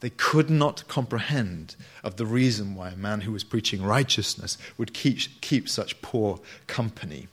They 0.01 0.09
could 0.09 0.49
not 0.49 0.87
comprehend 0.87 1.75
of 2.03 2.17
the 2.17 2.25
reason 2.25 2.75
why 2.75 2.89
a 2.89 2.95
man 2.95 3.21
who 3.21 3.31
was 3.31 3.43
preaching 3.43 3.83
righteousness 3.83 4.57
would 4.77 4.93
keep, 4.93 5.19
keep 5.41 5.69
such 5.69 6.01
poor 6.01 6.39
company. 6.67 7.27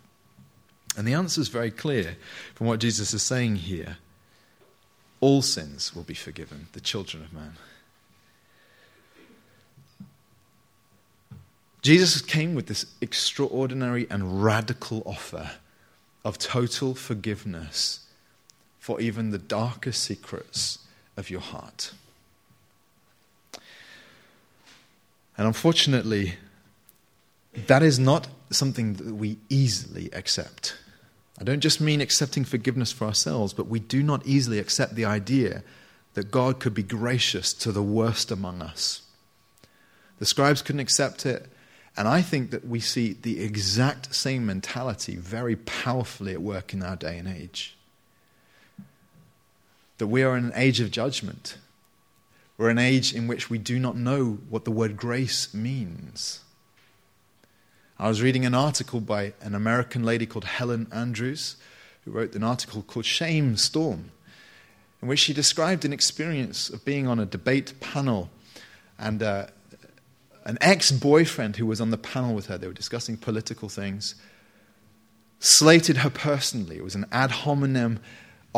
And 0.97 1.09
the 1.09 1.15
answer 1.15 1.41
is 1.41 1.49
very 1.49 1.71
clear 1.71 2.17
from 2.55 2.67
what 2.67 2.81
Jesus 2.81 3.15
is 3.15 3.23
saying 3.23 3.57
here. 3.57 3.97
All 5.21 5.43
sins 5.43 5.97
will 5.97 6.03
be 6.03 6.15
forgiven, 6.15 6.69
the 6.73 6.81
children 6.81 7.25
of 7.25 7.33
man. 7.33 7.55
Jesus 11.81 12.21
came 12.21 12.55
with 12.55 12.67
this 12.67 12.85
extraordinary 13.01 14.07
and 14.11 14.43
radical 14.45 15.03
offer 15.07 15.53
of 16.23 16.37
total 16.37 16.95
forgiveness 16.95 18.01
for 18.79 19.01
even 19.01 19.31
the 19.31 19.39
darkest 19.39 20.03
secrets 20.03 20.81
of 21.17 21.31
your 21.31 21.41
heart. 21.41 21.93
And 25.39 25.47
unfortunately, 25.47 26.35
that 27.55 27.83
is 27.83 27.99
not 27.99 28.29
something 28.51 28.95
that 28.95 29.15
we 29.15 29.39
easily 29.49 30.11
accept. 30.13 30.77
I 31.41 31.45
don't 31.45 31.61
just 31.61 31.81
mean 31.81 32.01
accepting 32.01 32.45
forgiveness 32.45 32.93
for 32.93 33.07
ourselves, 33.07 33.53
but 33.53 33.69
we 33.69 33.79
do 33.79 34.03
not 34.03 34.27
easily 34.27 34.59
accept 34.59 34.97
the 34.97 35.05
idea 35.05 35.63
that 36.15 36.33
God 36.33 36.59
could 36.59 36.75
be 36.75 36.83
gracious 36.83 37.55
to 37.55 37.71
the 37.71 37.83
worst 37.83 38.33
among 38.33 38.61
us. 38.61 39.03
The 40.19 40.27
scribes 40.27 40.63
couldn't 40.63 40.81
accept 40.81 41.25
it. 41.25 41.47
And 41.97 42.09
I 42.09 42.23
think 42.23 42.51
that 42.51 42.67
we 42.67 42.81
see 42.81 43.13
the 43.13 43.41
exact 43.41 44.15
same 44.15 44.47
mentality 44.47 45.17
very 45.17 45.57
powerfully 45.57 46.33
at 46.33 46.43
work 46.43 46.73
in 46.73 46.83
our 46.83 46.97
day 46.97 47.19
and 47.19 47.29
age. 47.29 47.77
That 49.99 50.07
we 50.07 50.23
are 50.23 50.37
in 50.37 50.47
an 50.47 50.53
age 50.55 50.81
of 50.81 50.91
judgment. 50.91 51.57
We're 52.59 52.71
an 52.71 52.79
age 52.79 53.15
in 53.15 53.29
which 53.29 53.49
we 53.49 53.57
do 53.57 53.79
not 53.79 53.97
know 53.97 54.41
what 54.51 54.65
the 54.65 54.73
word 54.73 54.97
grace 54.97 55.55
means. 55.55 56.41
I 58.01 58.09
was 58.09 58.21
reading 58.21 58.45
an 58.45 58.55
article 58.55 59.01
by 59.01 59.33
an 59.41 59.55
American 59.55 60.03
lady 60.03 60.27
called 60.27 60.45
Helen 60.45 60.89
Andrews, 60.91 61.57
who 62.05 62.11
wrote 62.11 62.35
an 62.35 62.43
article 62.43 62.83
called 62.83 63.05
Shame 63.05 63.57
Storm, 63.57 64.11
in 65.01 65.07
which 65.07 65.21
she 65.21 65.33
described 65.33 65.85
an 65.85 65.93
experience 65.93 66.69
of 66.69 66.85
being 66.85 67.07
on 67.07 67.21
a 67.21 67.27
debate 67.27 67.75
panel 67.79 68.29
and 68.99 69.23
uh, 69.23 69.47
an 70.45 70.59
ex 70.61 70.91
boyfriend 70.91 71.57
who 71.57 71.67
was 71.67 71.81
on 71.81 71.91
the 71.91 71.97
panel 71.97 72.35
with 72.35 72.47
her, 72.47 72.59
they 72.59 72.67
were 72.67 72.73
discussing 72.73 73.17
political 73.17 73.69
things, 73.69 74.17
slated 75.39 75.99
her 75.99 76.11
personally. 76.11 76.79
It 76.79 76.85
was 76.85 76.97
an 76.97 77.07
ad 77.13 77.31
hominem 77.31 78.01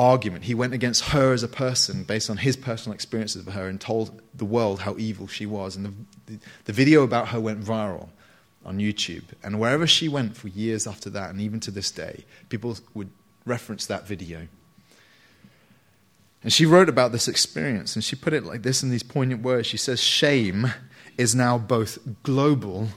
argument. 0.00 0.44
He 0.44 0.54
went 0.54 0.72
against 0.72 1.10
her 1.10 1.34
as 1.34 1.42
a 1.42 1.48
person 1.48 2.04
based 2.04 2.30
on 2.30 2.38
his 2.38 2.56
personal 2.56 2.94
experiences 2.94 3.46
of 3.46 3.52
her 3.52 3.68
and 3.68 3.78
told 3.78 4.22
the 4.34 4.46
world 4.46 4.80
how 4.80 4.96
evil 4.96 5.26
she 5.26 5.44
was. 5.44 5.76
And 5.76 6.06
the, 6.26 6.38
the, 6.64 6.72
video 6.72 7.02
about 7.02 7.28
her 7.28 7.40
went 7.40 7.62
viral 7.62 8.08
on 8.64 8.78
YouTube. 8.78 9.24
And 9.42 9.60
wherever 9.60 9.86
she 9.86 10.08
went 10.08 10.36
for 10.36 10.48
years 10.48 10.86
after 10.86 11.10
that, 11.10 11.28
and 11.30 11.40
even 11.40 11.60
to 11.60 11.70
this 11.70 11.90
day, 11.90 12.24
people 12.48 12.78
would 12.94 13.10
reference 13.44 13.84
that 13.86 14.06
video. 14.06 14.48
And 16.42 16.50
she 16.50 16.64
wrote 16.64 16.88
about 16.88 17.12
this 17.12 17.28
experience, 17.28 17.94
and 17.94 18.02
she 18.02 18.16
put 18.16 18.32
it 18.32 18.44
like 18.44 18.62
this 18.62 18.82
in 18.82 18.88
these 18.88 19.02
poignant 19.02 19.42
words. 19.42 19.66
She 19.66 19.76
says, 19.76 20.00
Shame 20.00 20.72
is 21.18 21.34
now 21.34 21.58
both 21.58 21.98
global 22.22 22.88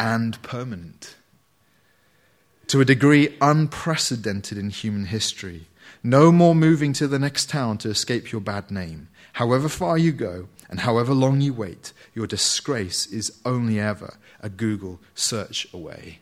and 0.00 0.40
permanent. 0.42 1.16
To 2.68 2.80
a 2.80 2.84
degree 2.86 3.36
unprecedented 3.42 4.56
in 4.56 4.70
human 4.70 5.06
history. 5.06 5.68
No 6.06 6.30
more 6.30 6.54
moving 6.54 6.92
to 6.94 7.08
the 7.08 7.18
next 7.18 7.50
town 7.50 7.78
to 7.78 7.88
escape 7.90 8.30
your 8.30 8.40
bad 8.40 8.70
name. 8.70 9.08
However 9.34 9.68
far 9.68 9.98
you 9.98 10.12
go 10.12 10.48
and 10.70 10.80
however 10.80 11.12
long 11.12 11.40
you 11.40 11.52
wait, 11.52 11.92
your 12.14 12.26
disgrace 12.26 13.06
is 13.06 13.40
only 13.44 13.80
ever 13.80 14.16
a 14.40 14.48
Google 14.48 15.00
search 15.14 15.66
away. 15.74 16.20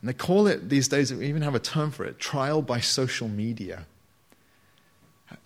And 0.00 0.08
they 0.08 0.12
call 0.12 0.46
it 0.46 0.68
these 0.68 0.86
days, 0.86 1.12
we 1.12 1.26
even 1.26 1.42
have 1.42 1.54
a 1.54 1.58
term 1.58 1.90
for 1.90 2.04
it 2.04 2.18
trial 2.18 2.62
by 2.62 2.80
social 2.80 3.28
media 3.28 3.86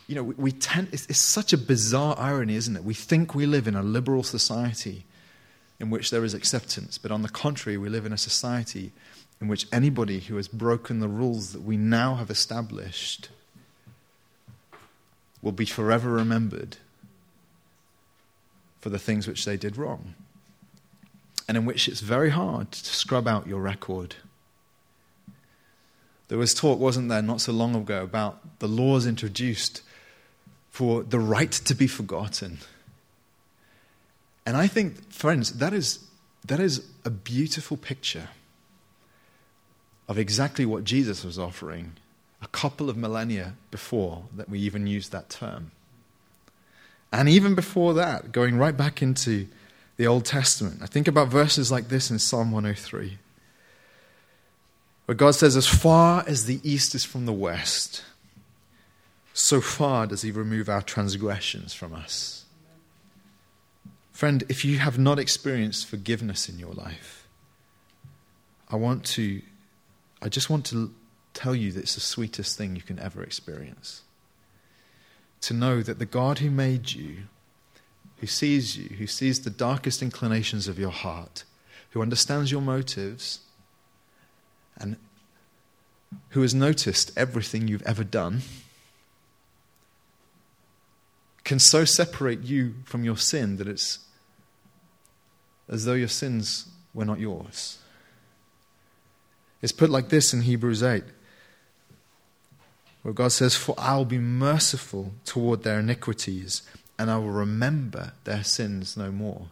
you 0.06 0.14
know, 0.14 0.22
we, 0.22 0.34
we 0.34 0.52
tend, 0.52 0.88
it's, 0.92 1.06
it's 1.06 1.20
such 1.20 1.52
a 1.52 1.58
bizarre 1.58 2.16
irony, 2.18 2.56
isn't 2.56 2.76
it? 2.76 2.84
We 2.84 2.94
think 2.94 3.34
we 3.34 3.46
live 3.46 3.66
in 3.66 3.74
a 3.74 3.82
liberal 3.82 4.22
society 4.22 5.04
in 5.80 5.90
which 5.90 6.10
there 6.10 6.24
is 6.24 6.34
acceptance, 6.34 6.98
but 6.98 7.10
on 7.10 7.22
the 7.22 7.28
contrary, 7.28 7.76
we 7.76 7.88
live 7.88 8.06
in 8.06 8.12
a 8.12 8.18
society 8.18 8.92
in 9.40 9.48
which 9.48 9.66
anybody 9.72 10.20
who 10.20 10.36
has 10.36 10.48
broken 10.48 11.00
the 11.00 11.08
rules 11.08 11.52
that 11.52 11.62
we 11.62 11.76
now 11.76 12.14
have 12.14 12.30
established 12.30 13.28
will 15.42 15.52
be 15.52 15.66
forever 15.66 16.10
remembered 16.10 16.78
for 18.80 18.88
the 18.88 18.98
things 18.98 19.26
which 19.26 19.44
they 19.44 19.56
did 19.56 19.76
wrong, 19.76 20.14
and 21.48 21.56
in 21.56 21.64
which 21.64 21.88
it's 21.88 22.00
very 22.00 22.30
hard 22.30 22.70
to 22.72 22.94
scrub 22.94 23.28
out 23.28 23.46
your 23.46 23.60
record. 23.60 24.16
There 26.28 26.38
was 26.38 26.54
talk, 26.54 26.78
wasn't 26.78 27.08
there, 27.10 27.22
not 27.22 27.40
so 27.40 27.52
long 27.52 27.74
ago, 27.74 28.02
about 28.02 28.58
the 28.58 28.68
laws 28.68 29.06
introduced 29.06 29.82
for 30.70 31.02
the 31.02 31.18
right 31.18 31.52
to 31.52 31.74
be 31.74 31.86
forgotten. 31.86 32.58
And 34.46 34.56
I 34.56 34.66
think, 34.66 35.12
friends, 35.12 35.52
that 35.58 35.72
is, 35.72 36.00
that 36.44 36.60
is 36.60 36.86
a 37.04 37.10
beautiful 37.10 37.76
picture 37.76 38.30
of 40.08 40.18
exactly 40.18 40.66
what 40.66 40.84
Jesus 40.84 41.24
was 41.24 41.38
offering 41.38 41.92
a 42.42 42.46
couple 42.48 42.90
of 42.90 42.96
millennia 42.96 43.54
before 43.70 44.24
that 44.36 44.48
we 44.48 44.58
even 44.60 44.86
used 44.86 45.12
that 45.12 45.30
term. 45.30 45.70
And 47.12 47.28
even 47.28 47.54
before 47.54 47.94
that, 47.94 48.32
going 48.32 48.58
right 48.58 48.76
back 48.76 49.00
into 49.00 49.46
the 49.96 50.06
Old 50.06 50.24
Testament, 50.24 50.80
I 50.82 50.86
think 50.86 51.08
about 51.08 51.28
verses 51.28 51.70
like 51.70 51.88
this 51.88 52.10
in 52.10 52.18
Psalm 52.18 52.50
103, 52.50 53.18
where 55.06 55.14
God 55.14 55.32
says, 55.32 55.56
As 55.56 55.66
far 55.66 56.24
as 56.26 56.46
the 56.46 56.60
east 56.62 56.94
is 56.94 57.04
from 57.04 57.24
the 57.24 57.32
west, 57.32 58.02
so 59.32 59.60
far 59.60 60.06
does 60.06 60.22
He 60.22 60.30
remove 60.30 60.68
our 60.68 60.82
transgressions 60.82 61.72
from 61.72 61.94
us. 61.94 62.44
Friend, 64.12 64.44
if 64.48 64.64
you 64.64 64.78
have 64.78 64.98
not 64.98 65.18
experienced 65.18 65.86
forgiveness 65.86 66.48
in 66.48 66.58
your 66.58 66.72
life, 66.72 67.26
I 68.68 68.76
want 68.76 69.04
to, 69.04 69.42
I 70.24 70.30
just 70.30 70.48
want 70.48 70.64
to 70.66 70.90
tell 71.34 71.54
you 71.54 71.70
that 71.72 71.80
it's 71.80 71.96
the 71.96 72.00
sweetest 72.00 72.56
thing 72.56 72.74
you 72.74 72.82
can 72.82 72.98
ever 72.98 73.22
experience 73.22 74.02
to 75.42 75.52
know 75.52 75.82
that 75.82 75.98
the 75.98 76.06
God 76.06 76.38
who 76.38 76.50
made 76.50 76.92
you, 76.92 77.24
who 78.16 78.26
sees 78.26 78.78
you, 78.78 78.96
who 78.96 79.06
sees 79.06 79.40
the 79.40 79.50
darkest 79.50 80.00
inclinations 80.00 80.66
of 80.66 80.78
your 80.78 80.90
heart, 80.90 81.44
who 81.90 82.00
understands 82.00 82.50
your 82.50 82.62
motives, 82.62 83.40
and 84.78 84.96
who 86.30 86.40
has 86.40 86.54
noticed 86.54 87.12
everything 87.18 87.68
you've 87.68 87.82
ever 87.82 88.02
done, 88.02 88.40
can 91.44 91.58
so 91.58 91.84
separate 91.84 92.42
you 92.42 92.76
from 92.86 93.04
your 93.04 93.18
sin 93.18 93.58
that 93.58 93.68
it's 93.68 93.98
as 95.68 95.84
though 95.84 95.92
your 95.92 96.08
sins 96.08 96.68
were 96.94 97.04
not 97.04 97.20
yours. 97.20 97.78
It's 99.64 99.72
put 99.72 99.88
like 99.88 100.10
this 100.10 100.34
in 100.34 100.42
Hebrews 100.42 100.82
8 100.82 101.04
where 103.00 103.14
God 103.14 103.32
says, 103.32 103.56
For 103.56 103.74
I'll 103.78 104.04
be 104.04 104.18
merciful 104.18 105.14
toward 105.24 105.62
their 105.62 105.80
iniquities, 105.80 106.60
and 106.98 107.10
I 107.10 107.16
will 107.16 107.30
remember 107.30 108.12
their 108.24 108.44
sins 108.44 108.94
no 108.94 109.10
more. 109.10 109.46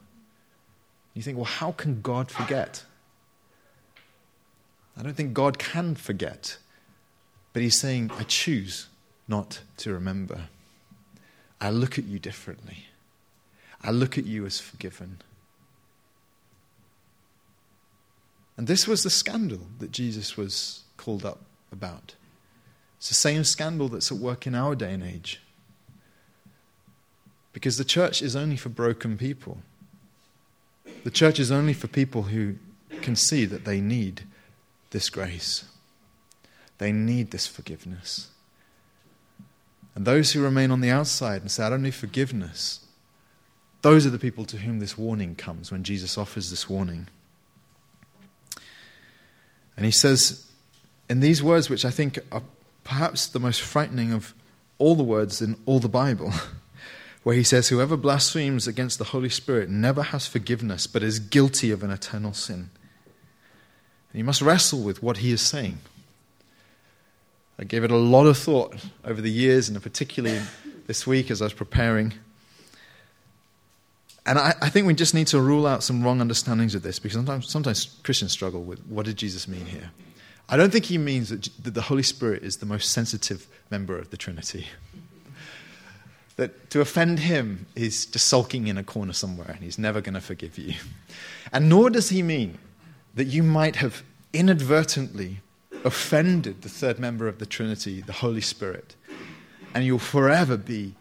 You 1.14 1.22
think, 1.22 1.38
well, 1.38 1.46
how 1.46 1.72
can 1.72 2.02
God 2.02 2.30
forget? 2.30 2.84
I 4.98 5.02
don't 5.02 5.14
think 5.14 5.32
God 5.32 5.58
can 5.58 5.94
forget. 5.94 6.58
But 7.54 7.62
He's 7.62 7.80
saying, 7.80 8.10
I 8.18 8.24
choose 8.24 8.88
not 9.26 9.60
to 9.78 9.94
remember. 9.94 10.48
I 11.58 11.70
look 11.70 11.98
at 11.98 12.04
you 12.04 12.18
differently. 12.18 12.84
I 13.82 13.90
look 13.92 14.18
at 14.18 14.26
you 14.26 14.44
as 14.44 14.60
forgiven. 14.60 15.22
And 18.56 18.66
this 18.66 18.86
was 18.86 19.02
the 19.02 19.10
scandal 19.10 19.60
that 19.78 19.92
Jesus 19.92 20.36
was 20.36 20.82
called 20.96 21.24
up 21.24 21.40
about. 21.70 22.14
It's 22.98 23.08
the 23.08 23.14
same 23.14 23.44
scandal 23.44 23.88
that's 23.88 24.12
at 24.12 24.18
work 24.18 24.46
in 24.46 24.54
our 24.54 24.74
day 24.74 24.92
and 24.92 25.02
age. 25.02 25.40
Because 27.52 27.76
the 27.76 27.84
church 27.84 28.22
is 28.22 28.36
only 28.36 28.56
for 28.56 28.68
broken 28.68 29.18
people. 29.18 29.58
The 31.04 31.10
church 31.10 31.38
is 31.38 31.50
only 31.50 31.72
for 31.72 31.88
people 31.88 32.22
who 32.22 32.56
can 33.00 33.16
see 33.16 33.44
that 33.44 33.64
they 33.64 33.80
need 33.80 34.22
this 34.90 35.10
grace. 35.10 35.64
They 36.78 36.92
need 36.92 37.30
this 37.30 37.46
forgiveness. 37.46 38.28
And 39.94 40.04
those 40.04 40.32
who 40.32 40.42
remain 40.42 40.70
on 40.70 40.80
the 40.80 40.90
outside 40.90 41.42
and 41.42 41.50
say, 41.50 41.64
I 41.64 41.70
don't 41.70 41.82
need 41.82 41.94
forgiveness, 41.94 42.80
those 43.82 44.06
are 44.06 44.10
the 44.10 44.18
people 44.18 44.44
to 44.46 44.58
whom 44.58 44.78
this 44.78 44.96
warning 44.96 45.34
comes 45.34 45.70
when 45.70 45.82
Jesus 45.82 46.16
offers 46.16 46.50
this 46.50 46.70
warning. 46.70 47.08
And 49.76 49.84
he 49.84 49.92
says, 49.92 50.46
in 51.08 51.20
these 51.20 51.42
words, 51.42 51.68
which 51.68 51.84
I 51.84 51.90
think 51.90 52.18
are 52.30 52.42
perhaps 52.84 53.26
the 53.26 53.40
most 53.40 53.60
frightening 53.60 54.12
of 54.12 54.34
all 54.78 54.94
the 54.94 55.02
words 55.02 55.40
in 55.40 55.56
all 55.66 55.78
the 55.78 55.88
Bible, 55.88 56.32
where 57.22 57.36
he 57.36 57.42
says, 57.42 57.68
Whoever 57.68 57.96
blasphemes 57.96 58.66
against 58.66 58.98
the 58.98 59.04
Holy 59.04 59.28
Spirit 59.28 59.68
never 59.68 60.02
has 60.02 60.26
forgiveness, 60.26 60.86
but 60.86 61.02
is 61.02 61.18
guilty 61.18 61.70
of 61.70 61.82
an 61.82 61.90
eternal 61.90 62.32
sin. 62.32 62.70
And 64.12 64.18
you 64.18 64.24
must 64.24 64.42
wrestle 64.42 64.82
with 64.82 65.02
what 65.02 65.18
he 65.18 65.32
is 65.32 65.40
saying. 65.40 65.78
I 67.58 67.64
gave 67.64 67.84
it 67.84 67.90
a 67.90 67.96
lot 67.96 68.26
of 68.26 68.36
thought 68.36 68.74
over 69.04 69.20
the 69.20 69.30
years, 69.30 69.68
and 69.68 69.80
particularly 69.82 70.40
this 70.86 71.06
week 71.06 71.30
as 71.30 71.40
I 71.40 71.46
was 71.46 71.52
preparing. 71.52 72.14
And 74.24 74.38
I, 74.38 74.54
I, 74.62 74.68
think 74.68 74.86
we 74.86 74.94
just 74.94 75.14
need 75.14 75.26
to 75.28 75.40
rule 75.40 75.66
out 75.66 75.82
some 75.82 76.02
wrong 76.02 76.20
understandings 76.20 76.76
of 76.76 76.82
this 76.82 77.00
because 77.00 77.16
sometimes, 77.16 77.48
sometimes 77.48 77.98
Christians 78.04 78.30
struggle 78.30 78.62
with 78.62 78.78
what 78.86 79.04
did 79.04 79.16
Jesus 79.16 79.48
mean 79.48 79.66
here? 79.66 79.90
I 80.48 80.56
don't 80.56 80.70
think 80.70 80.84
he 80.84 80.98
means 80.98 81.30
that, 81.30 81.48
that 81.64 81.74
the 81.74 81.82
Holy 81.82 82.04
Spirit 82.04 82.42
is 82.44 82.58
the 82.58 82.66
most 82.66 82.90
sensitive 82.90 83.48
member 83.70 83.98
of 83.98 84.10
the 84.10 84.16
Trinity. 84.16 84.68
that 86.36 86.70
to 86.70 86.80
offend 86.80 87.18
him 87.20 87.66
is 87.74 88.06
just 88.06 88.28
sulking 88.28 88.66
in 88.66 88.78
a 88.78 88.84
corner 88.84 89.12
somewhere 89.12 89.50
and 89.50 89.60
he's 89.60 89.78
never 89.78 90.00
going 90.00 90.14
to 90.14 90.20
forgive 90.20 90.58
you. 90.58 90.74
And 91.54 91.68
nor 91.68 91.90
does 91.90 92.08
he 92.08 92.22
mean 92.22 92.56
that 93.14 93.26
you 93.26 93.42
might 93.42 93.76
have 93.76 94.02
inadvertently 94.32 95.40
offended 95.84 96.62
the 96.62 96.68
third 96.70 96.98
member 96.98 97.28
of 97.28 97.38
the 97.38 97.44
Trinity, 97.44 98.00
the 98.00 98.12
Holy 98.12 98.40
Spirit, 98.40 98.96
and 99.74 99.84
you'll 99.84 99.98
forever 99.98 100.56
be 100.56 100.94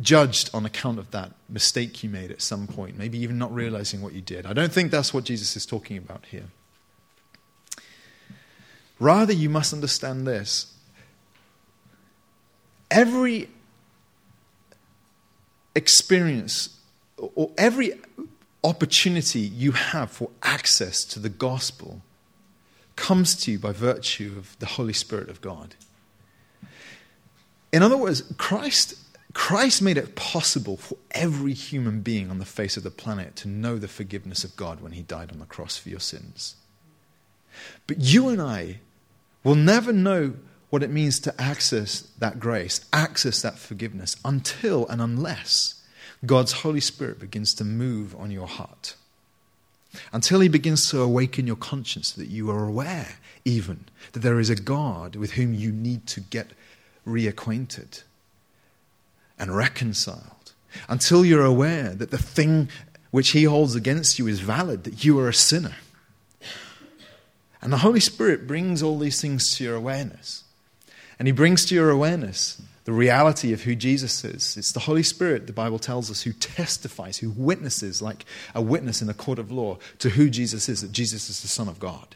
judged 0.00 0.50
on 0.52 0.66
account 0.66 0.98
of 0.98 1.10
that 1.12 1.32
mistake 1.48 2.02
you 2.02 2.10
made 2.10 2.30
at 2.30 2.42
some 2.42 2.66
point, 2.66 2.98
maybe 2.98 3.18
even 3.18 3.38
not 3.38 3.54
realizing 3.54 4.02
what 4.02 4.12
you 4.12 4.20
did. 4.20 4.46
I 4.46 4.52
don't 4.52 4.72
think 4.72 4.90
that's 4.90 5.14
what 5.14 5.24
Jesus 5.24 5.56
is 5.56 5.64
talking 5.66 5.96
about 5.96 6.26
here. 6.30 6.46
Rather, 8.98 9.32
you 9.32 9.48
must 9.48 9.72
understand 9.72 10.26
this. 10.26 10.72
Every 12.90 13.48
experience 15.74 16.78
or 17.16 17.50
every 17.58 17.92
opportunity 18.62 19.40
you 19.40 19.72
have 19.72 20.10
for 20.10 20.30
access 20.42 21.04
to 21.04 21.18
the 21.18 21.28
gospel 21.28 22.02
comes 22.96 23.34
to 23.36 23.52
you 23.52 23.58
by 23.58 23.72
virtue 23.72 24.34
of 24.38 24.56
the 24.60 24.66
Holy 24.66 24.92
Spirit 24.92 25.28
of 25.28 25.40
God. 25.40 25.74
In 27.72 27.82
other 27.82 27.96
words, 27.96 28.22
Christ, 28.38 28.94
Christ 29.34 29.82
made 29.82 29.98
it 29.98 30.14
possible 30.14 30.76
for 30.76 30.96
every 31.10 31.52
human 31.52 32.00
being 32.00 32.30
on 32.30 32.38
the 32.38 32.44
face 32.44 32.76
of 32.76 32.84
the 32.84 32.90
planet 32.90 33.34
to 33.36 33.48
know 33.48 33.76
the 33.76 33.88
forgiveness 33.88 34.44
of 34.44 34.56
God 34.56 34.80
when 34.80 34.92
he 34.92 35.02
died 35.02 35.32
on 35.32 35.40
the 35.40 35.44
cross 35.44 35.76
for 35.76 35.88
your 35.90 36.00
sins. 36.00 36.54
But 37.86 38.00
you 38.00 38.28
and 38.28 38.40
I 38.40 38.78
will 39.42 39.56
never 39.56 39.92
know 39.92 40.34
what 40.70 40.82
it 40.82 40.90
means 40.90 41.20
to 41.20 41.40
access 41.40 42.00
that 42.18 42.40
grace, 42.40 42.84
access 42.92 43.42
that 43.42 43.58
forgiveness, 43.58 44.16
until 44.24 44.86
and 44.86 45.02
unless 45.02 45.82
God's 46.24 46.52
Holy 46.52 46.80
Spirit 46.80 47.20
begins 47.20 47.54
to 47.54 47.64
move 47.64 48.14
on 48.16 48.30
your 48.30 48.46
heart. 48.46 48.94
Until 50.12 50.40
He 50.40 50.48
begins 50.48 50.88
to 50.90 51.02
awaken 51.02 51.46
your 51.46 51.56
conscience 51.56 52.12
that 52.12 52.28
you 52.28 52.50
are 52.50 52.64
aware, 52.64 53.16
even, 53.44 53.84
that 54.12 54.20
there 54.20 54.40
is 54.40 54.50
a 54.50 54.56
God 54.56 55.16
with 55.16 55.32
whom 55.32 55.54
you 55.54 55.70
need 55.70 56.06
to 56.08 56.20
get 56.20 56.52
reacquainted 57.06 58.02
and 59.38 59.56
reconciled. 59.56 60.52
Until 60.88 61.24
you're 61.24 61.44
aware 61.44 61.94
that 61.94 62.10
the 62.10 62.18
thing 62.18 62.68
which 63.10 63.30
He 63.30 63.44
holds 63.44 63.74
against 63.74 64.18
you 64.18 64.26
is 64.26 64.40
valid, 64.40 64.84
that 64.84 65.04
you 65.04 65.18
are 65.18 65.28
a 65.28 65.34
sinner 65.34 65.76
and 67.64 67.72
the 67.72 67.78
Holy 67.78 67.98
Spirit 67.98 68.46
brings 68.46 68.82
all 68.82 68.98
these 68.98 69.22
things 69.22 69.56
to 69.56 69.64
your 69.64 69.74
awareness. 69.74 70.44
And 71.18 71.26
He 71.26 71.32
brings 71.32 71.64
to 71.64 71.74
your 71.74 71.88
awareness 71.88 72.60
the 72.84 72.92
reality 72.92 73.54
of 73.54 73.62
who 73.62 73.74
Jesus 73.74 74.22
is. 74.22 74.58
It's 74.58 74.72
the 74.72 74.80
Holy 74.80 75.02
Spirit, 75.02 75.46
the 75.46 75.54
Bible 75.54 75.78
tells 75.78 76.10
us, 76.10 76.22
who 76.22 76.34
testifies, 76.34 77.16
who 77.16 77.30
witnesses, 77.30 78.02
like 78.02 78.26
a 78.54 78.60
witness 78.60 79.00
in 79.00 79.08
a 79.08 79.14
court 79.14 79.38
of 79.38 79.50
law, 79.50 79.78
to 80.00 80.10
who 80.10 80.28
Jesus 80.28 80.68
is, 80.68 80.82
that 80.82 80.92
Jesus 80.92 81.30
is 81.30 81.40
the 81.40 81.48
Son 81.48 81.66
of 81.66 81.78
God. 81.78 82.14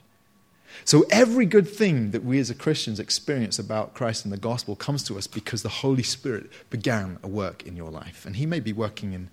So 0.85 1.05
every 1.11 1.47
good 1.47 1.68
thing 1.68 2.12
that 2.12 2.24
we 2.24 2.39
as 2.39 2.51
Christians 2.53 2.99
experience 2.99 3.59
about 3.59 3.95
Christ 3.95 4.24
and 4.24 4.33
the 4.33 4.39
gospel 4.39 4.76
comes 4.76 5.03
to 5.05 5.18
us 5.18 5.26
because 5.26 5.62
the 5.62 5.68
Holy 5.68 6.03
Spirit 6.03 6.51
began 6.70 7.18
a 7.22 7.29
work 7.29 7.66
in 7.66 7.76
your 7.76 7.91
life. 7.91 8.24
And 8.24 8.37
He 8.37 8.47
may 8.47 8.61
be 8.61 8.72
working 8.72 9.12
in 9.12 9.29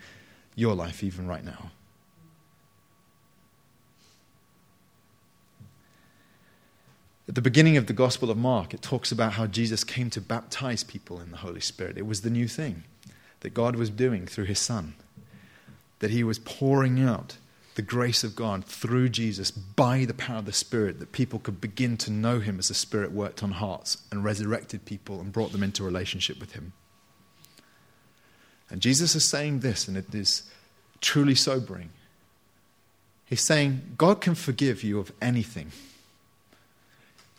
your 0.55 0.75
life 0.75 1.03
even 1.03 1.27
right 1.27 1.43
now. 1.43 1.71
At 7.27 7.33
the 7.33 7.41
beginning 7.41 7.75
of 7.75 7.87
the 7.87 7.93
Gospel 7.93 8.29
of 8.29 8.37
Mark, 8.37 8.73
it 8.73 8.83
talks 8.83 9.11
about 9.11 9.33
how 9.33 9.47
Jesus 9.47 9.83
came 9.83 10.11
to 10.11 10.21
baptize 10.21 10.83
people 10.83 11.19
in 11.19 11.31
the 11.31 11.37
Holy 11.37 11.59
Spirit. 11.59 11.97
It 11.97 12.05
was 12.05 12.21
the 12.21 12.29
new 12.29 12.47
thing 12.47 12.83
that 13.39 13.53
God 13.53 13.75
was 13.75 13.89
doing 13.89 14.27
through 14.27 14.45
his 14.45 14.59
Son, 14.59 14.93
that 15.99 16.11
he 16.11 16.23
was 16.23 16.37
pouring 16.37 17.01
out 17.01 17.37
the 17.75 17.81
grace 17.81 18.23
of 18.23 18.35
God 18.35 18.65
through 18.65 19.09
Jesus 19.09 19.51
by 19.51 20.05
the 20.05 20.13
power 20.13 20.39
of 20.39 20.45
the 20.45 20.53
Spirit, 20.53 20.99
that 20.99 21.11
people 21.11 21.39
could 21.39 21.61
begin 21.61 21.97
to 21.97 22.11
know 22.11 22.39
him 22.39 22.57
as 22.59 22.69
the 22.69 22.73
Spirit 22.73 23.11
worked 23.11 23.43
on 23.43 23.51
hearts 23.51 23.97
and 24.11 24.23
resurrected 24.23 24.85
people 24.85 25.19
and 25.19 25.31
brought 25.31 25.51
them 25.51 25.63
into 25.63 25.83
relationship 25.83 26.39
with 26.39 26.53
him. 26.53 26.73
And 28.69 28.81
Jesus 28.81 29.15
is 29.15 29.29
saying 29.29 29.59
this, 29.59 29.87
and 29.87 29.95
it 29.95 30.13
is 30.15 30.43
truly 31.01 31.35
sobering. 31.35 31.89
He's 33.25 33.41
saying, 33.41 33.95
God 33.97 34.21
can 34.21 34.35
forgive 34.35 34.83
you 34.83 34.99
of 34.99 35.11
anything 35.21 35.71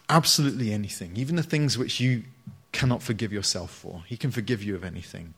absolutely 0.08 0.72
anything, 0.72 1.12
even 1.16 1.36
the 1.36 1.42
things 1.42 1.76
which 1.76 2.00
you 2.00 2.24
cannot 2.72 3.02
forgive 3.02 3.32
yourself 3.32 3.70
for. 3.70 4.04
He 4.06 4.16
can 4.16 4.30
forgive 4.30 4.62
you 4.62 4.74
of 4.74 4.84
anything. 4.84 5.34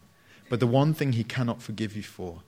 But 0.48 0.60
the 0.60 0.66
one 0.66 0.94
thing 0.94 1.12
he 1.12 1.24
cannot 1.24 1.62
forgive 1.62 1.96
you 1.96 2.02
for 2.02 2.40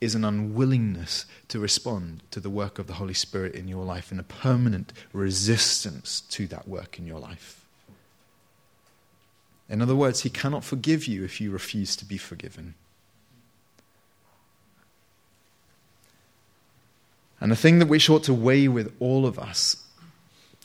is 0.00 0.14
an 0.14 0.24
unwillingness 0.24 1.26
to 1.48 1.58
respond 1.58 2.22
to 2.30 2.40
the 2.40 2.50
work 2.50 2.78
of 2.78 2.86
the 2.86 2.94
Holy 2.94 3.14
Spirit 3.14 3.54
in 3.54 3.68
your 3.68 3.84
life 3.84 4.10
and 4.10 4.20
a 4.20 4.24
permanent 4.24 4.92
resistance 5.12 6.20
to 6.22 6.46
that 6.46 6.68
work 6.68 6.98
in 6.98 7.06
your 7.06 7.18
life. 7.18 7.66
In 9.68 9.82
other 9.82 9.96
words, 9.96 10.22
he 10.22 10.30
cannot 10.30 10.64
forgive 10.64 11.06
you 11.06 11.24
if 11.24 11.40
you 11.40 11.50
refuse 11.50 11.94
to 11.96 12.04
be 12.04 12.16
forgiven. 12.16 12.74
And 17.40 17.52
the 17.52 17.56
thing 17.56 17.78
that 17.78 17.88
which 17.88 18.08
ought 18.08 18.24
to 18.24 18.34
weigh 18.34 18.68
with 18.68 18.92
all 18.98 19.26
of 19.26 19.38
us, 19.38 19.76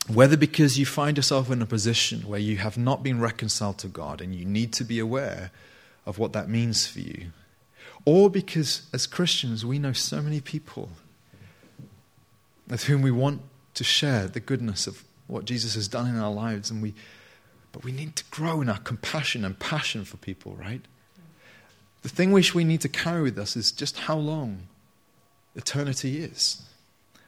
whether 0.08 0.38
because 0.38 0.80
you 0.80 0.86
find 0.86 1.18
yourself 1.18 1.52
in 1.52 1.62
a 1.62 1.66
position 1.66 2.22
where 2.22 2.40
you 2.40 2.58
have 2.58 2.78
not 2.78 3.04
been 3.04 3.20
reconciled 3.20 3.78
to 3.80 3.88
God 3.88 4.22
and 4.22 4.34
you 4.34 4.46
need 4.46 4.74
to 4.74 4.84
be 4.84 5.00
aware 5.00 5.52
of 6.06 6.18
what 6.18 6.34
that 6.34 6.50
means 6.50 6.88
for 6.88 7.00
you, 7.00 7.28
or 8.06 8.30
because 8.30 8.84
as 8.94 9.08
Christians 9.08 9.66
we 9.66 9.80
know 9.80 9.94
so 9.94 10.22
many 10.22 10.42
people 10.42 10.90
with 12.68 12.86
whom 12.86 13.02
we 13.02 13.12
want 13.12 13.42
to 13.74 13.84
share 13.84 14.28
the 14.28 14.40
goodness 14.40 14.88
of 14.88 15.04
what 15.28 15.46
Jesus 15.46 15.76
has 15.76 15.88
done 15.88 16.08
in 16.08 16.18
our 16.18 16.32
lives, 16.32 16.70
and 16.70 16.82
we, 16.82 16.94
but 17.72 17.84
we 17.84 17.92
need 17.92 18.16
to 18.16 18.24
grow 18.30 18.62
in 18.62 18.70
our 18.70 18.80
compassion 18.80 19.44
and 19.46 19.58
passion 19.58 20.06
for 20.06 20.18
people, 20.18 20.56
right? 20.56 20.82
The 22.02 22.10
thing 22.10 22.32
which 22.32 22.54
we 22.54 22.64
need 22.64 22.82
to 22.82 22.90
carry 22.90 23.22
with 23.22 23.38
us 23.38 23.56
is 23.56 23.72
just 23.72 24.00
how 24.00 24.18
long 24.18 24.68
eternity 25.56 26.20
is. 26.20 26.62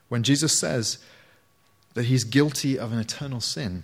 When 0.09 0.23
Jesus 0.23 0.59
says 0.59 0.99
that 1.93 2.05
he's 2.05 2.23
guilty 2.23 2.77
of 2.77 2.91
an 2.91 2.99
eternal 2.99 3.39
sin, 3.39 3.83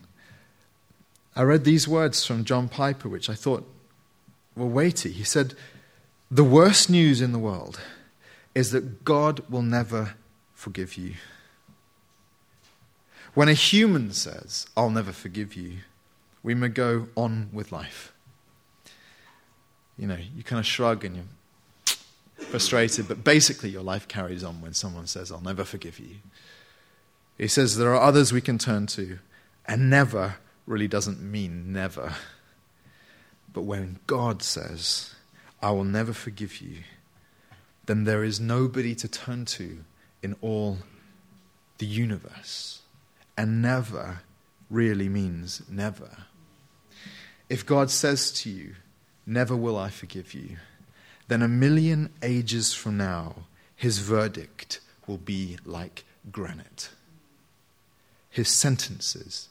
I 1.36 1.44
read 1.44 1.64
these 1.64 1.88
words 1.88 2.26
from 2.26 2.44
John 2.44 2.68
Piper, 2.68 3.08
which 3.08 3.30
I 3.30 3.34
thought 3.36 3.66
were 4.56 4.66
weighty. 4.66 5.12
He 5.12 5.24
said, 5.24 5.56
The 6.34 6.46
worst 6.46 6.90
news 6.90 7.20
in 7.20 7.34
the 7.34 7.40
world 7.40 7.82
is 8.56 8.72
that 8.72 9.04
God 9.04 9.42
will 9.50 9.62
never 9.62 10.16
forgive 10.54 10.96
you. 10.96 11.16
When 13.34 13.50
a 13.50 13.54
human 13.54 14.14
says, 14.14 14.66
I'll 14.78 14.90
never 14.90 15.12
forgive 15.12 15.56
you, 15.56 15.80
we 16.42 16.56
may 16.56 16.70
go 16.70 17.08
on 17.18 17.50
with 17.52 17.74
life. 17.74 18.14
You 19.98 20.08
know, 20.08 20.18
you 20.36 20.42
kind 20.44 20.60
of 20.62 20.66
shrug 20.66 21.04
and 21.04 21.18
you're 21.18 21.26
frustrated, 22.48 23.10
but 23.10 23.26
basically 23.26 23.70
your 23.70 23.84
life 23.84 24.08
carries 24.08 24.44
on 24.44 24.62
when 24.62 24.74
someone 24.74 25.08
says, 25.08 25.34
I'll 25.34 25.42
never 25.42 25.66
forgive 25.66 26.00
you. 26.00 26.16
He 27.38 27.50
says 27.50 27.76
there 27.76 27.94
are 27.94 28.02
others 28.02 28.32
we 28.32 28.42
can 28.42 28.58
turn 28.58 28.88
to, 28.88 29.20
and 29.66 29.90
never 29.90 30.36
really 30.66 30.88
doesn't 30.88 31.22
mean 31.22 31.74
never. 31.74 32.14
But 33.52 33.64
when 33.64 34.00
God 34.08 34.42
says, 34.42 35.14
I 35.62 35.72
will 35.72 35.84
never 35.84 36.14
forgive 36.14 36.62
you, 36.62 36.78
then 37.86 38.04
there 38.04 38.24
is 38.24 38.40
nobody 38.40 38.96
to 38.96 39.08
turn 39.08 39.46
to 39.46 39.84
in 40.24 40.36
all 40.42 40.80
the 41.78 41.86
universe. 41.86 42.82
And 43.38 43.62
never 43.62 44.22
really 44.70 45.10
means 45.10 45.64
never. 45.70 46.26
If 47.50 47.66
God 47.66 47.90
says 47.90 48.32
to 48.42 48.50
you, 48.50 48.76
Never 49.26 49.56
will 49.56 49.78
I 49.78 49.90
forgive 49.90 50.34
you, 50.34 50.58
then 51.28 51.42
a 51.42 51.48
million 51.48 52.10
ages 52.22 52.74
from 52.74 52.98
now, 52.98 53.46
his 53.76 54.00
verdict 54.00 54.80
will 55.08 55.18
be 55.18 55.58
like 55.64 56.04
granite. 56.32 56.90
His 58.30 58.50
sentences 58.50 59.50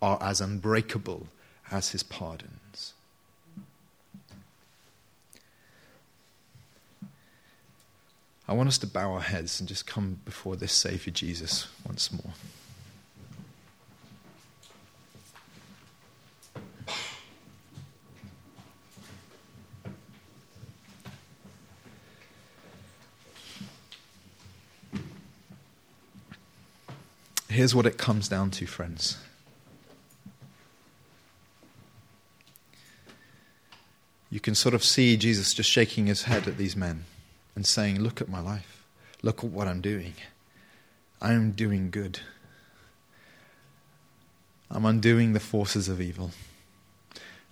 are 0.00 0.18
as 0.22 0.40
unbreakable 0.40 1.28
as 1.70 1.90
his 1.90 2.02
pardons. 2.02 2.94
I 8.48 8.54
want 8.54 8.68
us 8.68 8.78
to 8.78 8.86
bow 8.86 9.12
our 9.12 9.20
heads 9.20 9.60
and 9.60 9.68
just 9.68 9.86
come 9.86 10.20
before 10.24 10.56
this 10.56 10.72
Savior 10.72 11.12
Jesus 11.12 11.68
once 11.86 12.10
more. 12.12 12.34
Here's 27.48 27.74
what 27.74 27.86
it 27.86 27.98
comes 27.98 28.28
down 28.28 28.50
to, 28.52 28.66
friends. 28.66 29.18
You 34.30 34.40
can 34.40 34.54
sort 34.54 34.74
of 34.74 34.82
see 34.82 35.16
Jesus 35.18 35.52
just 35.52 35.70
shaking 35.70 36.06
his 36.06 36.22
head 36.22 36.48
at 36.48 36.56
these 36.56 36.74
men 36.74 37.04
and 37.54 37.66
saying, 37.66 38.00
Look 38.00 38.20
at 38.20 38.28
my 38.28 38.40
life. 38.40 38.84
Look 39.22 39.44
at 39.44 39.50
what 39.50 39.68
I'm 39.68 39.80
doing. 39.80 40.14
I 41.20 41.32
am 41.32 41.52
doing 41.52 41.90
good. 41.90 42.20
I'm 44.70 44.84
undoing 44.84 45.32
the 45.32 45.40
forces 45.40 45.88
of 45.88 46.00
evil. 46.00 46.30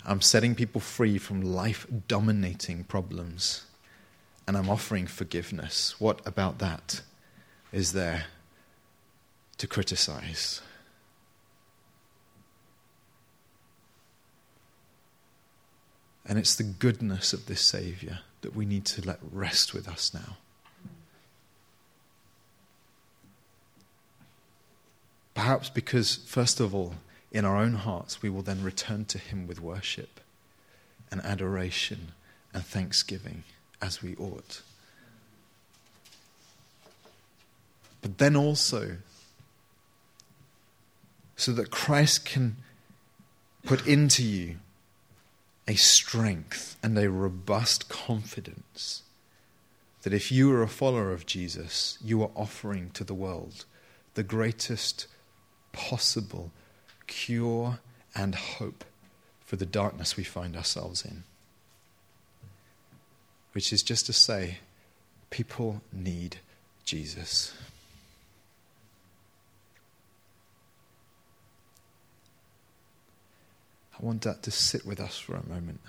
I'm 0.04 0.20
setting 0.22 0.54
people 0.54 0.80
free 0.80 1.18
from 1.18 1.42
life 1.42 1.86
dominating 2.08 2.84
problems. 2.84 3.66
And 4.46 4.56
I'm 4.56 4.70
offering 4.70 5.06
forgiveness. 5.06 6.00
What 6.00 6.26
about 6.26 6.58
that 6.58 7.02
is 7.72 7.92
there 7.92 8.24
to 9.60 9.66
criticize. 9.66 10.62
And 16.26 16.38
it's 16.38 16.56
the 16.56 16.62
goodness 16.62 17.34
of 17.34 17.44
this 17.44 17.60
Savior 17.60 18.20
that 18.42 18.54
we 18.54 18.64
need 18.64 18.84
to 18.86 19.06
let 19.06 19.18
rest 19.30 19.74
with 19.74 19.88
us 19.88 20.12
now. 20.14 20.36
Perhaps 25.34 25.70
because, 25.70 26.16
first 26.26 26.60
of 26.60 26.74
all, 26.74 26.94
in 27.32 27.44
our 27.44 27.56
own 27.56 27.74
hearts, 27.74 28.22
we 28.22 28.28
will 28.28 28.42
then 28.42 28.62
return 28.62 29.04
to 29.06 29.18
Him 29.18 29.46
with 29.46 29.60
worship 29.60 30.20
and 31.10 31.20
adoration 31.22 32.12
and 32.52 32.64
thanksgiving 32.64 33.44
as 33.80 34.02
we 34.02 34.16
ought. 34.16 34.62
But 38.02 38.18
then 38.18 38.36
also, 38.36 38.96
so 41.36 41.52
that 41.52 41.70
Christ 41.70 42.24
can 42.24 42.56
put 43.64 43.86
into 43.86 44.22
you 44.22 44.56
a 45.70 45.76
strength 45.76 46.76
and 46.82 46.98
a 46.98 47.08
robust 47.08 47.88
confidence 47.88 49.02
that 50.02 50.12
if 50.12 50.32
you 50.32 50.52
are 50.52 50.64
a 50.64 50.68
follower 50.68 51.12
of 51.12 51.26
Jesus, 51.26 51.96
you 52.02 52.20
are 52.24 52.32
offering 52.34 52.90
to 52.90 53.04
the 53.04 53.14
world 53.14 53.64
the 54.14 54.24
greatest 54.24 55.06
possible 55.70 56.50
cure 57.06 57.78
and 58.16 58.34
hope 58.34 58.84
for 59.44 59.54
the 59.54 59.66
darkness 59.66 60.16
we 60.16 60.24
find 60.24 60.56
ourselves 60.56 61.04
in. 61.04 61.22
Which 63.52 63.72
is 63.72 63.84
just 63.84 64.06
to 64.06 64.12
say, 64.12 64.58
people 65.30 65.82
need 65.92 66.38
Jesus. 66.84 67.54
I 74.00 74.06
want 74.06 74.22
that 74.22 74.42
to 74.44 74.50
sit 74.50 74.86
with 74.86 74.98
us 74.98 75.18
for 75.18 75.34
a 75.34 75.46
moment. 75.46 75.80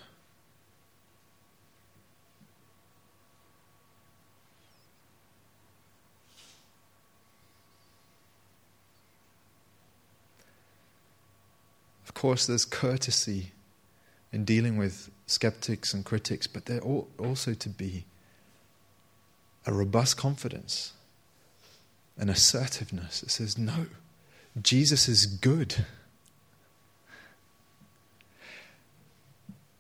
Of 12.06 12.14
course, 12.14 12.46
there's 12.46 12.66
courtesy 12.66 13.52
in 14.34 14.46
dealing 14.46 14.78
with 14.78 15.10
skeptics 15.26 15.94
and 15.94 16.04
critics, 16.04 16.48
but 16.48 16.66
there 16.66 16.82
ought 16.84 17.10
also 17.18 17.54
to 17.54 17.70
be 17.70 18.06
a 19.66 19.74
robust 19.74 20.18
confidence, 20.18 20.94
an 22.18 22.30
assertiveness 22.30 23.22
that 23.22 23.32
says, 23.32 23.58
no, 23.58 23.86
Jesus 24.62 25.08
is 25.08 25.26
good. 25.26 25.86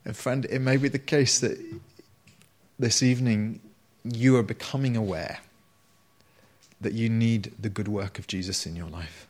And, 0.05 0.15
friend, 0.15 0.45
it 0.49 0.59
may 0.59 0.77
be 0.77 0.89
the 0.89 0.99
case 0.99 1.39
that 1.39 1.59
this 2.79 3.03
evening 3.03 3.59
you 4.03 4.35
are 4.37 4.43
becoming 4.43 4.97
aware 4.97 5.39
that 6.79 6.93
you 6.93 7.09
need 7.09 7.53
the 7.59 7.69
good 7.69 7.87
work 7.87 8.17
of 8.17 8.25
Jesus 8.25 8.65
in 8.65 8.75
your 8.75 8.87
life. 8.87 9.27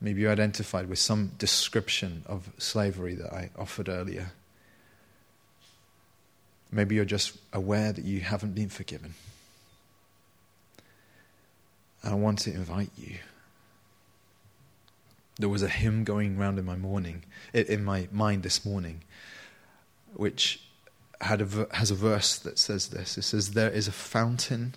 Maybe 0.00 0.22
you 0.22 0.30
identified 0.30 0.88
with 0.88 0.98
some 0.98 1.32
description 1.38 2.22
of 2.26 2.50
slavery 2.56 3.14
that 3.16 3.32
I 3.32 3.50
offered 3.58 3.88
earlier. 3.88 4.30
Maybe 6.70 6.94
you're 6.94 7.04
just 7.04 7.36
aware 7.52 7.92
that 7.92 8.04
you 8.04 8.20
haven't 8.20 8.54
been 8.54 8.68
forgiven. 8.68 9.14
And 12.02 12.12
I 12.12 12.16
want 12.16 12.38
to 12.40 12.52
invite 12.52 12.90
you 12.96 13.18
There 15.38 15.48
was 15.48 15.62
a 15.62 15.68
hymn 15.68 16.04
going 16.04 16.36
round 16.36 16.58
in 16.58 16.64
my 16.64 16.76
morning, 16.76 17.24
in 17.52 17.84
my 17.84 18.08
mind 18.10 18.42
this 18.42 18.64
morning, 18.64 19.04
which 20.14 20.60
had 21.20 21.40
a, 21.40 21.68
has 21.72 21.90
a 21.90 21.94
verse 21.94 22.38
that 22.38 22.58
says 22.58 22.88
this. 22.88 23.16
It 23.16 23.22
says, 23.22 23.52
"There 23.52 23.70
is 23.70 23.86
a 23.86 23.92
fountain 23.92 24.74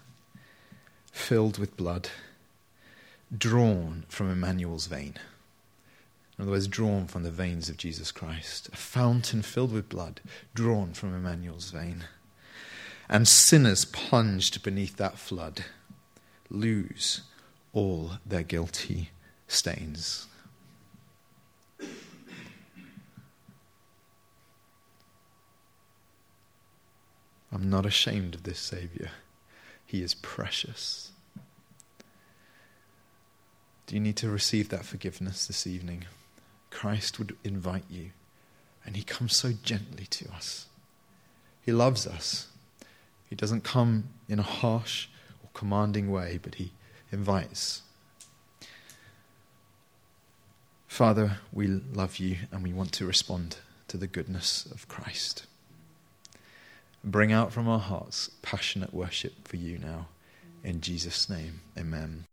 filled 1.12 1.58
with 1.58 1.78
blood, 1.78 2.10
drawn 3.36 4.06
from 4.08 4.30
Emmanuel's 4.30 4.88
vein." 4.88 5.16
In 6.38 6.44
other 6.44 6.52
words, 6.52 6.68
drawn 6.68 7.08
from 7.08 7.24
the 7.24 7.32
veins 7.32 7.70
of 7.70 7.78
Jesus 7.78 8.12
Christ. 8.12 8.70
A 8.74 8.76
fountain 8.76 9.42
filled 9.44 9.72
with 9.72 9.90
blood, 9.90 10.22
drawn 10.56 10.94
from 10.94 11.14
Emmanuel's 11.14 11.70
vein. 11.70 12.06
And 13.08 13.28
sinners 13.28 13.86
plunged 13.86 14.64
beneath 14.64 14.96
that 14.98 15.20
flood 15.20 15.66
lose 16.50 17.22
all 17.74 18.14
their 18.26 18.44
guilty 18.44 19.12
stains. 19.48 20.28
I'm 27.52 27.70
not 27.70 27.86
ashamed 27.86 28.36
of 28.36 28.44
this 28.44 28.60
Savior. 28.60 29.12
He 29.86 30.02
is 30.02 30.14
precious. 30.14 31.12
Do 33.88 33.96
you 33.96 34.00
need 34.02 34.16
to 34.18 34.30
receive 34.30 34.70
that 34.70 34.86
forgiveness 34.86 35.48
this 35.48 35.68
evening? 35.68 36.06
Christ 36.70 37.20
would 37.20 37.36
invite 37.44 37.84
you, 37.90 38.12
and 38.86 38.96
He 38.96 39.04
comes 39.04 39.36
so 39.36 39.52
gently 39.52 40.06
to 40.06 40.32
us. 40.32 40.68
He 41.62 41.74
loves 41.74 42.08
us. 42.08 42.48
He 43.30 43.36
doesn't 43.36 43.66
come 43.66 44.06
in 44.30 44.40
a 44.40 44.44
harsh 44.44 45.08
or 45.44 45.50
commanding 45.54 46.10
way, 46.10 46.40
but 46.42 46.56
He 46.56 46.72
invites. 47.12 47.82
Father, 50.92 51.38
we 51.54 51.68
love 51.68 52.18
you 52.18 52.36
and 52.52 52.64
we 52.64 52.74
want 52.74 52.92
to 52.92 53.06
respond 53.06 53.56
to 53.88 53.96
the 53.96 54.08
goodness 54.08 54.68
of 54.70 54.90
Christ. 54.90 55.46
Bring 57.02 57.32
out 57.32 57.54
from 57.54 57.66
our 57.70 57.80
hearts 57.80 58.30
passionate 58.42 58.94
worship 58.94 59.48
for 59.48 59.56
you 59.56 59.78
now. 59.78 60.08
In 60.66 60.82
Jesus' 60.82 61.30
name, 61.30 61.62
amen. 61.80 62.26